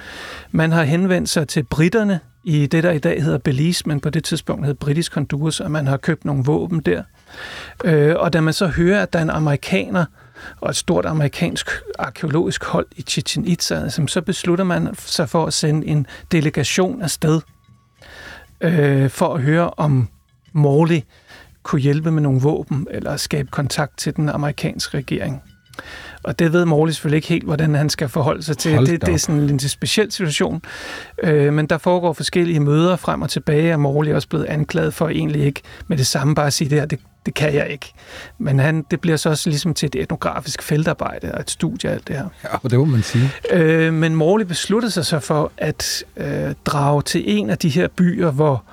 Man 0.51 0.71
har 0.71 0.83
henvendt 0.83 1.29
sig 1.29 1.47
til 1.47 1.63
britterne 1.63 2.19
i 2.43 2.65
det, 2.65 2.83
der 2.83 2.91
i 2.91 2.99
dag 2.99 3.23
hedder 3.23 3.37
Belize, 3.37 3.83
men 3.85 3.99
på 3.99 4.09
det 4.09 4.23
tidspunkt 4.23 4.65
hed 4.65 4.73
Britisk 4.73 5.15
Honduras, 5.15 5.59
og 5.59 5.71
man 5.71 5.87
har 5.87 5.97
købt 5.97 6.25
nogle 6.25 6.43
våben 6.43 6.79
der. 6.79 7.03
Øh, 7.83 8.15
og 8.17 8.33
da 8.33 8.41
man 8.41 8.53
så 8.53 8.67
hører, 8.67 9.01
at 9.01 9.13
der 9.13 9.19
er 9.19 9.23
en 9.23 9.29
amerikaner 9.29 10.05
og 10.61 10.69
et 10.69 10.75
stort 10.75 11.05
amerikansk 11.05 11.69
arkeologisk 11.99 12.63
hold 12.63 12.87
i 12.95 13.01
Chichen 13.01 13.47
Itza, 13.47 13.89
så 13.89 14.21
beslutter 14.25 14.63
man 14.63 14.95
sig 14.95 15.29
for 15.29 15.45
at 15.45 15.53
sende 15.53 15.87
en 15.87 16.07
delegation 16.31 17.01
afsted 17.01 17.41
øh, 18.61 19.09
for 19.09 19.33
at 19.33 19.41
høre, 19.41 19.69
om 19.69 20.07
Morley 20.53 21.01
kunne 21.63 21.81
hjælpe 21.81 22.11
med 22.11 22.21
nogle 22.21 22.41
våben 22.41 22.87
eller 22.91 23.17
skabe 23.17 23.47
kontakt 23.51 23.97
til 23.97 24.15
den 24.15 24.29
amerikanske 24.29 24.97
regering. 24.97 25.41
Og 26.23 26.39
det 26.39 26.53
ved 26.53 26.65
Morley 26.65 26.93
selvfølgelig 26.93 27.17
ikke 27.17 27.27
helt, 27.27 27.43
hvordan 27.43 27.75
han 27.75 27.89
skal 27.89 28.09
forholde 28.09 28.43
sig 28.43 28.57
til. 28.57 28.71
det, 28.85 29.05
det 29.05 29.13
er 29.13 29.17
sådan 29.17 29.41
en 29.41 29.47
lidt 29.47 29.71
speciel 29.71 30.11
situation. 30.11 30.61
Øh, 31.23 31.53
men 31.53 31.67
der 31.67 31.77
foregår 31.77 32.13
forskellige 32.13 32.59
møder 32.59 32.95
frem 32.95 33.21
og 33.21 33.29
tilbage, 33.29 33.73
og 33.73 33.79
Morley 33.79 34.11
er 34.11 34.15
også 34.15 34.27
blevet 34.27 34.45
anklaget 34.45 34.93
for 34.93 35.09
egentlig 35.09 35.43
ikke 35.43 35.61
med 35.87 35.97
det 35.97 36.07
samme 36.07 36.35
bare 36.35 36.47
at 36.47 36.53
sige 36.53 36.69
det 36.69 36.79
her, 36.79 36.85
det, 36.85 36.99
det 37.25 37.33
kan 37.33 37.53
jeg 37.53 37.69
ikke. 37.69 37.93
Men 38.37 38.59
han, 38.59 38.85
det 38.91 39.01
bliver 39.01 39.17
så 39.17 39.29
også 39.29 39.49
ligesom 39.49 39.73
til 39.73 39.87
et 39.87 39.95
etnografisk 39.95 40.61
feltarbejde 40.61 41.31
og 41.33 41.39
et 41.39 41.51
studie 41.51 41.89
af 41.89 41.93
alt 41.93 42.07
det 42.07 42.15
her. 42.15 42.27
Ja, 42.43 42.69
det 42.69 42.79
må 42.79 42.85
man 42.85 43.03
sige. 43.03 43.31
Øh, 43.51 43.93
men 43.93 44.15
Morley 44.15 44.45
besluttede 44.45 44.91
sig 44.91 45.05
så 45.05 45.19
for 45.19 45.51
at 45.57 46.03
øh, 46.17 46.53
drage 46.65 47.01
til 47.01 47.23
en 47.37 47.49
af 47.49 47.57
de 47.57 47.69
her 47.69 47.87
byer, 47.87 48.31
hvor 48.31 48.63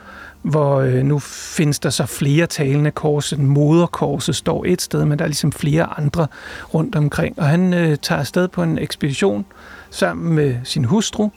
hvor 0.43 0.81
øh, 0.81 1.03
nu 1.03 1.19
findes 1.19 1.79
der 1.79 1.91
så 1.91 2.07
flere 2.07 2.47
talende 2.47 2.91
kors. 2.91 3.39
Moderkorset 3.39 4.37
står 4.37 4.65
et 4.69 4.83
sted, 4.83 5.05
men 5.05 5.19
der 5.19 5.25
er 5.25 5.29
ligesom 5.29 5.53
flere 5.53 5.99
andre 5.99 6.27
rundt 6.75 6.97
omkring. 6.97 7.39
Og 7.39 7.47
han 7.47 7.75
øh, 7.75 7.97
tager 8.03 8.19
afsted 8.19 8.49
på 8.49 8.63
en 8.63 8.79
ekspedition 8.79 9.45
sammen 9.91 10.35
med 10.35 10.57
sin 10.65 10.85
hustru, 10.85 11.29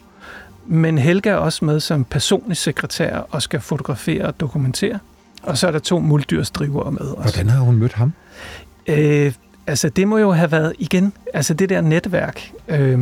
men 0.67 0.97
Helga 0.97 1.29
er 1.29 1.35
også 1.35 1.65
med 1.65 1.79
som 1.79 2.03
personlig 2.03 2.57
sekretær 2.57 3.17
og 3.17 3.41
skal 3.41 3.59
fotografere 3.59 4.25
og 4.25 4.39
dokumentere. 4.39 4.99
Og 5.45 5.57
så 5.57 5.67
er 5.67 5.71
der 5.71 5.79
to 5.79 5.99
muldyrsdrivere 5.99 6.91
med 6.91 7.01
også. 7.01 7.21
Hvordan 7.21 7.49
har 7.49 7.59
hun 7.59 7.75
mødt 7.75 7.93
ham? 7.93 8.13
Øh, 8.87 9.33
altså, 9.67 9.89
det 9.89 10.07
må 10.07 10.17
jo 10.17 10.31
have 10.31 10.51
været 10.51 10.73
igen, 10.79 11.13
altså 11.33 11.53
det 11.53 11.69
der 11.69 11.81
netværk. 11.81 12.51
Øh, 12.67 12.99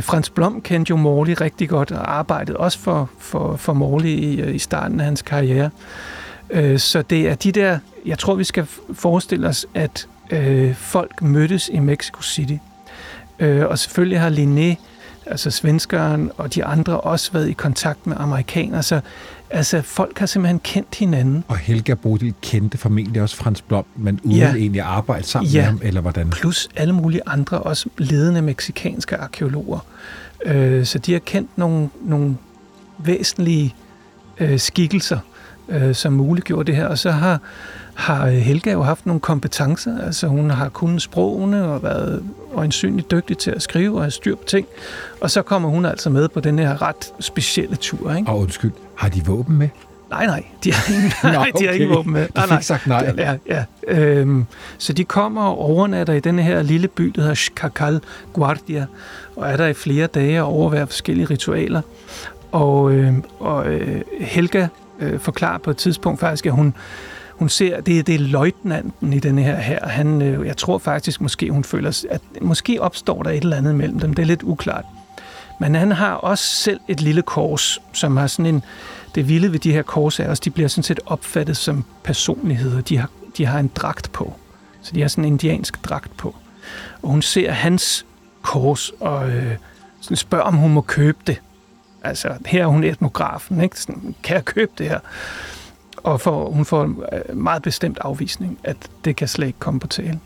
Frans 0.00 0.30
Blom 0.30 0.60
kendte 0.60 0.90
jo 0.90 0.96
Morley 0.96 1.34
rigtig 1.40 1.68
godt 1.68 1.92
og 1.92 2.18
arbejdede 2.18 2.56
også 2.56 2.78
for, 2.78 3.10
for, 3.18 3.56
for 3.56 3.72
Morley 3.72 4.08
i, 4.08 4.50
i 4.50 4.58
starten 4.58 5.00
af 5.00 5.04
hans 5.04 5.22
karriere. 5.22 5.70
Øh, 6.50 6.78
så 6.78 7.02
det 7.02 7.28
er 7.28 7.34
de 7.34 7.52
der, 7.52 7.78
jeg 8.06 8.18
tror 8.18 8.34
vi 8.34 8.44
skal 8.44 8.66
forestille 8.92 9.48
os, 9.48 9.66
at 9.74 10.08
øh, 10.30 10.74
folk 10.74 11.22
mødtes 11.22 11.70
i 11.72 11.78
Mexico 11.78 12.22
City. 12.22 12.56
Øh, 13.38 13.66
og 13.66 13.78
selvfølgelig 13.78 14.20
har 14.20 14.30
Linné, 14.30 14.82
altså 15.30 15.50
svenskeren 15.50 16.30
og 16.36 16.54
de 16.54 16.64
andre 16.64 17.00
også 17.00 17.32
været 17.32 17.48
i 17.48 17.52
kontakt 17.52 18.06
med 18.06 18.16
amerikanere, 18.18 18.82
så 18.82 19.00
Altså, 19.50 19.82
folk 19.82 20.18
har 20.18 20.26
simpelthen 20.26 20.60
kendt 20.60 20.94
hinanden. 20.94 21.44
Og 21.48 21.56
Helga 21.56 21.94
Bodil 21.94 22.34
kendte 22.42 22.78
formentlig 22.78 23.22
også 23.22 23.36
Frans 23.36 23.62
Blom, 23.62 23.84
men 23.96 24.20
uden 24.24 24.36
ja. 24.36 24.54
egentlig 24.54 24.80
at 24.80 24.86
arbejde 24.86 25.26
sammen 25.26 25.50
ja. 25.50 25.60
med 25.60 25.64
ham, 25.64 25.80
eller 25.82 26.00
hvordan? 26.00 26.30
plus 26.30 26.68
alle 26.76 26.94
mulige 26.94 27.20
andre, 27.26 27.58
også 27.58 27.88
ledende 27.98 28.42
meksikanske 28.42 29.16
arkeologer. 29.16 29.78
Øh, 30.44 30.84
så 30.86 30.98
de 30.98 31.12
har 31.12 31.18
kendt 31.18 31.58
nogle, 31.58 31.88
nogle 32.04 32.36
væsentlige 32.98 33.74
øh, 34.38 34.58
skikkelser, 34.58 35.18
øh, 35.68 35.94
som 35.94 36.12
muliggjorde 36.12 36.66
det 36.66 36.76
her. 36.76 36.86
Og 36.86 36.98
så 36.98 37.10
har, 37.10 37.40
har 37.98 38.26
Helga 38.26 38.72
jo 38.72 38.82
haft 38.82 39.06
nogle 39.06 39.20
kompetencer. 39.20 40.04
Altså 40.06 40.26
hun 40.26 40.50
har 40.50 40.68
kunnet 40.68 41.02
sprogene 41.02 41.64
og 41.64 41.82
været 41.82 42.24
øjensynligt 42.54 43.10
dygtig 43.10 43.38
til 43.38 43.50
at 43.50 43.62
skrive 43.62 43.96
og 43.96 44.02
have 44.02 44.10
styr 44.10 44.34
på 44.34 44.44
ting. 44.44 44.66
Og 45.20 45.30
så 45.30 45.42
kommer 45.42 45.68
hun 45.68 45.84
altså 45.84 46.10
med 46.10 46.28
på 46.28 46.40
den 46.40 46.58
her 46.58 46.82
ret 46.82 47.12
specielle 47.20 47.76
tur. 47.76 48.14
Ikke? 48.14 48.30
Og 48.30 48.38
undskyld, 48.38 48.72
har 48.96 49.08
de 49.08 49.24
våben 49.26 49.56
med? 49.56 49.68
Nej, 50.10 50.26
nej, 50.26 50.44
de 50.64 50.72
har 50.72 50.94
ingen, 50.94 51.12
nej, 51.22 51.32
Nå, 51.32 51.58
de 51.58 51.64
har 51.64 51.72
okay. 51.72 51.74
ingen 51.74 51.96
våben 51.96 52.12
med. 52.12 52.26
Nej, 52.34 52.44
fik 52.44 52.50
nej. 52.50 52.62
sagt 52.62 52.86
nej. 52.86 53.14
Ja, 53.16 53.36
ja. 53.46 53.64
Øhm, 53.88 54.46
så 54.78 54.92
de 54.92 55.04
kommer 55.04 55.42
og 55.42 55.58
overnatter 55.58 56.12
i 56.12 56.20
denne 56.20 56.42
her 56.42 56.62
lille 56.62 56.88
by, 56.88 57.04
der 57.04 57.20
hedder 57.20 57.34
Shkakal 57.34 58.00
Guardia, 58.32 58.86
og 59.36 59.50
er 59.50 59.56
der 59.56 59.66
i 59.66 59.74
flere 59.74 60.06
dage 60.06 60.42
og 60.42 60.48
overværer 60.48 60.86
forskellige 60.86 61.26
ritualer. 61.26 61.82
Og, 62.52 62.92
øh, 62.92 63.14
og 63.40 63.66
øh, 63.66 64.02
Helga 64.20 64.68
øh, 65.00 65.20
forklarer 65.20 65.58
på 65.58 65.70
et 65.70 65.76
tidspunkt 65.76 66.20
faktisk, 66.20 66.46
at 66.46 66.52
hun, 66.52 66.74
hun 67.38 67.48
ser, 67.48 67.80
det, 67.80 68.06
det 68.06 68.14
er 68.14 68.18
løjtnanten 68.18 69.12
i 69.12 69.18
denne 69.18 69.42
her 69.42 69.56
her. 69.56 69.88
Han, 69.88 70.22
øh, 70.22 70.46
jeg 70.46 70.56
tror 70.56 70.78
faktisk, 70.78 71.20
måske 71.20 71.50
hun 71.50 71.64
føler, 71.64 72.04
at 72.10 72.20
måske 72.40 72.82
opstår 72.82 73.22
der 73.22 73.30
et 73.30 73.42
eller 73.42 73.56
andet 73.56 73.74
mellem 73.74 74.00
dem. 74.00 74.14
Det 74.14 74.22
er 74.22 74.26
lidt 74.26 74.42
uklart. 74.42 74.84
Men 75.60 75.74
han 75.74 75.92
har 75.92 76.14
også 76.14 76.44
selv 76.44 76.80
et 76.88 77.00
lille 77.00 77.22
kors, 77.22 77.80
som 77.92 78.16
har 78.16 78.26
sådan 78.26 78.54
en... 78.54 78.62
Det 79.14 79.28
vilde 79.28 79.52
ved 79.52 79.58
de 79.58 79.72
her 79.72 79.82
kors 79.82 80.20
er 80.20 80.28
også, 80.28 80.42
de 80.44 80.50
bliver 80.50 80.68
sådan 80.68 80.82
set 80.82 81.00
opfattet 81.06 81.56
som 81.56 81.84
personligheder. 82.04 82.80
De 82.80 82.98
har, 82.98 83.10
de 83.36 83.46
har 83.46 83.58
en 83.58 83.70
dragt 83.74 84.12
på. 84.12 84.34
Så 84.82 84.92
de 84.94 85.00
har 85.00 85.08
sådan 85.08 85.24
en 85.24 85.32
indiansk 85.32 85.84
dragt 85.84 86.16
på. 86.16 86.36
Og 87.02 87.10
hun 87.10 87.22
ser 87.22 87.50
hans 87.50 88.06
kors 88.42 88.90
og 89.00 89.30
øh, 89.30 89.56
sådan 90.00 90.16
spørger, 90.16 90.44
om 90.44 90.54
hun 90.54 90.72
må 90.72 90.80
købe 90.80 91.18
det. 91.26 91.40
Altså, 92.02 92.28
her 92.46 92.62
er 92.62 92.66
hun 92.66 92.84
etnografen, 92.84 93.60
ikke? 93.60 93.80
Sådan, 93.80 94.14
kan 94.22 94.34
jeg 94.34 94.44
købe 94.44 94.72
det 94.78 94.88
her? 94.88 95.00
Og 96.02 96.20
for, 96.20 96.50
hun 96.50 96.64
får 96.64 96.84
en 96.84 97.02
øh, 97.12 97.36
meget 97.36 97.62
bestemt 97.62 97.98
afvisning, 98.00 98.58
at 98.64 98.76
det 99.04 99.16
kan 99.16 99.28
slet 99.28 99.46
ikke 99.46 99.58
komme 99.58 99.80
på 99.80 99.86
tale. 99.86 100.20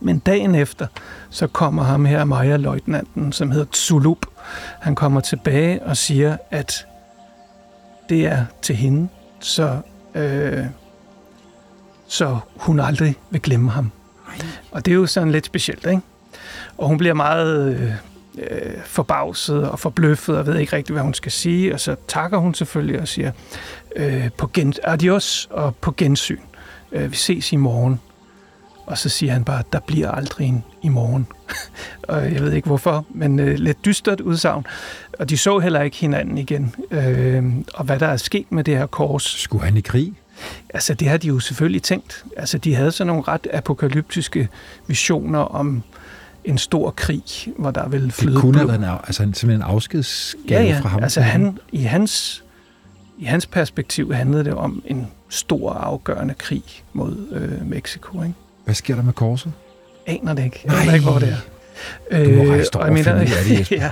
Men 0.00 0.18
dagen 0.18 0.54
efter, 0.54 0.86
så 1.30 1.46
kommer 1.46 1.82
ham 1.82 2.04
her, 2.04 2.24
Maja-løjtnanten, 2.24 3.32
som 3.32 3.50
hedder 3.50 3.66
Tsulup. 3.66 4.26
Han 4.80 4.94
kommer 4.94 5.20
tilbage 5.20 5.82
og 5.82 5.96
siger, 5.96 6.36
at 6.50 6.86
det 8.08 8.26
er 8.26 8.44
til 8.62 8.76
hende, 8.76 9.08
så, 9.40 9.78
øh, 10.14 10.64
så 12.06 12.38
hun 12.56 12.80
aldrig 12.80 13.14
vil 13.30 13.42
glemme 13.42 13.70
ham. 13.70 13.90
Og 14.70 14.84
det 14.84 14.92
er 14.92 14.96
jo 14.96 15.06
sådan 15.06 15.32
lidt 15.32 15.46
specielt, 15.46 15.86
ikke? 15.86 16.02
Og 16.78 16.88
hun 16.88 16.98
bliver 16.98 17.14
meget 17.14 17.76
øh, 17.76 17.92
øh, 18.50 18.72
forbavset 18.84 19.70
og 19.70 19.78
forbløffet 19.78 20.36
og 20.38 20.46
ved 20.46 20.58
ikke 20.58 20.76
rigtig, 20.76 20.92
hvad 20.92 21.02
hun 21.02 21.14
skal 21.14 21.32
sige. 21.32 21.74
Og 21.74 21.80
så 21.80 21.96
takker 22.08 22.38
hun 22.38 22.54
selvfølgelig 22.54 23.00
og 23.00 23.08
siger, 23.08 23.32
øh, 23.96 24.30
på 24.38 24.50
gen- 24.54 24.74
adios 24.84 25.48
og 25.50 25.76
på 25.76 25.94
gensyn. 25.96 26.38
Øh, 26.92 27.10
vi 27.10 27.16
ses 27.16 27.52
i 27.52 27.56
morgen. 27.56 28.00
Og 28.86 28.98
så 28.98 29.08
siger 29.08 29.32
han 29.32 29.44
bare, 29.44 29.62
der 29.72 29.80
bliver 29.80 30.10
aldrig 30.10 30.46
en 30.48 30.64
i 30.82 30.88
morgen. 30.88 31.26
og 32.08 32.32
jeg 32.32 32.40
ved 32.40 32.52
ikke 32.52 32.66
hvorfor, 32.66 33.06
men 33.10 33.38
øh, 33.38 33.54
lidt 33.58 33.84
dystert 33.84 34.20
udsagn. 34.20 34.66
Og 35.18 35.30
de 35.30 35.38
så 35.38 35.58
heller 35.58 35.80
ikke 35.82 35.96
hinanden 35.96 36.38
igen. 36.38 36.74
Øh, 36.90 37.44
og 37.74 37.84
hvad 37.84 37.98
der 37.98 38.06
er 38.06 38.16
sket 38.16 38.52
med 38.52 38.64
det 38.64 38.76
her 38.76 38.86
kors, 38.86 39.22
Skulle 39.22 39.64
han 39.64 39.76
i 39.76 39.80
krig? 39.80 40.12
altså 40.74 40.94
det 40.94 41.08
har 41.08 41.16
de 41.16 41.28
jo 41.28 41.38
selvfølgelig 41.38 41.82
tænkt. 41.82 42.24
Altså 42.36 42.58
de 42.58 42.74
havde 42.74 42.92
sådan 42.92 43.06
nogle 43.06 43.22
ret 43.28 43.46
apokalyptiske 43.52 44.48
visioner 44.86 45.38
om 45.38 45.82
en 46.44 46.58
stor 46.58 46.90
krig, 46.90 47.22
hvor 47.58 47.70
der 47.70 47.88
ville 47.88 48.10
flyde 48.12 48.32
Det 48.32 48.40
kunne 48.40 48.56
have 48.58 48.68
været 48.68 48.78
en, 48.78 48.84
altså, 49.06 49.22
en- 49.22 49.34
simpelthen 49.34 49.50
en 49.68 49.74
afskedsgave 49.74 50.60
Ja, 50.62 50.66
ja. 50.68 50.80
fra 50.80 50.88
ham. 50.88 51.02
Altså 51.02 51.20
han, 51.20 51.58
i, 51.72 51.82
hans, 51.82 52.44
i 53.18 53.24
hans 53.24 53.46
perspektiv 53.46 54.12
handlede 54.12 54.44
det 54.44 54.54
om 54.54 54.82
en 54.86 55.06
stor 55.28 55.72
afgørende 55.72 56.34
krig 56.34 56.62
mod 56.92 57.16
øh, 57.32 57.66
Mexico. 57.70 58.22
Ikke? 58.22 58.34
Hvad 58.64 58.74
sker 58.74 58.94
der 58.94 59.02
med 59.02 59.12
korset? 59.12 59.52
Aner 60.06 60.34
det 60.34 60.44
ikke. 60.44 60.60
Jeg 60.64 60.86
ved 60.86 60.94
ikke, 60.94 61.06
hvor 61.10 61.18
det 61.18 61.28
er. 61.28 61.36
Du 62.24 62.30
må 62.44 62.50
rejse 62.52 62.74
og 62.74 62.84
jeg 62.86 62.92
mener, 62.92 63.12
af 63.14 63.26
det, 63.48 63.70
ja, 63.80 63.90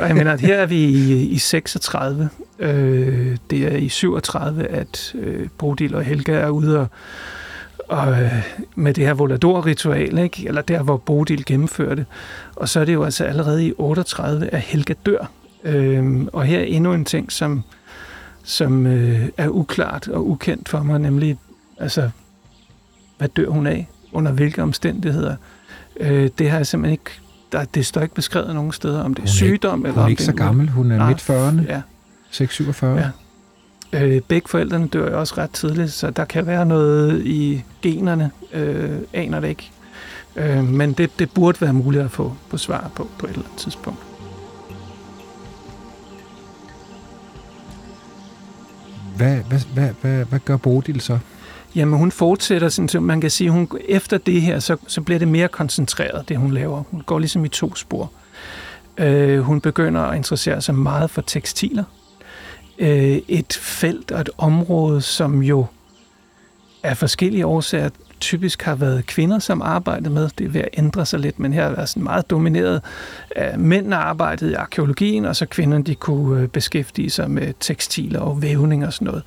og 0.00 0.08
jeg 0.08 0.16
mener, 0.16 0.32
at 0.32 0.40
her 0.40 0.56
er 0.56 0.66
vi 0.66 0.76
i, 0.84 1.26
i 1.26 1.38
36. 1.38 2.28
Øh, 2.58 3.36
det 3.50 3.62
er 3.72 3.76
i 3.76 3.88
37, 3.88 4.66
at 4.66 5.12
øh, 5.14 5.48
Bodil 5.58 5.94
og 5.94 6.02
Helga 6.04 6.32
er 6.32 6.48
ude 6.48 6.78
og, 6.80 6.86
og 7.88 8.22
øh, 8.22 8.32
med 8.74 8.94
det 8.94 9.06
her 9.06 9.14
volador-ritual, 9.14 10.18
ikke? 10.18 10.48
eller 10.48 10.62
der, 10.62 10.82
hvor 10.82 10.96
Bodil 10.96 11.44
gennemfører 11.44 11.94
det. 11.94 12.04
Og 12.56 12.68
så 12.68 12.80
er 12.80 12.84
det 12.84 12.94
jo 12.94 13.04
altså 13.04 13.24
allerede 13.24 13.66
i 13.66 13.72
38, 13.78 14.54
at 14.54 14.60
Helga 14.60 14.94
dør. 15.06 15.30
Øh, 15.64 16.26
og 16.32 16.44
her 16.44 16.58
er 16.58 16.62
endnu 16.64 16.92
en 16.92 17.04
ting, 17.04 17.32
som, 17.32 17.62
som 18.44 18.86
øh, 18.86 19.28
er 19.36 19.48
uklart 19.48 20.08
og 20.08 20.28
ukendt 20.28 20.68
for 20.68 20.82
mig, 20.82 20.98
nemlig, 21.00 21.38
altså, 21.78 22.10
hvad 23.18 23.28
dør 23.28 23.48
hun 23.48 23.66
af? 23.66 23.88
Under 24.12 24.32
hvilke 24.32 24.62
omstændigheder? 24.62 25.36
Øh, 26.00 26.30
det 26.38 26.50
har 26.50 26.56
jeg 26.56 26.66
simpelthen 26.66 26.92
ikke... 26.92 27.10
Der, 27.52 27.64
det 27.64 27.86
står 27.86 28.00
ikke 28.00 28.14
beskrevet 28.14 28.54
nogen 28.54 28.72
steder, 28.72 29.02
om 29.02 29.14
det 29.14 29.22
er 29.22 29.26
er 29.26 29.26
ikke- 29.26 29.32
sygdom, 29.32 29.80
eller 29.86 29.92
Hun 29.92 30.00
er 30.00 30.04
om 30.04 30.10
ikke 30.10 30.18
det 30.18 30.26
så 30.26 30.30
en- 30.32 30.36
gammel. 30.36 30.68
Hun 30.68 30.90
er 30.90 30.96
Nej, 30.96 31.08
midt 31.08 31.30
40'erne. 31.30 31.72
Ja. 31.72 31.80
6-47. 32.32 32.86
Ja. 32.86 33.10
Øh, 33.92 34.20
begge 34.20 34.48
forældrene 34.48 34.88
dør 34.88 35.10
jo 35.10 35.20
også 35.20 35.34
ret 35.38 35.50
tidligt, 35.50 35.92
så 35.92 36.10
der 36.10 36.24
kan 36.24 36.46
være 36.46 36.66
noget 36.66 37.26
i 37.26 37.64
generne, 37.82 38.30
øh, 38.52 38.98
aner 39.12 39.40
det 39.40 39.48
ikke. 39.48 39.70
Øh, 40.36 40.64
men 40.64 40.92
det, 40.92 41.18
det 41.18 41.30
burde 41.30 41.60
være 41.60 41.72
muligt 41.72 42.04
at 42.04 42.10
få 42.10 42.36
på 42.50 42.56
svar 42.56 42.90
på 42.94 43.08
på 43.18 43.26
et 43.26 43.30
eller 43.30 43.44
andet 43.44 43.58
tidspunkt. 43.58 44.00
Hvad, 49.16 49.36
hvad, 49.36 49.60
hvad, 49.74 49.90
hvad, 50.00 50.24
hvad 50.24 50.38
gør 50.38 50.56
Bodil 50.56 51.00
så? 51.00 51.18
Jamen 51.74 51.98
hun 51.98 52.10
fortsætter, 52.10 52.68
sådan, 52.68 52.88
så 52.88 53.00
man 53.00 53.20
kan 53.20 53.30
sige, 53.30 53.50
hun, 53.50 53.68
efter 53.88 54.18
det 54.18 54.42
her, 54.42 54.58
så, 54.58 54.76
så 54.86 55.00
bliver 55.00 55.18
det 55.18 55.28
mere 55.28 55.48
koncentreret, 55.48 56.28
det 56.28 56.36
hun 56.36 56.52
laver. 56.52 56.82
Hun 56.90 57.00
går 57.00 57.18
ligesom 57.18 57.44
i 57.44 57.48
to 57.48 57.74
spor. 57.74 58.12
Øh, 58.98 59.40
hun 59.40 59.60
begynder 59.60 60.00
at 60.00 60.16
interessere 60.16 60.60
sig 60.62 60.74
meget 60.74 61.10
for 61.10 61.22
tekstiler. 61.22 61.84
Øh, 62.78 63.18
et 63.28 63.58
felt 63.62 64.10
og 64.12 64.20
et 64.20 64.30
område, 64.38 65.00
som 65.00 65.42
jo 65.42 65.66
af 66.82 66.96
forskellige 66.96 67.46
årsager 67.46 67.88
typisk 68.20 68.62
har 68.62 68.74
været 68.74 69.06
kvinder, 69.06 69.38
som 69.38 69.62
arbejdede 69.62 70.10
med. 70.10 70.28
Det 70.38 70.46
er 70.46 70.50
ved 70.50 70.60
at 70.60 70.68
ændre 70.72 71.06
sig 71.06 71.20
lidt, 71.20 71.38
men 71.38 71.52
her 71.52 71.62
har 71.62 71.70
været 71.70 71.88
sådan 71.88 72.02
meget 72.02 72.30
domineret 72.30 72.82
af 73.36 73.58
mændene 73.58 73.96
arbejdede 73.96 74.50
i 74.50 74.54
arkeologien, 74.54 75.24
og 75.24 75.36
så 75.36 75.46
kvinderne 75.46 75.84
de 75.84 75.94
kunne 75.94 76.42
øh, 76.42 76.48
beskæftige 76.48 77.10
sig 77.10 77.30
med 77.30 77.54
tekstiler 77.60 78.20
og 78.20 78.42
vævning 78.42 78.86
og 78.86 78.92
sådan 78.92 79.06
noget. 79.06 79.22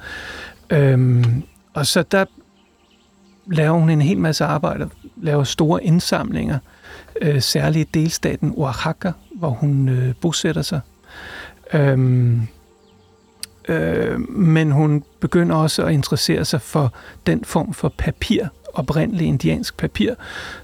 Øhm, 0.70 1.43
og 1.74 1.86
så 1.86 2.04
der 2.04 2.26
laver 3.52 3.80
hun 3.80 3.89
en 3.89 4.02
hel 4.02 4.18
masse 4.18 4.45
arbejde, 4.45 4.89
laver 5.22 5.43
store 5.43 5.84
indsamlinger, 5.84 6.60
øh, 7.22 7.41
særligt 7.41 7.89
i 7.95 8.00
delstaten 8.00 8.54
Oaxaca, 8.58 9.12
hvor 9.36 9.50
hun 9.50 9.89
øh, 9.89 10.14
bosætter 10.22 10.62
sig. 10.62 10.80
Øhm, 11.74 12.47
øh, 13.70 14.20
men 14.30 14.72
hun 14.72 15.04
begynder 15.20 15.56
også 15.56 15.84
at 15.84 15.94
interessere 15.94 16.46
sig 16.46 16.62
for 16.62 16.94
den 17.28 17.44
form 17.46 17.74
for 17.74 17.94
papir, 17.98 18.44
oprindelig 18.74 19.28
indiansk 19.28 19.78
papir, 19.78 20.14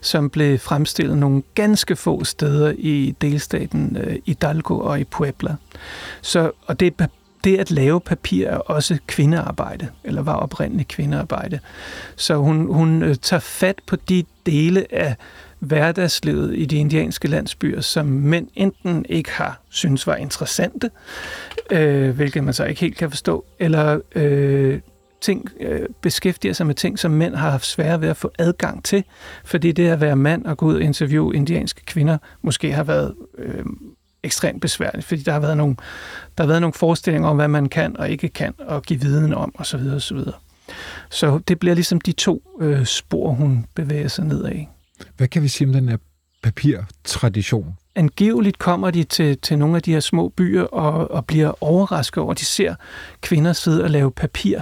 som 0.01 0.30
blev 0.30 0.60
fremstillet 0.60 1.18
nogle 1.18 1.43
ganske 1.56 1.95
få 1.95 2.24
steder 2.24 2.74
i 2.78 3.16
delstaten 3.22 3.97
øh, 4.01 4.16
Hidalgo 4.26 4.80
og 4.80 4.99
i 4.99 5.03
Puebla. 5.03 5.56
Så, 6.22 6.51
og 6.68 6.80
det, 6.80 6.93
er 6.99 7.08
det 7.43 7.58
at 7.58 7.72
lave 7.72 8.01
papir 8.01 8.47
er 8.47 8.58
også 8.58 8.97
kvindearbejde, 9.08 9.88
eller 10.03 10.22
var 10.22 10.36
oprindeligt 10.36 10.88
kvindearbejde. 10.88 11.60
Så 12.16 12.36
hun, 12.36 12.74
hun 12.74 13.03
øh, 13.03 13.16
tager 13.16 13.39
fat 13.39 13.76
på 13.86 13.95
de 13.95 14.24
dele 14.45 14.86
af 14.93 15.16
hverdagslivet 15.60 16.58
i 16.58 16.66
de 16.66 16.78
indianske 16.78 17.28
landsbyer, 17.28 17.82
som 17.82 18.06
mænd 18.06 18.47
enten 18.56 19.06
ikke 19.10 19.32
har 19.32 19.62
synes 19.70 20.08
var 20.08 20.16
interessante, 20.16 20.91
øh, 21.72 22.16
hvilket 22.16 22.43
man 22.43 22.53
så 22.53 22.66
ikke 22.66 22.82
helt 22.82 22.97
kan 22.97 23.10
forstå, 23.10 23.45
eller 23.60 23.99
øh, 24.16 24.80
ting, 25.22 25.49
øh, 25.60 25.89
beskæftiger 26.01 26.53
sig 26.53 26.68
med 26.68 26.76
ting, 26.76 26.99
som 26.99 27.12
mænd 27.12 27.36
har 27.36 27.49
haft 27.49 27.66
svære 27.66 28.01
ved 28.01 28.10
at 28.10 28.18
få 28.18 28.32
adgang 28.39 28.84
til, 28.84 29.03
fordi 29.45 29.72
det 29.72 29.88
at 29.88 30.01
være 30.01 30.16
mand 30.16 30.45
og 30.45 30.58
gå 30.58 30.66
ud 30.66 30.76
og 30.76 30.82
interviewe 30.82 31.36
indianske 31.36 31.86
kvinder 31.86 32.18
måske 32.41 32.72
har 32.72 32.84
været 32.84 33.16
øh, 33.38 33.66
ekstremt 34.24 34.62
besværligt, 34.62 35.06
fordi 35.06 35.22
der 35.22 35.32
har 35.32 35.39
været 35.39 35.58
nogle, 35.58 35.76
der 36.38 36.43
har 36.43 36.47
været 36.47 36.62
nogle 36.62 36.74
forestillinger 36.74 37.30
om, 37.30 37.36
hvad 37.36 37.47
man 37.47 37.70
kan 37.70 37.97
og 37.97 38.10
ikke 38.10 38.30
kan, 38.30 38.53
og 38.60 38.84
give 38.84 39.01
viden 39.01 39.34
om, 39.34 39.56
osv. 39.58 39.82
osv. 39.95 40.20
Så 41.10 41.39
det 41.47 41.60
bliver 41.60 41.76
ligesom 41.76 42.01
de 42.01 42.12
to 42.12 42.41
øh, 42.62 42.86
spor, 42.86 43.32
hun 43.32 43.66
bevæger 43.76 44.08
sig 44.08 44.26
nedad. 44.26 44.66
Hvad 45.17 45.27
kan 45.27 45.43
vi 45.43 45.47
sige 45.47 45.67
om 45.67 45.73
den 45.73 45.89
her 45.89 45.97
papirtradition? 46.43 47.77
Angiveligt 47.95 48.59
kommer 48.59 48.91
de 48.91 49.03
til, 49.03 49.37
til 49.37 49.57
nogle 49.59 49.75
af 49.75 49.81
de 49.81 49.91
her 49.91 49.99
små 49.99 50.29
byer 50.29 50.63
og, 50.63 51.11
og 51.11 51.25
bliver 51.25 51.63
overrasket 51.63 52.23
over, 52.23 52.31
at 52.31 52.39
de 52.39 52.45
ser 52.45 52.75
kvinder 53.21 53.53
sidde 53.53 53.83
og 53.83 53.89
lave 53.89 54.11
papir 54.11 54.59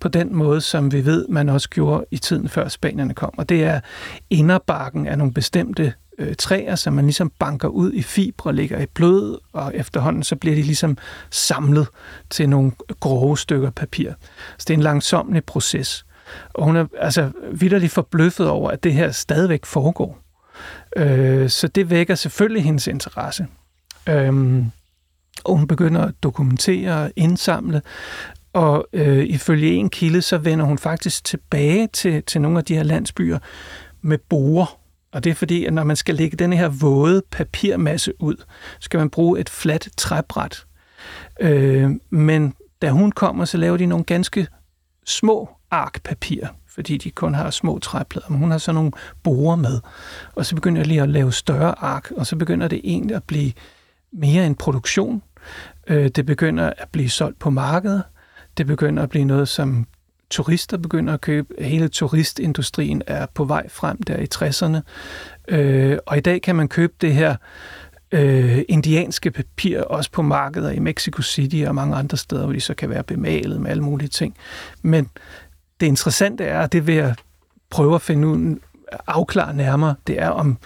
på 0.00 0.08
den 0.08 0.34
måde, 0.36 0.60
som 0.60 0.92
vi 0.92 1.04
ved, 1.04 1.28
man 1.28 1.48
også 1.48 1.70
gjorde 1.70 2.04
i 2.10 2.18
tiden 2.18 2.48
før 2.48 2.68
spanierne 2.68 3.14
kom. 3.14 3.38
Og 3.38 3.48
det 3.48 3.64
er 3.64 3.80
inderbakken 4.30 5.06
af 5.06 5.18
nogle 5.18 5.32
bestemte 5.32 5.94
øh, 6.18 6.34
træer, 6.38 6.74
som 6.74 6.92
man 6.94 7.04
ligesom 7.04 7.32
banker 7.38 7.68
ud 7.68 7.92
i 7.92 8.02
fibre, 8.02 8.54
ligger 8.54 8.80
i 8.80 8.86
blød, 8.86 9.38
og 9.52 9.72
efterhånden 9.74 10.22
så 10.22 10.36
bliver 10.36 10.56
de 10.56 10.62
ligesom 10.62 10.98
samlet 11.30 11.86
til 12.30 12.48
nogle 12.48 12.72
grove 13.00 13.38
stykker 13.38 13.70
papir. 13.70 14.12
Så 14.58 14.64
det 14.68 14.70
er 14.70 14.78
en 14.78 14.82
langsomlig 14.82 15.44
proces. 15.44 16.04
Og 16.54 16.64
hun 16.64 16.76
er 16.76 16.86
altså 16.98 17.30
vidderligt 17.52 17.92
forbløffet 17.92 18.48
over, 18.48 18.70
at 18.70 18.84
det 18.84 18.92
her 18.92 19.10
stadigvæk 19.10 19.64
foregår. 19.64 20.18
Øh, 20.96 21.48
så 21.48 21.68
det 21.68 21.90
vækker 21.90 22.14
selvfølgelig 22.14 22.64
hendes 22.64 22.86
interesse. 22.86 23.46
Øh, 24.08 24.64
og 25.44 25.56
hun 25.56 25.66
begynder 25.66 26.00
at 26.00 26.14
dokumentere 26.22 27.04
og 27.04 27.12
indsamle. 27.16 27.82
Og 28.52 28.86
øh, 28.92 29.24
ifølge 29.24 29.74
en 29.74 29.90
kilde, 29.90 30.22
så 30.22 30.38
vender 30.38 30.64
hun 30.64 30.78
faktisk 30.78 31.24
tilbage 31.24 31.86
til, 31.92 32.22
til 32.22 32.40
nogle 32.40 32.58
af 32.58 32.64
de 32.64 32.74
her 32.74 32.82
landsbyer 32.82 33.38
med 34.02 34.18
borer. 34.18 34.78
Og 35.12 35.24
det 35.24 35.30
er 35.30 35.34
fordi, 35.34 35.64
at 35.64 35.72
når 35.72 35.84
man 35.84 35.96
skal 35.96 36.14
lægge 36.14 36.36
den 36.36 36.52
her 36.52 36.68
våde 36.68 37.22
papirmasse 37.30 38.12
ud, 38.22 38.36
så 38.36 38.44
skal 38.80 38.98
man 38.98 39.10
bruge 39.10 39.40
et 39.40 39.48
fladt 39.48 39.88
træbræt. 39.96 40.64
Øh, 41.40 41.90
men 42.10 42.54
da 42.82 42.90
hun 42.90 43.12
kommer, 43.12 43.44
så 43.44 43.58
laver 43.58 43.76
de 43.76 43.86
nogle 43.86 44.04
ganske 44.04 44.46
små 45.06 45.50
ark 45.72 46.02
papir, 46.02 46.46
fordi 46.66 46.96
de 46.96 47.10
kun 47.10 47.34
har 47.34 47.50
små 47.50 47.78
træplader, 47.78 48.30
men 48.30 48.38
hun 48.38 48.50
har 48.50 48.58
sådan 48.58 48.74
nogle 48.74 48.92
borer 49.22 49.56
med. 49.56 49.80
Og 50.34 50.46
så 50.46 50.54
begynder 50.54 50.80
jeg 50.80 50.86
lige 50.86 51.02
at 51.02 51.08
lave 51.08 51.32
større 51.32 51.74
ark, 51.78 52.10
og 52.16 52.26
så 52.26 52.36
begynder 52.36 52.68
det 52.68 52.80
egentlig 52.84 53.16
at 53.16 53.24
blive 53.24 53.52
mere 54.12 54.46
en 54.46 54.54
produktion. 54.54 55.22
Øh, 55.86 56.08
det 56.08 56.26
begynder 56.26 56.72
at 56.76 56.88
blive 56.92 57.10
solgt 57.10 57.38
på 57.38 57.50
markedet. 57.50 58.02
Det 58.56 58.66
begynder 58.66 59.02
at 59.02 59.08
blive 59.08 59.24
noget, 59.24 59.48
som 59.48 59.86
turister 60.30 60.76
begynder 60.76 61.14
at 61.14 61.20
købe. 61.20 61.54
Hele 61.58 61.88
turistindustrien 61.88 63.02
er 63.06 63.26
på 63.34 63.44
vej 63.44 63.68
frem 63.68 64.02
der 64.02 64.16
i 64.16 64.26
60'erne. 64.34 64.80
Øh, 65.48 65.98
og 66.06 66.16
i 66.16 66.20
dag 66.20 66.42
kan 66.42 66.56
man 66.56 66.68
købe 66.68 66.92
det 67.00 67.14
her 67.14 67.36
øh, 68.12 68.62
indianske 68.68 69.30
papir, 69.30 69.80
også 69.80 70.10
på 70.10 70.22
markeder 70.22 70.70
i 70.70 70.78
Mexico 70.78 71.22
City 71.22 71.64
og 71.66 71.74
mange 71.74 71.96
andre 71.96 72.16
steder, 72.16 72.44
hvor 72.44 72.52
de 72.52 72.60
så 72.60 72.74
kan 72.74 72.90
være 72.90 73.02
bemalet 73.02 73.60
med 73.60 73.70
alle 73.70 73.82
mulige 73.82 74.08
ting. 74.08 74.36
Men 74.82 75.08
det 75.82 75.88
interessante 75.88 76.44
er, 76.44 76.62
og 76.62 76.72
det 76.72 76.86
vil 76.86 76.94
jeg 76.94 77.14
prøve 77.70 77.94
at 77.94 78.02
finde 78.02 78.28
ud, 78.28 78.56
afklare 79.06 79.54
nærmere, 79.54 79.94
det 80.06 80.20
er 80.20 80.28
om, 80.28 80.58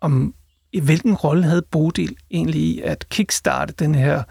om 0.00 0.34
i 0.72 0.80
hvilken 0.80 1.14
rolle 1.14 1.44
havde 1.44 1.62
Bodil 1.70 2.16
egentlig 2.30 2.60
i 2.60 2.80
at 2.80 3.08
kickstarte 3.08 3.74
den 3.78 3.94
her 3.94 4.22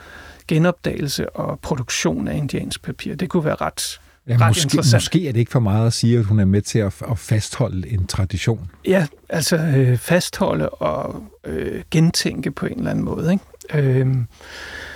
genopdagelse 0.48 1.30
og 1.30 1.60
produktion 1.60 2.28
af 2.28 2.38
indiansk 2.38 2.84
papir. 2.84 3.16
Det 3.16 3.30
kunne 3.30 3.46
være 3.46 3.56
ret 3.56 4.00
Ja, 4.28 4.38
ret 4.40 4.48
måske, 4.48 4.96
måske 4.96 5.28
er 5.28 5.32
det 5.32 5.40
ikke 5.40 5.52
for 5.52 5.60
meget 5.60 5.88
at 5.88 5.94
sige, 5.94 6.20
at 6.20 6.26
hun 6.26 6.40
er 6.40 6.46
med 6.46 6.62
til 6.62 6.80
at, 6.80 7.02
at 7.12 7.20
fastholde 7.20 7.90
en 7.90 8.08
tradition. 8.08 8.72
Ja, 8.86 9.08
altså 9.30 9.58
øh, 9.58 9.98
fastholde 9.98 10.70
og 10.70 11.24
øh, 11.46 11.84
gentænke 11.92 12.52
på 12.52 12.66
en 12.66 12.78
eller 12.78 12.92
anden 12.92 13.06
måde. 13.06 13.32
Ikke? 13.32 13.90
Øh, 13.90 14.16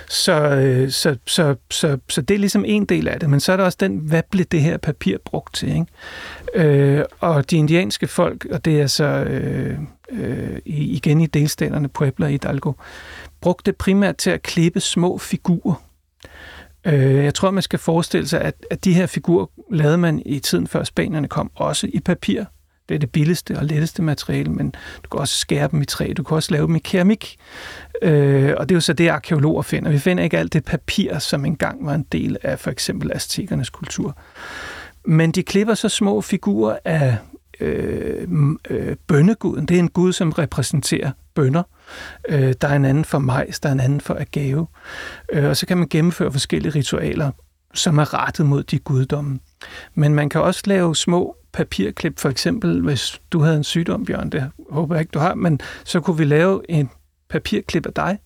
så, 0.10 0.34
øh, 0.34 0.92
så, 0.92 1.18
så, 1.28 1.56
så, 1.72 1.98
så 2.10 2.22
det 2.22 2.36
er 2.36 2.40
ligesom 2.40 2.66
en 2.68 2.86
del 2.86 3.08
af 3.08 3.20
det, 3.20 3.30
men 3.30 3.40
så 3.40 3.52
er 3.52 3.58
der 3.58 3.64
også 3.64 3.78
den, 3.80 3.98
hvad 3.98 4.22
blev 4.32 4.46
det 4.46 4.62
her 4.62 4.78
papir 4.78 5.18
brugt 5.26 5.56
til? 5.56 5.70
Ikke? 5.70 6.68
Øh, 6.70 7.04
og 7.20 7.52
de 7.52 7.58
indianske 7.58 8.08
folk, 8.08 8.46
og 8.52 8.66
det 8.66 8.82
er 8.82 8.88
så 8.88 9.06
øh, 9.06 9.78
øh, 10.12 10.60
igen 10.66 11.22
i 11.22 11.26
delstaterne 11.26 11.88
Puebla 11.88 12.26
og 12.26 12.32
Hidalgo, 12.32 12.74
brugte 13.42 13.72
det 13.72 13.78
primært 13.78 14.18
til 14.18 14.30
at 14.30 14.42
klippe 14.42 14.80
små 14.80 15.18
figurer 15.18 15.86
Øh, 16.86 17.24
jeg 17.24 17.34
tror, 17.34 17.52
man 17.52 17.64
skal 17.64 17.80
forestille 17.80 18.28
sig, 18.28 18.42
at, 18.42 18.56
at 18.72 18.86
de 18.86 18.94
her 18.94 19.06
figurer 19.06 19.46
lavede 19.72 19.98
man 19.98 20.22
i 20.26 20.40
tiden 20.40 20.68
før 20.68 20.84
spanierne 20.84 21.28
kom, 21.28 21.52
også 21.56 21.88
i 21.94 22.00
papir. 22.00 22.44
Det 22.90 22.96
er 22.96 23.00
det 23.00 23.12
billigste 23.12 23.58
og 23.58 23.66
letteste 23.66 24.02
materiale, 24.02 24.52
men 24.52 24.74
du 25.04 25.10
kan 25.10 25.20
også 25.20 25.36
skære 25.36 25.68
dem 25.72 25.82
i 25.82 25.86
træ, 25.86 26.14
du 26.18 26.24
kan 26.24 26.36
også 26.36 26.52
lave 26.52 26.68
dem 26.68 26.76
i 26.76 26.80
keramik. 26.80 27.38
Øh, 28.02 28.54
og 28.58 28.70
det 28.70 28.76
er 28.76 28.78
jo 28.78 28.82
så 28.82 28.94
det, 28.94 29.10
arkeologer 29.10 29.62
finder. 29.62 29.92
Vi 29.92 30.00
finder 30.00 30.24
ikke 30.24 30.38
alt 30.38 30.54
det 30.54 30.66
papir, 30.66 31.20
som 31.20 31.46
engang 31.46 31.86
var 31.86 31.96
en 31.96 32.06
del 32.12 32.38
af 32.44 32.60
for 32.60 32.72
eksempel 32.72 33.12
aztekernes 33.14 33.70
kultur. 33.70 34.18
Men 35.06 35.32
de 35.32 35.44
klipper 35.44 35.74
så 35.74 35.90
små 35.90 36.22
figurer 36.22 36.78
af 36.86 37.18
øh, 37.60 38.28
øh, 38.70 38.96
bønneguden. 39.08 39.66
Det 39.66 39.76
er 39.76 39.80
en 39.80 39.90
gud, 39.90 40.14
som 40.14 40.32
repræsenterer 40.32 41.12
bønder. 41.34 41.64
Øh, 42.30 42.54
der 42.62 42.68
er 42.68 42.76
en 42.76 42.86
anden 42.86 43.06
for 43.06 43.20
majs, 43.20 43.60
der 43.60 43.70
er 43.70 43.74
en 43.74 43.80
anden 43.80 44.02
for 44.02 44.14
agave. 44.20 44.68
Øh, 45.32 45.50
og 45.50 45.58
så 45.58 45.66
kan 45.66 45.78
man 45.78 45.88
gennemføre 45.88 46.32
forskellige 46.32 46.76
ritualer, 46.76 47.32
som 47.74 47.98
er 47.98 48.14
rettet 48.14 48.46
mod 48.46 48.64
de 48.64 48.80
guddomme. 48.80 49.40
Men 49.96 50.16
man 50.16 50.30
kan 50.30 50.42
også 50.42 50.62
lave 50.66 50.96
små 50.96 51.36
papirklip, 51.56 52.20
for 52.20 52.30
eksempel 52.30 52.82
hvis 52.82 53.22
du 53.32 53.40
havde 53.40 53.58
en 53.58 53.64
sygdom, 53.64 54.06
Bjørn, 54.06 54.30
det 54.30 54.52
håber 54.70 54.96
jeg 54.96 55.00
ikke, 55.00 55.12
du 55.12 55.20
har, 55.20 55.36
men 55.36 55.60
så 55.84 56.00
kunne 56.00 56.18
vi 56.18 56.24
lave 56.24 56.72
en 56.72 56.90
papirklip 57.30 57.86
af 57.86 57.94
dig, 57.94 58.18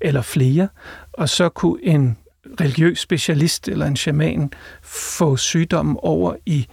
eller 0.00 0.22
flere, 0.22 0.68
og 1.12 1.28
så 1.28 1.48
kunne 1.48 1.78
en 1.82 2.18
religiøs 2.60 2.98
specialist 2.98 3.68
eller 3.68 3.86
en 3.86 3.96
shaman 3.96 4.52
få 4.82 5.36
sygdommen 5.36 5.96
over 6.02 6.34
i 6.46 6.66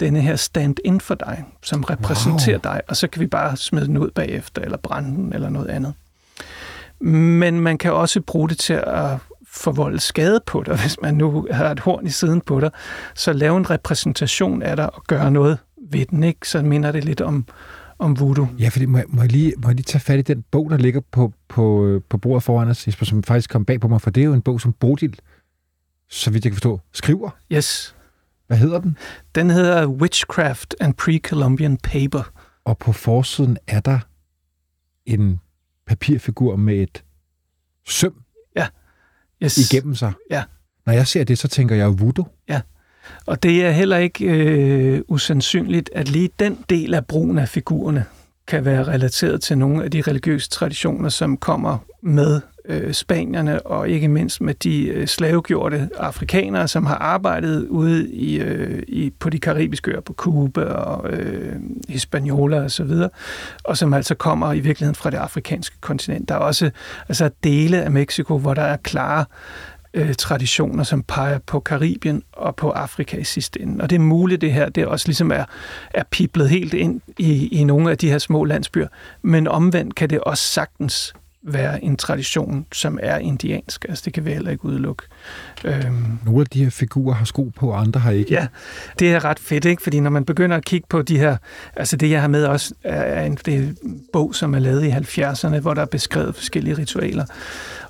denne 0.00 0.20
her 0.20 0.36
stand-in 0.36 1.00
for 1.00 1.14
dig, 1.14 1.44
som 1.62 1.84
repræsenterer 1.84 2.60
wow. 2.64 2.72
dig, 2.72 2.80
og 2.88 2.96
så 2.96 3.08
kan 3.08 3.20
vi 3.20 3.26
bare 3.26 3.56
smide 3.56 3.86
den 3.86 3.96
ud 3.96 4.10
bagefter, 4.10 4.62
eller 4.62 4.76
brænde 4.76 5.10
den, 5.10 5.32
eller 5.32 5.48
noget 5.48 5.68
andet. 5.68 5.94
Men 7.00 7.60
man 7.60 7.78
kan 7.78 7.92
også 7.92 8.20
bruge 8.20 8.48
det 8.48 8.58
til 8.58 8.74
at 8.86 9.18
forvolde 9.54 10.00
skade 10.00 10.40
på 10.46 10.62
dig, 10.62 10.76
hvis 10.82 10.96
man 11.02 11.14
nu 11.14 11.46
har 11.50 11.70
et 11.70 11.80
horn 11.80 12.06
i 12.06 12.10
siden 12.10 12.40
på 12.40 12.60
dig. 12.60 12.70
Så 13.14 13.32
lave 13.32 13.56
en 13.56 13.70
repræsentation 13.70 14.62
af 14.62 14.76
dig 14.76 14.94
og 14.94 15.04
gøre 15.06 15.30
noget 15.30 15.58
ved 15.90 16.06
den, 16.06 16.24
ikke? 16.24 16.48
Så 16.48 16.62
minder 16.62 16.92
det 16.92 17.04
lidt 17.04 17.20
om, 17.20 17.46
om 17.98 18.20
voodoo. 18.20 18.46
Ja, 18.58 18.68
fordi 18.68 18.86
må 18.86 18.98
jeg, 18.98 19.06
må, 19.08 19.22
jeg 19.22 19.32
lige, 19.32 19.52
må 19.62 19.68
jeg 19.68 19.74
lige 19.74 19.84
tage 19.84 20.00
fat 20.00 20.18
i 20.18 20.22
den 20.22 20.44
bog, 20.50 20.70
der 20.70 20.76
ligger 20.76 21.00
på, 21.10 21.32
på, 21.48 22.00
på 22.08 22.18
bordet 22.18 22.42
foran 22.42 22.68
os, 22.68 22.86
Jesper, 22.86 23.06
som 23.06 23.22
faktisk 23.22 23.50
kom 23.50 23.64
bag 23.64 23.80
på 23.80 23.88
mig, 23.88 24.00
for 24.00 24.10
det 24.10 24.20
er 24.20 24.24
jo 24.24 24.32
en 24.32 24.42
bog, 24.42 24.60
som 24.60 24.72
Bodil, 24.72 25.18
så 26.08 26.30
vidt 26.30 26.44
jeg 26.44 26.52
kan 26.52 26.56
forstå, 26.56 26.80
skriver. 26.92 27.30
Yes. 27.52 27.96
Hvad 28.46 28.56
hedder 28.56 28.80
den? 28.80 28.98
Den 29.34 29.50
hedder 29.50 29.86
Witchcraft 29.86 30.74
and 30.80 30.94
Pre-Columbian 31.02 31.76
Paper. 31.82 32.32
Og 32.64 32.78
på 32.78 32.92
forsiden 32.92 33.58
er 33.66 33.80
der 33.80 33.98
en 35.06 35.40
papirfigur 35.86 36.56
med 36.56 36.76
et 36.76 37.04
søm. 37.88 38.23
Yes. 39.44 39.72
igennem 39.72 39.94
sig. 39.94 40.12
Ja. 40.30 40.42
Når 40.86 40.92
jeg 40.92 41.06
ser 41.06 41.24
det, 41.24 41.38
så 41.38 41.48
tænker 41.48 41.76
jeg 41.76 42.00
voodoo. 42.00 42.26
Ja, 42.48 42.60
og 43.26 43.42
det 43.42 43.64
er 43.64 43.70
heller 43.70 43.96
ikke 43.96 44.24
øh, 44.24 45.00
usandsynligt, 45.08 45.90
at 45.94 46.08
lige 46.08 46.30
den 46.38 46.58
del 46.70 46.94
af 46.94 47.06
brugen 47.06 47.38
af 47.38 47.48
figurerne 47.48 48.04
kan 48.46 48.64
være 48.64 48.84
relateret 48.84 49.42
til 49.42 49.58
nogle 49.58 49.84
af 49.84 49.90
de 49.90 50.02
religiøse 50.02 50.50
traditioner, 50.50 51.08
som 51.08 51.36
kommer 51.36 51.78
med 52.02 52.40
øh, 52.68 52.92
spanierne, 52.92 53.66
og 53.66 53.88
ikke 53.88 54.08
mindst 54.08 54.40
med 54.40 54.54
de 54.54 54.86
øh, 54.86 55.06
slavegjorte 55.06 55.88
afrikanere, 55.96 56.68
som 56.68 56.86
har 56.86 56.94
arbejdet 56.94 57.66
ude 57.66 58.10
i, 58.10 58.40
øh, 58.40 58.82
i, 58.88 59.10
på 59.10 59.30
de 59.30 59.38
karibiske 59.38 59.90
øer, 59.90 60.00
på 60.00 60.12
Cuba 60.12 60.64
og 60.64 61.10
øh, 61.10 61.56
Hispaniola 61.88 62.56
osv., 62.56 62.64
og, 62.64 62.70
så 62.70 62.84
videre, 62.84 63.10
og 63.64 63.76
som 63.76 63.94
altså 63.94 64.14
kommer 64.14 64.52
i 64.52 64.60
virkeligheden 64.60 64.94
fra 64.94 65.10
det 65.10 65.16
afrikanske 65.16 65.76
kontinent. 65.80 66.28
Der 66.28 66.34
er 66.34 66.38
også 66.38 66.70
altså 67.08 67.30
dele 67.44 67.82
af 67.82 67.90
Mexico, 67.90 68.38
hvor 68.38 68.54
der 68.54 68.62
er 68.62 68.76
klare 68.76 69.24
øh, 69.94 70.14
traditioner, 70.14 70.84
som 70.84 71.02
peger 71.02 71.38
på 71.38 71.60
Karibien 71.60 72.22
og 72.32 72.56
på 72.56 72.70
Afrika 72.70 73.16
i 73.16 73.24
sidste 73.24 73.60
ende. 73.60 73.82
Og 73.82 73.90
det 73.90 73.96
er 73.96 74.00
muligt, 74.00 74.40
det 74.40 74.52
her, 74.52 74.68
det 74.68 74.86
også 74.86 75.08
ligesom 75.08 75.32
er, 75.32 75.44
er 75.94 76.02
piplet 76.10 76.48
helt 76.48 76.74
ind 76.74 77.00
i, 77.18 77.48
i 77.48 77.64
nogle 77.64 77.90
af 77.90 77.98
de 77.98 78.10
her 78.10 78.18
små 78.18 78.44
landsbyer. 78.44 78.88
Men 79.22 79.48
omvendt 79.48 79.94
kan 79.94 80.10
det 80.10 80.20
også 80.20 80.42
sagtens 80.42 81.14
være 81.46 81.84
en 81.84 81.96
tradition, 81.96 82.66
som 82.72 82.98
er 83.02 83.18
indiansk. 83.18 83.84
Altså, 83.88 84.02
det 84.04 84.12
kan 84.12 84.24
vi 84.24 84.32
heller 84.32 84.50
ikke 84.50 84.64
udelukke. 84.64 85.02
Øhm. 85.64 86.18
Nogle 86.24 86.40
af 86.40 86.46
de 86.46 86.64
her 86.64 86.70
figurer 86.70 87.14
har 87.14 87.24
sko 87.24 87.52
på, 87.56 87.72
andre 87.72 88.00
har 88.00 88.10
ikke. 88.10 88.32
Ja, 88.34 88.46
det 88.98 89.12
er 89.12 89.24
ret 89.24 89.38
fedt, 89.38 89.64
ikke? 89.64 89.82
Fordi 89.82 90.00
når 90.00 90.10
man 90.10 90.24
begynder 90.24 90.56
at 90.56 90.64
kigge 90.64 90.86
på 90.90 91.02
de 91.02 91.18
her... 91.18 91.36
Altså, 91.76 91.96
det 91.96 92.10
jeg 92.10 92.20
har 92.20 92.28
med 92.28 92.44
også 92.44 92.74
er 92.84 93.22
en, 93.22 93.38
det 93.46 93.54
er 93.54 93.58
en 93.58 94.00
bog, 94.12 94.34
som 94.34 94.54
er 94.54 94.58
lavet 94.58 94.84
i 94.84 94.90
70'erne, 94.90 95.58
hvor 95.58 95.74
der 95.74 95.82
er 95.82 95.86
beskrevet 95.86 96.34
forskellige 96.34 96.78
ritualer. 96.78 97.24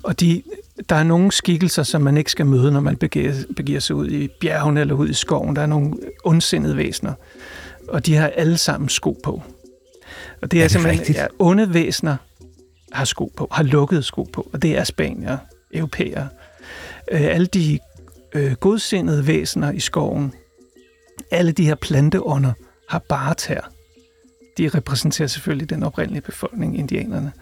Og 0.02 0.20
de, 0.20 0.42
der 0.88 0.96
er 0.96 1.04
nogle 1.04 1.32
skikkelser, 1.32 1.82
som 1.82 2.02
man 2.02 2.16
ikke 2.16 2.30
skal 2.30 2.46
møde, 2.46 2.72
når 2.72 2.80
man 2.80 2.96
begiver, 2.96 3.32
begiver 3.56 3.80
sig 3.80 3.96
ud 3.96 4.08
i 4.08 4.28
bjergene 4.40 4.80
eller 4.80 4.94
ud 4.94 5.08
i 5.08 5.14
skoven. 5.14 5.56
Der 5.56 5.62
er 5.62 5.66
nogle 5.66 5.94
ondsindede 6.24 6.76
væsener. 6.76 7.12
Og 7.88 8.06
de 8.06 8.14
har 8.14 8.28
alle 8.28 8.56
sammen 8.56 8.88
sko 8.88 9.20
på. 9.24 9.42
Og 10.42 10.50
det 10.50 10.58
er, 10.58 10.64
er 10.64 10.68
det 10.68 10.72
simpelthen 10.72 11.14
ja, 11.14 11.26
onde 11.38 11.74
væsener, 11.74 12.16
har 12.94 13.04
sko 13.04 13.32
på, 13.36 13.48
har 13.50 13.62
lukket 13.62 14.04
sko 14.04 14.22
på, 14.22 14.50
og 14.52 14.62
det 14.62 14.78
er 14.78 14.84
spanier, 14.84 15.38
europæere. 15.74 16.28
Øh, 17.12 17.20
alle 17.22 17.46
de 17.46 17.78
øh, 18.34 18.52
godsindede 18.52 19.26
væsener 19.26 19.72
i 19.72 19.80
skoven, 19.80 20.32
alle 21.30 21.52
de 21.52 21.64
her 21.64 21.74
planteånder, 21.74 22.52
har 22.88 22.98
bare 23.08 23.34
tær. 23.34 23.70
De 24.58 24.68
repræsenterer 24.68 25.28
selvfølgelig 25.28 25.70
den 25.70 25.82
oprindelige 25.82 26.22
befolkning, 26.22 26.78
indianerne. 26.78 27.32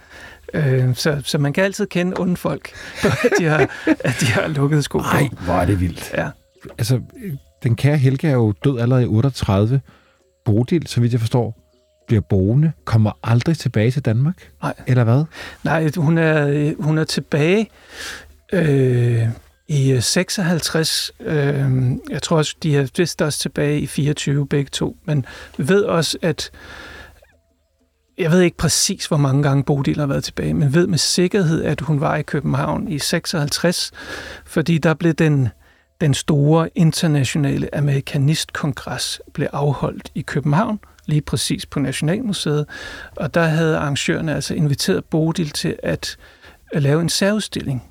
Øh, 0.54 0.94
så, 0.94 1.22
så 1.24 1.38
man 1.38 1.52
kan 1.52 1.64
altid 1.64 1.86
kende 1.86 2.20
onde 2.20 2.36
folk, 2.36 2.70
at 3.04 3.32
de 3.38 3.44
har, 3.44 3.58
at 3.86 4.16
de 4.20 4.26
har 4.26 4.48
lukket 4.48 4.84
sko 4.84 4.98
på. 4.98 5.04
Nej, 5.04 5.28
hvor 5.44 5.54
er 5.54 5.64
det 5.64 5.80
vildt. 5.80 6.12
Ja. 6.14 6.30
Altså, 6.78 7.00
den 7.62 7.76
kære 7.76 7.96
Helge 7.96 8.28
er 8.28 8.32
jo 8.32 8.52
død 8.64 8.78
allerede 8.78 9.04
i 9.04 9.06
38. 9.06 9.80
Bodil, 10.44 10.86
så 10.86 11.00
vidt 11.00 11.12
jeg 11.12 11.20
forstår, 11.20 11.61
bliver 12.06 12.20
boende, 12.20 12.72
kommer 12.84 13.12
aldrig 13.22 13.58
tilbage 13.58 13.90
til 13.90 14.04
Danmark? 14.04 14.50
Nej. 14.62 14.74
Eller 14.86 15.04
hvad? 15.04 15.24
Nej, 15.64 15.90
hun 15.96 16.18
er, 16.18 16.72
hun 16.82 16.98
er 16.98 17.04
tilbage 17.04 17.70
øh, 18.52 19.28
i 19.68 19.98
56. 20.00 21.12
Øh, 21.20 21.70
jeg 22.10 22.22
tror 22.22 22.36
også, 22.36 22.56
de 22.62 22.76
er 22.76 22.88
vist 22.96 23.22
også 23.22 23.38
tilbage 23.38 23.80
i 23.80 23.86
24 23.86 24.46
begge 24.46 24.70
to. 24.72 24.96
Men 25.04 25.26
vi 25.56 25.68
ved 25.68 25.84
også, 25.84 26.18
at 26.22 26.50
jeg 28.18 28.30
ved 28.30 28.40
ikke 28.40 28.56
præcis, 28.56 29.06
hvor 29.06 29.16
mange 29.16 29.42
gange 29.42 29.64
Bodil 29.64 29.98
har 29.98 30.06
været 30.06 30.24
tilbage, 30.24 30.54
men 30.54 30.74
ved 30.74 30.86
med 30.86 30.98
sikkerhed, 30.98 31.64
at 31.64 31.80
hun 31.80 32.00
var 32.00 32.16
i 32.16 32.22
København 32.22 32.88
i 32.88 32.98
56, 32.98 33.92
fordi 34.44 34.78
der 34.78 34.94
blev 34.94 35.12
den 35.12 35.48
den 36.02 36.14
store 36.14 36.68
internationale 36.74 37.74
amerikanistkongres 37.74 39.20
blev 39.32 39.48
afholdt 39.52 40.10
i 40.14 40.22
København, 40.22 40.80
lige 41.06 41.20
præcis 41.20 41.66
på 41.66 41.80
Nationalmuseet. 41.80 42.66
Og 43.16 43.34
der 43.34 43.42
havde 43.42 43.76
arrangørerne 43.76 44.34
altså 44.34 44.54
inviteret 44.54 45.04
Bodil 45.04 45.50
til 45.50 45.76
at, 45.82 46.16
at 46.72 46.82
lave 46.82 47.00
en 47.00 47.08
særudstilling 47.08 47.82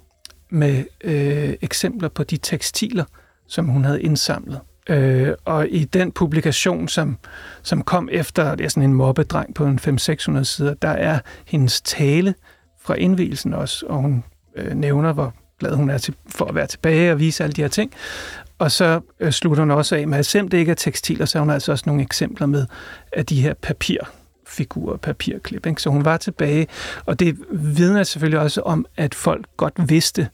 med 0.50 0.84
øh, 1.04 1.54
eksempler 1.62 2.10
på 2.10 2.24
de 2.24 2.38
tekstiler, 2.38 3.06
som 3.48 3.66
hun 3.66 3.84
havde 3.84 4.02
indsamlet. 4.02 4.60
Øh, 4.90 5.34
og 5.46 5.68
i 5.70 5.84
den 5.84 6.12
publikation, 6.12 6.88
som, 6.88 7.18
som 7.64 7.82
kom 7.82 8.10
efter, 8.12 8.56
det 8.56 8.66
er 8.66 8.70
sådan 8.70 8.84
en 8.84 8.94
mobbedreng 8.94 9.56
på 9.56 9.66
en 9.66 9.80
500-600 9.80 10.44
sider, 10.44 10.74
der 10.74 10.90
er 10.90 11.20
hendes 11.46 11.82
tale 11.82 12.34
fra 12.82 12.94
indvielsen 12.94 13.54
også, 13.54 13.86
og 13.86 13.98
hun 13.98 14.24
øh, 14.56 14.74
nævner, 14.74 15.14
hvor 15.14 15.34
glad 15.60 15.76
hun 15.76 15.90
er 15.90 15.98
til, 15.98 16.16
for 16.28 16.46
at 16.46 16.56
være 16.56 16.68
tilbage 16.68 17.12
og 17.12 17.20
vise 17.20 17.44
alle 17.44 17.54
de 17.54 17.62
her 17.62 17.70
ting. 17.70 17.92
Og 18.62 18.72
så 18.72 19.02
øh, 19.20 19.32
slutter 19.32 19.64
hun 19.64 19.72
også 19.72 19.96
af 19.96 20.08
med, 20.08 20.18
at 20.18 20.26
selvom 20.26 20.48
det 20.48 20.58
ikke 20.58 20.72
er 20.72 20.76
tekstiler, 20.76 21.26
så 21.26 21.38
har 21.38 21.44
hun 21.44 21.54
altså 21.54 21.72
også 21.72 21.84
nogle 21.88 22.02
eksempler 22.02 22.48
med 22.48 22.66
af 23.14 23.26
de 23.26 23.42
her 23.42 23.54
papirfigurer, 23.54 24.98
papirklip. 24.98 25.66
Ikke? 25.66 25.82
Så 25.82 25.90
hun 25.90 26.06
var 26.06 26.18
tilbage, 26.18 26.68
og 27.06 27.20
det 27.20 27.38
vidner 27.52 28.04
selvfølgelig 28.04 28.40
også 28.40 28.62
om, 28.62 28.86
at 28.98 29.16
folk 29.16 29.46
godt 29.58 29.74
vidste, 29.90 30.28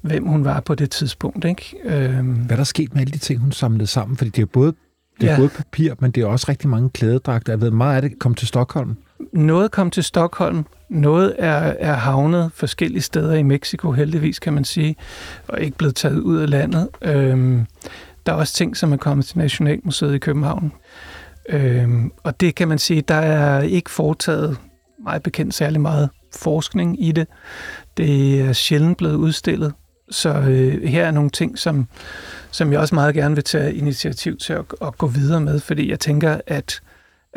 hvem 0.00 0.26
hun 0.26 0.44
var 0.44 0.60
på 0.60 0.74
det 0.74 0.90
tidspunkt. 0.90 1.44
Ikke? 1.44 1.76
Øhm. 1.84 2.32
Hvad 2.32 2.56
er 2.56 2.56
der 2.56 2.64
sket 2.64 2.94
med 2.94 3.00
alle 3.00 3.12
de 3.12 3.18
ting, 3.18 3.40
hun 3.40 3.52
samlede 3.52 3.86
sammen? 3.86 4.16
Fordi 4.16 4.30
det 4.30 4.42
er 4.42 4.46
både, 4.46 4.72
det 5.20 5.28
er 5.28 5.32
ja. 5.32 5.38
både 5.38 5.48
papir, 5.48 5.94
men 6.00 6.10
det 6.10 6.22
er 6.22 6.26
også 6.26 6.46
rigtig 6.48 6.68
mange 6.68 6.90
klædedragter. 6.90 7.52
Jeg 7.52 7.60
ved, 7.60 7.70
meget 7.70 7.96
af 7.96 8.02
det 8.02 8.18
kom 8.18 8.34
til 8.34 8.48
Stockholm. 8.48 8.96
Noget 9.36 9.70
kom 9.70 9.90
til 9.90 10.04
Stockholm, 10.04 10.66
noget 10.88 11.34
er, 11.38 11.74
er 11.78 11.94
havnet 11.94 12.50
forskellige 12.54 13.02
steder 13.02 13.34
i 13.34 13.42
Mexico, 13.42 13.92
heldigvis 13.92 14.38
kan 14.38 14.52
man 14.52 14.64
sige, 14.64 14.96
og 15.48 15.60
ikke 15.60 15.76
blevet 15.76 15.94
taget 15.96 16.18
ud 16.18 16.38
af 16.38 16.50
landet. 16.50 16.88
Øhm, 17.02 17.66
der 18.26 18.32
er 18.32 18.36
også 18.36 18.54
ting, 18.54 18.76
som 18.76 18.92
er 18.92 18.96
kommet 18.96 19.26
til 19.26 19.38
Nationalmuseet 19.38 20.14
i 20.14 20.18
København. 20.18 20.72
Øhm, 21.48 22.12
og 22.22 22.40
det 22.40 22.54
kan 22.54 22.68
man 22.68 22.78
sige, 22.78 23.00
der 23.00 23.14
er 23.14 23.62
ikke 23.62 23.90
foretaget 23.90 24.56
meget 25.04 25.22
bekendt 25.22 25.54
særlig 25.54 25.80
meget 25.80 26.08
forskning 26.36 27.04
i 27.04 27.12
det. 27.12 27.26
Det 27.96 28.40
er 28.40 28.52
sjældent 28.52 28.98
blevet 28.98 29.14
udstillet. 29.14 29.72
Så 30.10 30.30
øh, 30.30 30.82
her 30.82 31.06
er 31.06 31.10
nogle 31.10 31.30
ting, 31.30 31.58
som, 31.58 31.88
som 32.50 32.72
jeg 32.72 32.80
også 32.80 32.94
meget 32.94 33.14
gerne 33.14 33.34
vil 33.34 33.44
tage 33.44 33.74
initiativ 33.74 34.36
til 34.36 34.52
at, 34.52 34.64
at 34.82 34.98
gå 34.98 35.06
videre 35.06 35.40
med, 35.40 35.60
fordi 35.60 35.90
jeg 35.90 36.00
tænker, 36.00 36.40
at, 36.46 36.80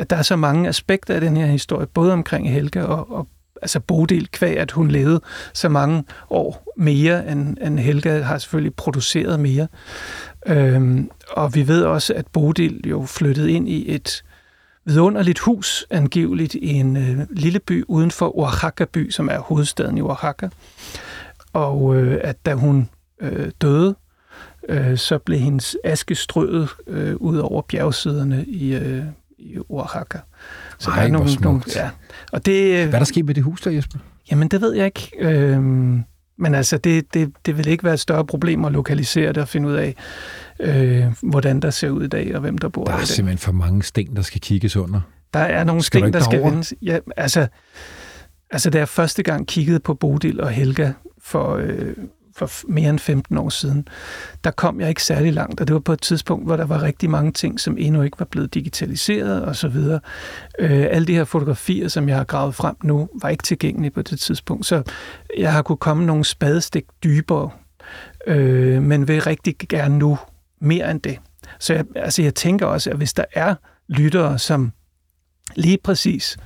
at 0.00 0.10
der 0.10 0.16
er 0.16 0.22
så 0.22 0.36
mange 0.36 0.68
aspekter 0.68 1.14
af 1.14 1.20
den 1.20 1.36
her 1.36 1.46
historie, 1.46 1.86
både 1.86 2.12
omkring 2.12 2.50
Helge 2.50 2.86
og, 2.86 3.12
og 3.12 3.28
altså 3.62 3.80
Bodil 3.80 4.28
kvæg, 4.28 4.58
at 4.58 4.70
hun 4.70 4.90
levede 4.90 5.20
så 5.52 5.68
mange 5.68 6.04
år 6.30 6.72
mere, 6.76 7.32
end, 7.32 7.56
end 7.60 7.78
Helga 7.78 8.20
har 8.20 8.38
selvfølgelig 8.38 8.74
produceret 8.74 9.40
mere. 9.40 9.66
Øhm, 10.46 11.10
og 11.30 11.54
vi 11.54 11.68
ved 11.68 11.82
også, 11.82 12.14
at 12.14 12.26
Bodil 12.26 12.80
jo 12.88 13.04
flyttede 13.06 13.52
ind 13.52 13.68
i 13.68 13.94
et 13.94 14.24
vidunderligt 14.84 15.38
hus, 15.38 15.86
angiveligt 15.90 16.54
i 16.54 16.68
en 16.68 16.96
øh, 16.96 17.26
lille 17.30 17.58
by 17.58 17.84
uden 17.88 18.10
for 18.10 18.38
Oaxaca 18.38 18.84
by, 18.84 19.10
som 19.10 19.28
er 19.28 19.38
hovedstaden 19.38 19.98
i 19.98 20.02
Oaxaca. 20.02 20.48
Og 21.52 21.96
øh, 21.96 22.20
at 22.24 22.46
da 22.46 22.54
hun 22.54 22.88
øh, 23.20 23.50
døde, 23.60 23.94
øh, 24.68 24.98
så 24.98 25.18
blev 25.18 25.38
hendes 25.38 25.76
aske 25.84 26.14
strøget 26.14 26.68
øh, 26.86 27.16
ud 27.16 27.38
over 27.38 27.62
bjergsiderne 27.62 28.44
i, 28.44 28.74
øh, 28.74 29.04
i 29.40 29.58
Oaxaca. 29.68 30.18
Så 30.78 30.90
Ej, 30.90 30.96
der 30.96 31.02
er 31.02 31.08
nogle, 31.08 31.34
nogle, 31.34 31.62
ja. 31.76 31.90
Og 32.32 32.46
det, 32.46 32.62
øh, 32.62 32.88
Hvad 32.88 32.94
er 32.94 32.98
der 32.98 33.04
sket 33.04 33.24
med 33.24 33.34
det 33.34 33.42
hus 33.42 33.60
der, 33.60 33.70
Jesper? 33.70 33.98
Jamen, 34.30 34.48
det 34.48 34.60
ved 34.60 34.72
jeg 34.72 34.86
ikke. 34.86 35.10
Øhm, 35.18 36.04
men 36.38 36.54
altså, 36.54 36.78
det, 36.78 37.14
det, 37.14 37.32
det 37.46 37.58
vil 37.58 37.68
ikke 37.68 37.84
være 37.84 37.94
et 37.94 38.00
større 38.00 38.26
problem 38.26 38.64
at 38.64 38.72
lokalisere 38.72 39.28
det 39.28 39.38
og 39.38 39.48
finde 39.48 39.68
ud 39.68 39.74
af, 39.74 39.94
øh, 40.60 41.04
hvordan 41.22 41.60
der 41.60 41.70
ser 41.70 41.90
ud 41.90 42.04
i 42.04 42.08
dag, 42.08 42.34
og 42.34 42.40
hvem 42.40 42.58
der 42.58 42.68
bor 42.68 42.84
der 42.84 42.92
i 42.92 42.94
Der 42.94 43.00
er 43.00 43.04
simpelthen 43.04 43.38
for 43.38 43.52
mange 43.52 43.82
sten, 43.82 44.16
der 44.16 44.22
skal 44.22 44.40
kigges 44.40 44.76
under. 44.76 45.00
Der 45.34 45.40
er 45.40 45.64
nogle 45.64 45.82
skal 45.82 46.00
sten, 46.00 46.12
der 46.12 46.20
skal 46.20 46.42
vendes. 46.42 46.74
Ja, 46.82 46.98
altså, 47.16 47.46
altså, 48.50 48.70
da 48.70 48.78
jeg 48.78 48.88
første 48.88 49.22
gang 49.22 49.46
kiggede 49.46 49.80
på 49.80 49.94
Bodil 49.94 50.40
og 50.40 50.50
Helga 50.50 50.92
for, 51.22 51.56
øh, 51.56 51.94
for 52.36 52.50
mere 52.68 52.90
end 52.90 52.98
15 52.98 53.38
år 53.38 53.48
siden, 53.48 53.88
der 54.44 54.50
kom 54.50 54.80
jeg 54.80 54.88
ikke 54.88 55.02
særlig 55.02 55.32
langt, 55.32 55.60
og 55.60 55.66
det 55.66 55.74
var 55.74 55.80
på 55.80 55.92
et 55.92 56.02
tidspunkt, 56.02 56.46
hvor 56.46 56.56
der 56.56 56.64
var 56.64 56.82
rigtig 56.82 57.10
mange 57.10 57.32
ting, 57.32 57.60
som 57.60 57.76
endnu 57.78 58.02
ikke 58.02 58.18
var 58.18 58.24
blevet 58.24 58.54
digitaliseret 58.54 59.42
og 59.44 59.56
så 59.56 59.68
videre. 59.68 60.00
Øh, 60.58 60.86
alle 60.90 61.06
de 61.06 61.14
her 61.14 61.24
fotografier, 61.24 61.88
som 61.88 62.08
jeg 62.08 62.16
har 62.16 62.24
gravet 62.24 62.54
frem 62.54 62.76
nu, 62.82 63.08
var 63.22 63.28
ikke 63.28 63.42
tilgængelige 63.42 63.90
på 63.90 64.02
det 64.02 64.20
tidspunkt, 64.20 64.66
så 64.66 64.82
jeg 65.38 65.52
har 65.52 65.62
kunne 65.62 65.76
komme 65.76 66.06
nogle 66.06 66.24
spadestik 66.24 66.84
dybere, 67.04 67.50
øh, 68.26 68.82
men 68.82 69.08
vil 69.08 69.22
rigtig 69.22 69.56
gerne 69.68 69.98
nu 69.98 70.18
mere 70.60 70.90
end 70.90 71.00
det. 71.00 71.18
Så 71.58 71.74
jeg, 71.74 71.84
altså 71.96 72.22
jeg 72.22 72.34
tænker 72.34 72.66
også, 72.66 72.90
at 72.90 72.96
hvis 72.96 73.12
der 73.12 73.24
er 73.32 73.54
lyttere, 73.88 74.38
som 74.38 74.72
lige 75.56 75.78
præcis 75.84 76.36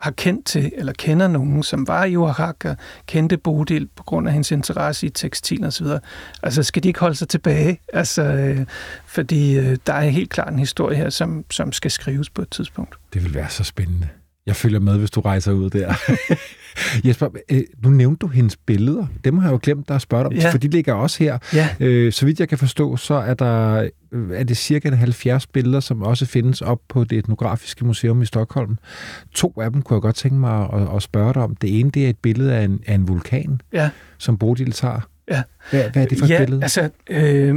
har 0.00 0.10
kendt 0.10 0.46
til, 0.46 0.72
eller 0.76 0.92
kender 0.92 1.28
nogen, 1.28 1.62
som 1.62 1.88
var 1.88 2.04
i 2.04 2.16
Oaxaca, 2.16 2.74
kendte 3.06 3.36
Bodil 3.36 3.88
på 3.96 4.02
grund 4.02 4.26
af 4.26 4.32
hendes 4.32 4.50
interesse 4.50 5.06
i 5.06 5.10
tekstil 5.10 5.64
og 5.64 5.72
så 5.72 5.84
videre. 5.84 6.00
Altså, 6.42 6.62
skal 6.62 6.82
de 6.82 6.88
ikke 6.88 7.00
holde 7.00 7.14
sig 7.14 7.28
tilbage? 7.28 7.80
Altså, 7.92 8.22
øh, 8.22 8.66
fordi 9.06 9.58
øh, 9.58 9.76
der 9.86 9.92
er 9.92 10.08
helt 10.08 10.30
klart 10.30 10.52
en 10.52 10.58
historie 10.58 10.96
her, 10.96 11.10
som, 11.10 11.44
som 11.50 11.72
skal 11.72 11.90
skrives 11.90 12.30
på 12.30 12.42
et 12.42 12.50
tidspunkt. 12.50 12.94
Det 13.14 13.24
vil 13.24 13.34
være 13.34 13.50
så 13.50 13.64
spændende. 13.64 14.08
Jeg 14.46 14.56
følger 14.56 14.80
med, 14.80 14.98
hvis 14.98 15.10
du 15.10 15.20
rejser 15.20 15.52
ud 15.52 15.70
der. 15.70 15.94
Jesper, 17.06 17.28
øh, 17.50 17.62
nu 17.82 17.90
nævnte 17.90 18.18
du 18.18 18.26
hendes 18.26 18.56
billeder. 18.56 19.06
Dem 19.24 19.38
har 19.38 19.48
jeg 19.48 19.52
jo 19.52 19.58
glemt 19.62 19.88
dig 19.88 19.94
at 19.94 20.02
spørge 20.02 20.26
om, 20.26 20.32
ja. 20.32 20.50
for 20.50 20.58
de 20.58 20.68
ligger 20.68 20.94
også 20.94 21.24
her. 21.24 21.38
Ja. 21.54 21.68
Øh, 21.80 22.12
så 22.12 22.26
vidt 22.26 22.40
jeg 22.40 22.48
kan 22.48 22.58
forstå, 22.58 22.96
så 22.96 23.14
er 23.14 23.34
der 23.34 23.88
er 24.32 24.44
det 24.44 24.56
cirka 24.56 24.90
70 24.90 25.46
billeder, 25.46 25.80
som 25.80 26.02
også 26.02 26.26
findes 26.26 26.62
op 26.62 26.80
på 26.88 27.04
det 27.04 27.18
etnografiske 27.18 27.84
museum 27.84 28.22
i 28.22 28.26
Stockholm. 28.26 28.78
To 29.34 29.52
af 29.60 29.72
dem 29.72 29.82
kunne 29.82 29.94
jeg 29.94 30.02
godt 30.02 30.16
tænke 30.16 30.36
mig 30.36 30.68
at, 30.72 30.96
at 30.96 31.02
spørge 31.02 31.34
dig 31.34 31.42
om. 31.42 31.56
Det 31.56 31.80
ene 31.80 31.90
det 31.90 32.04
er 32.04 32.10
et 32.10 32.18
billede 32.18 32.54
af 32.54 32.64
en, 32.64 32.80
af 32.86 32.94
en 32.94 33.08
vulkan, 33.08 33.60
ja. 33.72 33.90
som 34.18 34.38
Bodil 34.38 34.72
tager. 34.72 35.00
Ja. 35.30 35.42
Hvad, 35.70 35.90
hvad 35.90 36.02
er 36.02 36.06
det 36.06 36.18
for 36.18 36.24
et 36.24 36.30
ja, 36.30 36.38
billede? 36.38 36.62
Altså, 36.62 36.90
øh, 37.10 37.54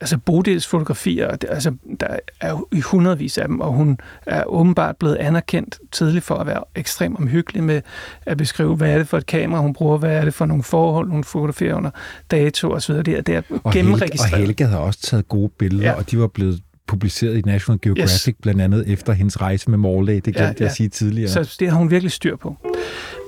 altså 0.00 0.18
Bodils 0.18 0.66
fotografier, 0.66 1.36
altså, 1.48 1.74
der 2.00 2.06
er 2.40 2.50
jo 2.50 2.66
i 2.72 2.80
hundredvis 2.80 3.38
af 3.38 3.48
dem, 3.48 3.60
og 3.60 3.72
hun 3.72 3.98
er 4.26 4.44
åbenbart 4.44 4.96
blevet 4.96 5.16
anerkendt 5.16 5.78
tidligt 5.92 6.24
for 6.24 6.34
at 6.34 6.46
være 6.46 6.64
ekstremt 6.74 7.18
omhyggelig 7.18 7.64
med 7.64 7.82
at 8.26 8.36
beskrive, 8.36 8.76
hvad 8.76 8.90
er 8.90 8.98
det 8.98 9.08
for 9.08 9.18
et 9.18 9.26
kamera, 9.26 9.60
hun 9.60 9.72
bruger, 9.72 9.98
hvad 9.98 10.16
er 10.16 10.24
det 10.24 10.34
for 10.34 10.46
nogle 10.46 10.62
forhold, 10.62 11.10
hun 11.10 11.24
fotograferer 11.24 11.74
under 11.74 11.90
dato 12.30 12.72
osv. 12.72 12.94
Det 12.94 13.08
er, 13.08 13.20
det 13.20 13.34
er 13.34 13.42
og 13.64 13.72
gennemregistreret. 13.72 14.30
Helge, 14.30 14.44
og 14.44 14.46
Helge 14.46 14.66
har 14.66 14.78
også 14.78 15.00
taget 15.00 15.28
gode 15.28 15.48
billeder, 15.58 15.90
ja. 15.90 15.92
og 15.92 16.10
de 16.10 16.18
var 16.18 16.26
blevet 16.26 16.60
publiceret 16.86 17.36
i 17.36 17.40
National 17.40 17.80
Geographic, 17.82 18.26
yes. 18.28 18.36
blandt 18.42 18.60
andet 18.60 18.84
efter 18.86 19.12
hendes 19.12 19.40
rejse 19.40 19.70
med 19.70 19.78
Morley. 19.78 20.14
Det 20.14 20.22
glemte 20.22 20.40
ja, 20.42 20.46
ja. 20.46 20.54
jeg 20.58 20.68
at 20.68 20.74
sige 20.74 20.88
tidligere. 20.88 21.28
Så 21.28 21.56
det 21.60 21.70
har 21.70 21.78
hun 21.78 21.90
virkelig 21.90 22.12
styr 22.12 22.36
på. 22.36 22.56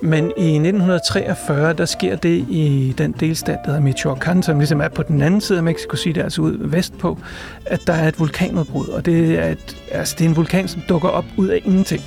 Men 0.03 0.25
i 0.25 0.55
1943, 0.55 1.73
der 1.73 1.85
sker 1.85 2.17
det 2.17 2.47
i 2.49 2.95
den 2.99 3.13
delstat, 3.21 3.59
der 3.65 3.73
hedder 3.73 3.93
Michoacán, 3.93 4.43
som 4.43 4.59
ligesom 4.59 4.81
er 4.81 4.89
på 4.89 5.03
den 5.03 5.23
anden 5.23 5.41
side 5.41 5.59
af 5.59 5.65
Mexico 5.65 5.97
City, 5.97 6.19
altså 6.19 6.43
ud 6.43 6.59
vestpå, 6.61 7.19
at 7.67 7.81
der 7.87 7.93
er 7.93 8.09
et 8.09 8.19
vulkanudbrud. 8.19 8.89
Og 8.89 9.07
det 9.07 9.39
er, 9.39 9.49
et, 9.49 9.77
altså 9.93 10.17
det 10.19 10.25
er 10.25 10.29
en 10.29 10.37
vulkan, 10.37 10.69
som 10.69 10.83
dukker 10.89 11.09
op 11.09 11.25
ud 11.37 11.49
af 11.49 11.61
ingenting. 11.65 12.03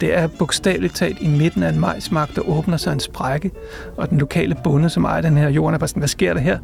Det 0.00 0.18
er 0.18 0.26
bogstaveligt 0.26 0.96
talt 0.96 1.18
i 1.20 1.28
midten 1.28 1.62
af 1.62 1.68
en 1.68 1.80
majsmark, 1.80 2.34
der 2.34 2.48
åbner 2.48 2.76
sig 2.76 2.92
en 2.92 3.00
sprække, 3.00 3.50
og 3.96 4.10
den 4.10 4.18
lokale 4.18 4.56
bonde, 4.64 4.90
som 4.90 5.04
ejer 5.04 5.20
den 5.20 5.36
her 5.36 5.48
jord, 5.48 5.74
er 5.74 5.78
bare 5.78 5.88
sådan, 5.88 6.00
hvad 6.00 6.08
sker 6.08 6.34
der 6.34 6.40
her? 6.40 6.58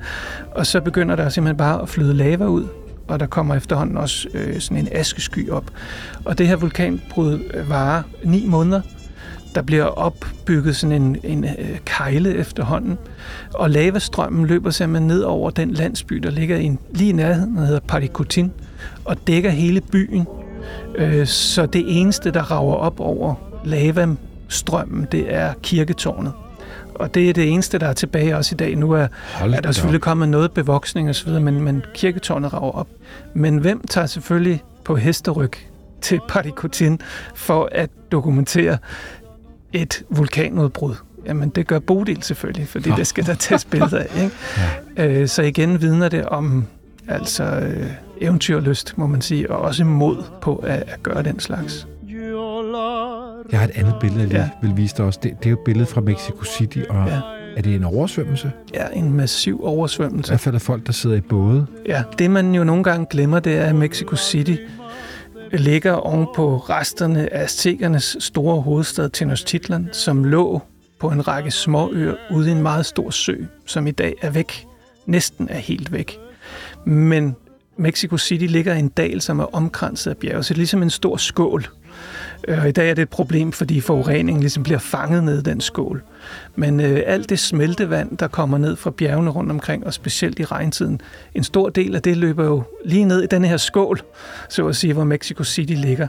Og 0.51 0.66
så 0.66 0.81
begynder 0.81 1.16
der 1.16 1.29
simpelthen 1.29 1.57
bare 1.57 1.83
at 1.83 1.89
flyde 1.89 2.14
lava 2.14 2.47
ud, 2.47 2.66
og 3.09 3.20
der 3.20 3.27
kommer 3.27 3.55
efterhånden 3.55 3.97
også 3.97 4.29
øh, 4.35 4.61
sådan 4.61 4.79
en 4.79 4.89
askesky 4.93 5.51
op. 5.51 5.64
Og 6.24 6.39
det 6.39 6.49
her 6.49 6.57
vulkanbrud 6.57 7.41
øh, 7.55 7.70
varer 7.70 8.03
ni 8.24 8.47
måneder. 8.47 8.81
Der 9.57 9.63
bliver 9.63 9.85
opbygget 9.85 10.77
sådan 10.77 11.03
en, 11.03 11.17
en 11.25 11.45
øh, 11.45 11.79
kejle 11.85 12.35
efterhånden, 12.35 12.99
og 13.55 13.71
lavastrømmen 13.71 14.47
løber 14.47 14.71
simpelthen 14.71 15.09
ned 15.09 15.23
over 15.23 15.51
den 15.51 15.71
landsby, 15.71 16.15
der 16.15 16.31
ligger 16.31 16.57
i, 16.57 16.77
lige 16.91 17.11
i 17.11 17.13
nærheden, 17.13 17.57
der 17.57 17.65
hedder 17.65 17.81
Paricutin, 17.81 18.53
og 19.05 19.27
dækker 19.27 19.51
hele 19.51 19.81
byen. 19.81 20.27
Øh, 20.95 21.27
så 21.27 21.67
det 21.67 22.01
eneste, 22.01 22.31
der 22.31 22.43
rager 22.43 22.75
op 22.75 23.01
over 23.01 23.35
lavastrømmen, 23.65 25.07
det 25.13 25.35
er 25.35 25.53
kirketårnet 25.63 26.33
og 26.95 27.15
det 27.15 27.29
er 27.29 27.33
det 27.33 27.53
eneste, 27.53 27.79
der 27.79 27.87
er 27.87 27.93
tilbage 27.93 28.37
også 28.37 28.55
i 28.55 28.57
dag. 28.57 28.77
Nu 28.77 28.93
er, 28.93 29.09
er 29.41 29.61
der 29.61 29.73
selvfølgelig 29.73 30.01
kommet 30.01 30.29
noget 30.29 30.53
bevoksning 30.53 31.11
osv., 31.11 31.31
men, 31.31 31.61
men 31.61 31.85
kirketårnet 31.95 32.53
rager 32.53 32.73
op. 32.73 32.89
Men 33.35 33.59
hvem 33.59 33.81
tager 33.91 34.07
selvfølgelig 34.07 34.63
på 34.85 34.97
hesteryg 34.97 35.53
til 36.01 36.21
Parikotin 36.29 37.01
for 37.35 37.69
at 37.73 37.91
dokumentere 38.13 38.79
et 39.77 40.03
vulkanudbrud? 40.11 40.95
Jamen, 41.27 41.49
det 41.49 41.66
gør 41.66 41.79
Bodil 41.79 42.22
selvfølgelig, 42.22 42.68
fordi 42.68 42.91
det 42.91 43.07
skal 43.07 43.27
der 43.27 43.35
tages 43.35 43.64
billeder 43.64 43.99
af. 43.99 44.22
Ikke? 44.22 44.35
Ja. 44.97 45.07
Øh, 45.07 45.29
så 45.29 45.43
igen 45.43 45.81
vidner 45.81 46.09
det 46.09 46.24
om 46.24 46.64
altså 47.09 47.45
øh, 47.45 47.87
eventyrlyst, 48.20 48.99
må 48.99 49.07
man 49.07 49.20
sige, 49.20 49.51
og 49.51 49.59
også 49.59 49.85
mod 49.85 50.24
på 50.41 50.57
at, 50.57 50.85
at 50.87 51.03
gøre 51.03 51.22
den 51.22 51.41
slags. 51.41 51.87
Jeg 53.51 53.59
har 53.61 53.66
et 53.66 53.72
andet 53.74 53.95
billede, 54.01 54.22
jeg 54.22 54.51
ja. 54.62 54.68
vil 54.68 54.77
vise 54.77 54.97
dig 54.97 55.05
også. 55.05 55.20
Det, 55.22 55.33
det 55.39 55.47
er 55.47 55.51
jo 55.51 55.57
et 55.57 55.64
billede 55.64 55.87
fra 55.87 56.01
Mexico 56.01 56.45
City, 56.45 56.79
og 56.89 57.09
ja. 57.09 57.20
Er 57.57 57.62
det 57.62 57.74
en 57.74 57.85
oversvømmelse? 57.85 58.53
Ja, 58.74 58.87
en 58.93 59.12
massiv 59.12 59.61
oversvømmelse. 59.64 60.31
I 60.31 60.33
hvert 60.33 60.41
fald 60.41 60.55
er 60.55 60.59
folk, 60.59 60.87
der 60.87 60.93
sidder 60.93 61.16
i 61.16 61.20
både. 61.20 61.66
Ja, 61.87 62.03
det 62.18 62.31
man 62.31 62.55
jo 62.55 62.64
nogle 62.64 62.85
gange 62.85 63.07
glemmer, 63.11 63.41
det 63.41 63.57
er, 63.57 63.64
at 63.64 63.74
Mexico 63.74 64.16
City 64.16 64.57
ligger 65.53 65.93
oven 65.93 66.27
på 66.35 66.57
resterne 66.57 67.33
af 67.33 67.43
aztekernes 67.43 68.17
store 68.21 68.61
hovedstad 68.61 69.09
Tenochtitlan, 69.09 69.89
som 69.93 70.25
lå 70.25 70.63
på 71.01 71.09
en 71.09 71.29
række 71.29 71.51
småøer 71.51 72.15
ude 72.31 72.49
i 72.49 72.53
en 72.53 72.63
meget 72.63 72.87
stor 72.87 73.11
sø, 73.11 73.37
som 73.67 73.87
i 73.87 73.91
dag 73.91 74.15
er 74.23 74.31
væk. 74.31 74.67
Næsten 75.07 75.49
er 75.49 75.59
helt 75.59 75.93
væk. 75.93 76.19
Men 76.85 77.37
Mexico 77.77 78.19
City 78.19 78.45
ligger 78.45 78.75
i 78.75 78.79
en 78.79 78.89
dal, 78.89 79.21
som 79.21 79.41
er 79.41 79.55
omkranset 79.55 80.11
af 80.11 80.17
bjerge, 80.17 80.43
så 80.43 80.49
det 80.49 80.57
er 80.57 80.61
ligesom 80.61 80.83
en 80.83 80.91
stor 80.91 81.17
skål. 81.17 81.67
Øh, 82.49 82.59
og 82.61 82.69
i 82.69 82.73
dag 82.73 82.91
er 82.91 82.95
det 82.95 83.03
et 83.03 83.09
problem, 83.09 83.53
fordi 83.53 83.81
forureningen 83.81 84.41
ligesom 84.41 84.63
bliver 84.63 84.79
fanget 84.79 85.25
ned 85.25 85.39
i 85.39 85.43
den 85.43 85.61
skål. 85.61 86.03
Men 86.57 86.81
øh, 86.81 87.03
alt 87.07 87.31
det 87.31 87.39
smeltevand, 87.39 88.19
der 88.19 88.29
kommer 88.29 88.59
ned 88.59 88.77
fra 88.77 88.91
bjergene 88.91 89.31
rundt 89.31 89.51
omkring, 89.51 89.87
og 89.87 89.93
specielt 89.93 90.39
i 90.39 90.45
regntiden, 90.45 91.01
en 91.35 91.45
stor 91.45 91.69
del 91.69 91.95
af 91.95 92.03
det 92.03 92.17
løber 92.17 92.45
jo 92.45 92.63
lige 92.85 93.05
ned 93.05 93.23
i 93.23 93.27
den 93.27 93.45
her 93.45 93.57
skål, 93.57 94.01
så 94.49 94.69
at 94.69 94.77
sige, 94.77 94.93
hvor 94.93 95.05
Mexico 95.05 95.45
City 95.45 95.73
ligger. 95.73 96.09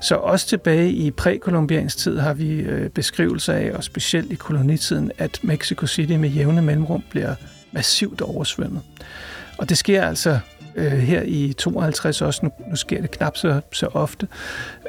Så 0.00 0.14
også 0.14 0.46
tilbage 0.46 0.90
i 0.90 1.10
prækolumbiansk 1.10 1.98
tid 1.98 2.18
har 2.18 2.34
vi 2.34 2.50
øh, 2.50 2.90
beskrivelser 2.90 3.52
af, 3.52 3.70
og 3.74 3.84
specielt 3.84 4.32
i 4.32 4.34
kolonitiden, 4.34 5.12
at 5.18 5.40
Mexico 5.42 5.86
City 5.86 6.12
med 6.12 6.28
jævne 6.28 6.62
mellemrum 6.62 7.02
bliver 7.10 7.34
massivt 7.72 8.20
oversvømmet. 8.20 8.80
Og 9.58 9.68
det 9.68 9.78
sker 9.78 10.02
altså 10.02 10.38
øh, 10.76 10.92
her 10.92 11.22
i 11.22 11.52
52 11.58 12.22
også. 12.22 12.40
Nu, 12.42 12.50
nu 12.70 12.76
sker 12.76 13.00
det 13.00 13.10
knap 13.10 13.36
så, 13.36 13.60
så 13.72 13.86
ofte. 13.86 14.28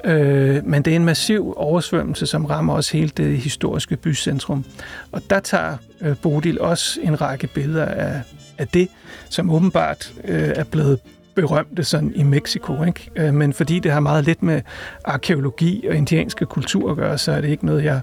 Øh, 0.05 0.65
men 0.65 0.81
det 0.81 0.91
er 0.91 0.95
en 0.95 1.05
massiv 1.05 1.53
oversvømmelse, 1.57 2.25
som 2.25 2.45
rammer 2.45 2.73
også 2.73 2.97
hele 2.97 3.11
det 3.17 3.37
historiske 3.37 3.97
bycentrum. 3.97 4.65
Og 5.11 5.21
der 5.29 5.39
tager 5.39 5.77
øh, 6.01 6.17
Bodil 6.17 6.61
også 6.61 6.99
en 7.03 7.21
række 7.21 7.47
billeder 7.47 7.85
af, 7.85 8.21
af 8.57 8.67
det, 8.67 8.87
som 9.29 9.49
åbenbart 9.49 10.13
øh, 10.23 10.53
er 10.55 10.63
blevet 10.63 10.99
berømte 11.35 11.83
sådan 11.83 12.11
i 12.15 12.23
Mexico. 12.23 12.83
Ikke? 12.83 13.09
Øh, 13.15 13.33
men 13.33 13.53
fordi 13.53 13.79
det 13.79 13.91
har 13.91 13.99
meget 13.99 14.23
lidt 14.23 14.43
med 14.43 14.61
arkeologi 15.05 15.87
og 15.89 15.95
indianske 15.95 16.45
kultur 16.45 16.91
at 16.91 16.97
gøre, 16.97 17.17
så 17.17 17.31
er 17.31 17.41
det 17.41 17.49
ikke 17.49 17.65
noget, 17.65 17.83
jeg 17.83 18.01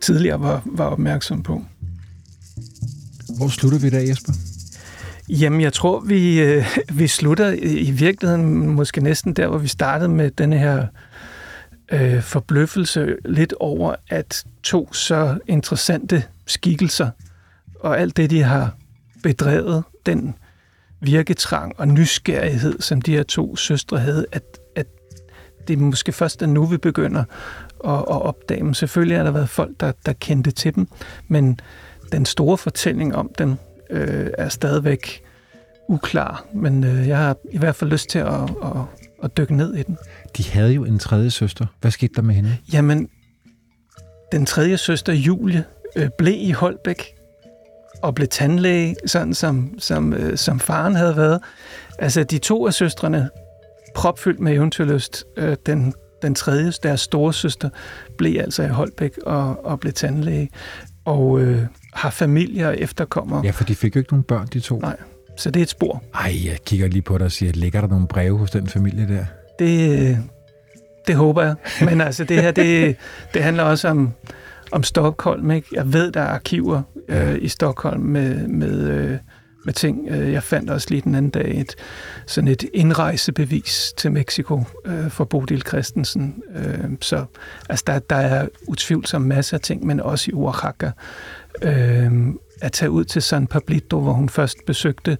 tidligere 0.00 0.40
var, 0.40 0.62
var 0.66 0.84
opmærksom 0.84 1.42
på. 1.42 1.64
Hvor 3.36 3.48
slutter 3.48 3.78
vi 3.78 3.90
der, 3.90 4.00
Jesper? 4.00 4.32
Jamen, 5.30 5.60
jeg 5.60 5.72
tror, 5.72 6.00
vi, 6.00 6.40
øh, 6.40 6.64
vi 6.92 7.06
slutter 7.06 7.52
i 7.62 7.90
virkeligheden 7.90 8.68
måske 8.68 9.00
næsten 9.00 9.34
der, 9.34 9.48
hvor 9.48 9.58
vi 9.58 9.68
startede 9.68 10.08
med 10.08 10.30
den 10.30 10.52
her 10.52 10.86
øh, 11.92 12.22
forbløffelse 12.22 13.16
lidt 13.24 13.54
over, 13.60 13.94
at 14.08 14.44
to 14.62 14.92
så 14.92 15.38
interessante 15.46 16.24
skikkelser 16.46 17.10
og 17.80 18.00
alt 18.00 18.16
det, 18.16 18.30
de 18.30 18.42
har 18.42 18.76
bedrevet, 19.22 19.84
den 20.06 20.34
virketrang 21.00 21.74
og 21.78 21.88
nysgerrighed, 21.88 22.80
som 22.80 23.00
de 23.00 23.12
her 23.12 23.22
to 23.22 23.56
søstre 23.56 23.98
havde, 23.98 24.26
at, 24.32 24.42
at 24.76 24.86
det 25.68 25.78
måske 25.78 26.12
først 26.12 26.42
er 26.42 26.46
nu, 26.46 26.66
vi 26.66 26.76
begynder 26.76 27.24
at, 27.84 27.94
at 27.94 28.22
opdage 28.22 28.60
dem. 28.60 28.74
Selvfølgelig 28.74 29.16
har 29.16 29.24
der 29.24 29.30
været 29.30 29.48
folk, 29.48 29.80
der, 29.80 29.92
der 30.06 30.12
kendte 30.12 30.50
til 30.50 30.74
dem, 30.74 30.88
men 31.28 31.60
den 32.12 32.26
store 32.26 32.58
fortælling 32.58 33.16
om 33.16 33.30
dem 33.38 33.56
øh, 33.90 34.30
er 34.38 34.48
stadigvæk 34.48 35.22
uklar, 35.88 36.44
men 36.54 36.84
øh, 36.84 37.08
jeg 37.08 37.18
har 37.18 37.36
i 37.50 37.58
hvert 37.58 37.76
fald 37.76 37.90
lyst 37.90 38.08
til 38.08 38.18
at, 38.18 38.42
at, 38.42 38.82
at 39.22 39.36
dykke 39.36 39.56
ned 39.56 39.74
i 39.74 39.82
den. 39.82 39.98
De 40.36 40.50
havde 40.50 40.72
jo 40.72 40.84
en 40.84 40.98
tredje 40.98 41.30
søster. 41.30 41.66
Hvad 41.80 41.90
skete 41.90 42.12
der 42.16 42.22
med 42.22 42.34
hende? 42.34 42.56
Jamen, 42.72 43.08
den 44.32 44.46
tredje 44.46 44.76
søster, 44.76 45.12
Julie, 45.12 45.64
øh, 45.96 46.08
blev 46.18 46.34
i 46.36 46.50
Holbæk 46.50 47.14
og 48.02 48.14
blev 48.14 48.28
tandlæge, 48.28 48.96
sådan 49.06 49.34
som, 49.34 49.74
som, 49.78 50.12
øh, 50.12 50.36
som 50.36 50.60
faren 50.60 50.94
havde 50.94 51.16
været. 51.16 51.40
Altså, 51.98 52.24
de 52.24 52.38
to 52.38 52.66
af 52.66 52.74
søstrene, 52.74 53.28
propfyldt 53.94 54.40
med 54.40 54.52
eventyrlyst, 54.52 55.24
øh, 55.36 55.56
den, 55.66 55.94
den 56.22 56.34
tredje, 56.34 56.72
deres 56.82 57.00
store 57.00 57.32
søster, 57.32 57.70
blev 58.18 58.40
altså 58.40 58.62
i 58.62 58.68
Holbæk 58.68 59.18
og, 59.26 59.64
og 59.64 59.80
blev 59.80 59.92
tandlæge. 59.92 60.50
Og 61.04 61.40
øh, 61.40 61.66
har 61.92 62.10
familie 62.10 62.68
og 62.68 62.78
efterkommere. 62.78 63.44
Ja, 63.44 63.50
for 63.50 63.64
de 63.64 63.74
fik 63.74 63.96
jo 63.96 64.00
ikke 64.00 64.12
nogen 64.12 64.24
børn, 64.24 64.46
de 64.46 64.60
to. 64.60 64.78
Nej, 64.78 64.96
så 65.36 65.50
det 65.50 65.60
er 65.60 65.64
et 65.64 65.70
spor. 65.70 66.02
Ej, 66.14 66.36
jeg 66.44 66.58
kigger 66.66 66.88
lige 66.88 67.02
på 67.02 67.18
dig 67.18 67.24
og 67.24 67.32
siger, 67.32 67.52
ligger 67.52 67.80
der 67.80 67.88
nogle 67.88 68.06
breve 68.06 68.38
hos 68.38 68.50
den 68.50 68.66
familie 68.66 69.08
der? 69.08 69.24
Det, 69.58 70.18
det 71.06 71.16
håber 71.16 71.42
jeg. 71.42 71.54
Men 71.80 72.00
altså, 72.06 72.24
det 72.24 72.42
her, 72.42 72.50
det, 72.50 72.96
det 73.34 73.42
handler 73.42 73.62
også 73.62 73.88
om, 73.88 74.12
om 74.72 74.82
Stockholm. 74.82 75.50
Ikke? 75.50 75.68
Jeg 75.72 75.92
ved, 75.92 76.12
der 76.12 76.20
er 76.20 76.34
arkiver 76.34 76.82
øh, 77.08 77.38
i 77.40 77.48
Stockholm 77.48 78.02
med, 78.02 78.48
med, 78.48 78.88
øh, 78.88 79.18
med 79.64 79.72
ting. 79.72 80.08
Øh, 80.10 80.32
jeg 80.32 80.42
fandt 80.42 80.70
også 80.70 80.86
lige 80.90 81.02
den 81.02 81.14
anden 81.14 81.30
dag 81.30 81.60
et, 81.60 81.74
sådan 82.26 82.48
et 82.48 82.64
indrejsebevis 82.74 83.94
til 83.96 84.12
Mexico 84.12 84.64
øh, 84.86 85.10
for 85.10 85.24
Bodil 85.24 85.62
Christensen. 85.62 86.42
Øh, 86.56 86.90
så 87.00 87.24
altså, 87.68 87.84
der, 87.86 87.98
der 87.98 88.16
er 88.16 88.48
utvivlsomt 88.68 89.26
masser 89.26 89.56
af 89.56 89.60
ting, 89.60 89.86
men 89.86 90.00
også 90.00 90.30
i 90.30 90.34
Oaxaca. 90.34 90.90
Øh, 91.62 92.12
at 92.62 92.72
tage 92.72 92.90
ud 92.90 93.04
til 93.04 93.22
San 93.22 93.46
Pablito, 93.46 94.00
hvor 94.00 94.12
hun 94.12 94.28
først 94.28 94.56
besøgte 94.66 95.18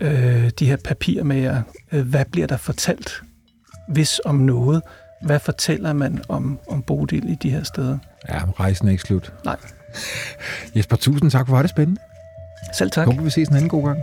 øh, 0.00 0.50
de 0.58 0.66
her 0.66 0.76
papirer 0.76 1.24
med. 1.24 1.62
Øh, 1.92 2.08
hvad 2.08 2.24
bliver 2.24 2.46
der 2.46 2.56
fortalt, 2.56 3.22
hvis 3.88 4.20
om 4.24 4.34
noget? 4.34 4.82
Hvad 5.22 5.38
fortæller 5.40 5.92
man 5.92 6.22
om, 6.28 6.58
om 6.68 6.82
Bodil 6.82 7.30
i 7.30 7.36
de 7.42 7.50
her 7.50 7.62
steder? 7.62 7.98
Ja, 8.28 8.40
rejsen 8.60 8.86
er 8.88 8.90
ikke 8.90 9.02
slut. 9.02 9.32
Nej. 9.44 9.56
Jesper, 10.76 10.96
tusind 10.96 11.30
tak 11.30 11.46
for, 11.46 11.54
var 11.54 11.62
det 11.62 11.70
spændende. 11.70 12.00
Selv 12.74 12.90
tak. 12.90 13.06
Håber 13.06 13.22
vi 13.22 13.30
ses 13.30 13.48
en 13.48 13.54
anden 13.54 13.68
god 13.68 13.84
gang. 13.84 13.98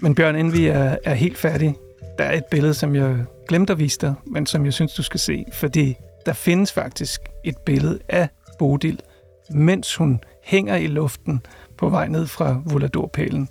Men 0.00 0.14
Bjørn, 0.14 0.36
inden 0.36 0.52
vi 0.52 0.66
er, 0.66 0.96
er 1.04 1.14
helt 1.14 1.38
færdige, 1.38 1.74
der 2.18 2.24
er 2.24 2.32
et 2.32 2.44
billede, 2.50 2.74
som 2.74 2.94
jeg 2.94 3.24
glemte 3.48 3.72
at 3.72 3.78
vise 3.78 3.98
dig, 4.00 4.14
men 4.26 4.46
som 4.46 4.64
jeg 4.64 4.72
synes, 4.72 4.92
du 4.92 5.02
skal 5.02 5.20
se, 5.20 5.44
fordi 5.52 5.96
der 6.26 6.32
findes 6.32 6.72
faktisk 6.72 7.20
et 7.44 7.58
billede 7.58 7.98
af 8.08 8.28
Bodil, 8.58 9.00
mens 9.50 9.94
hun 9.96 10.20
hænger 10.44 10.76
i 10.76 10.86
luften 10.86 11.40
på 11.78 11.88
vej 11.88 12.08
ned 12.08 12.26
fra 12.26 12.62
Voladorpælen, 12.64 13.48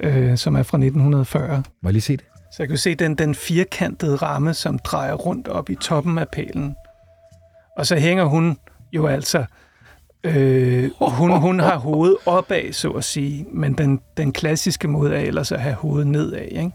øh, 0.00 0.38
som 0.38 0.54
er 0.54 0.62
fra 0.62 0.78
1940. 0.78 1.62
Må 1.82 1.88
jeg 1.88 1.92
lige 1.92 2.02
se 2.02 2.16
det? 2.16 2.24
Så 2.52 2.56
jeg 2.62 2.68
kan 2.68 2.78
se 2.78 2.94
den, 2.94 3.14
den 3.14 3.34
firkantede 3.34 4.16
ramme, 4.16 4.54
som 4.54 4.78
drejer 4.78 5.14
rundt 5.14 5.48
op 5.48 5.70
i 5.70 5.74
toppen 5.74 6.18
af 6.18 6.28
pælen. 6.28 6.74
Og 7.76 7.86
så 7.86 7.96
hænger 7.96 8.24
hun 8.24 8.58
jo 8.92 9.06
altså... 9.06 9.44
Øh, 10.24 10.90
hun, 11.00 11.30
hun 11.30 11.60
har 11.60 11.78
hovedet 11.78 12.16
opad, 12.26 12.72
så 12.72 12.90
at 12.90 13.04
sige, 13.04 13.46
men 13.52 13.72
den, 13.72 14.00
den 14.16 14.32
klassiske 14.32 14.88
måde 14.88 15.14
er 15.14 15.20
ellers 15.20 15.52
at 15.52 15.60
have 15.60 15.74
hovedet 15.74 16.06
nedad, 16.06 16.48
ikke? 16.50 16.72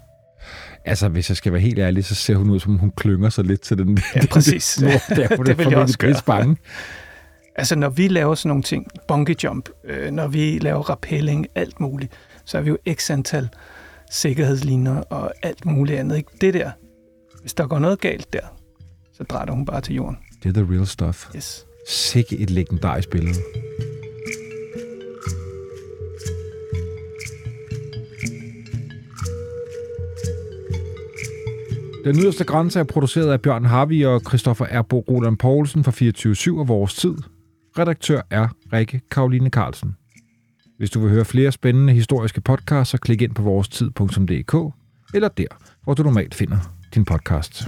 Altså, 0.87 1.07
hvis 1.07 1.29
jeg 1.29 1.37
skal 1.37 1.51
være 1.51 1.61
helt 1.61 1.79
ærlig, 1.79 2.05
så 2.05 2.15
ser 2.15 2.35
hun 2.35 2.49
ud, 2.49 2.59
som 2.59 2.77
hun 2.77 2.91
klynger 2.91 3.29
sig 3.29 3.43
lidt 3.45 3.61
til 3.61 3.77
den. 3.77 3.99
Ja, 4.15 4.25
præcis. 4.31 4.81
Nord, 4.81 5.01
der, 5.09 5.27
det, 5.27 5.45
det 5.45 5.57
vil 5.57 5.67
jeg 5.69 5.77
også 5.77 5.97
gøre. 5.97 6.15
bange. 6.25 6.57
Altså, 7.55 7.75
når 7.75 7.89
vi 7.89 8.07
laver 8.07 8.35
sådan 8.35 8.47
nogle 8.49 8.63
ting, 8.63 8.87
bungee 9.07 9.35
jump, 9.43 9.69
øh, 9.83 10.11
når 10.11 10.27
vi 10.27 10.59
laver 10.59 10.89
rappelling, 10.89 11.47
alt 11.55 11.79
muligt, 11.79 12.11
så 12.45 12.57
har 12.57 12.63
vi 12.63 12.69
jo 12.69 12.77
x 12.93 13.09
antal 13.11 13.49
sikkerhedslinjer 14.11 14.95
og 14.95 15.31
alt 15.43 15.65
muligt 15.65 15.99
andet. 15.99 16.17
Ikke? 16.17 16.29
Det 16.41 16.53
der, 16.53 16.71
hvis 17.41 17.53
der 17.53 17.67
går 17.67 17.79
noget 17.79 17.99
galt 17.99 18.33
der, 18.33 18.57
så 19.13 19.23
drejer 19.23 19.51
hun 19.51 19.65
bare 19.65 19.81
til 19.81 19.95
jorden. 19.95 20.17
Det 20.43 20.57
er 20.57 20.63
the 20.63 20.73
real 20.75 20.87
stuff. 20.87 21.35
Yes. 21.35 21.65
Sikke 21.89 22.37
et 22.37 22.49
legendarisk 22.49 23.09
billede. 23.09 23.35
Den 32.07 32.19
yderste 32.19 32.43
grænse 32.43 32.79
er 32.79 32.83
produceret 32.83 33.31
af 33.31 33.41
Bjørn 33.41 33.65
Harvi 33.65 34.05
og 34.05 34.21
Christoffer 34.27 34.65
Erbo 34.65 34.99
Roland 34.99 35.37
Poulsen 35.37 35.83
fra 35.83 35.91
24-7 36.55 36.59
og 36.59 36.67
Vores 36.67 36.95
Tid. 36.95 37.15
Redaktør 37.79 38.21
er 38.29 38.47
Rikke 38.73 39.01
Karoline 39.11 39.49
Carlsen. 39.49 39.95
Hvis 40.77 40.89
du 40.89 40.99
vil 40.99 41.09
høre 41.09 41.25
flere 41.25 41.51
spændende 41.51 41.93
historiske 41.93 42.41
podcasts, 42.41 42.91
så 42.91 42.97
klik 42.97 43.21
ind 43.21 43.35
på 43.35 43.41
vorestid.dk 43.41 44.73
eller 45.13 45.27
der, 45.27 45.47
hvor 45.83 45.93
du 45.93 46.03
normalt 46.03 46.35
finder 46.35 46.57
din 46.95 47.05
podcast. 47.05 47.67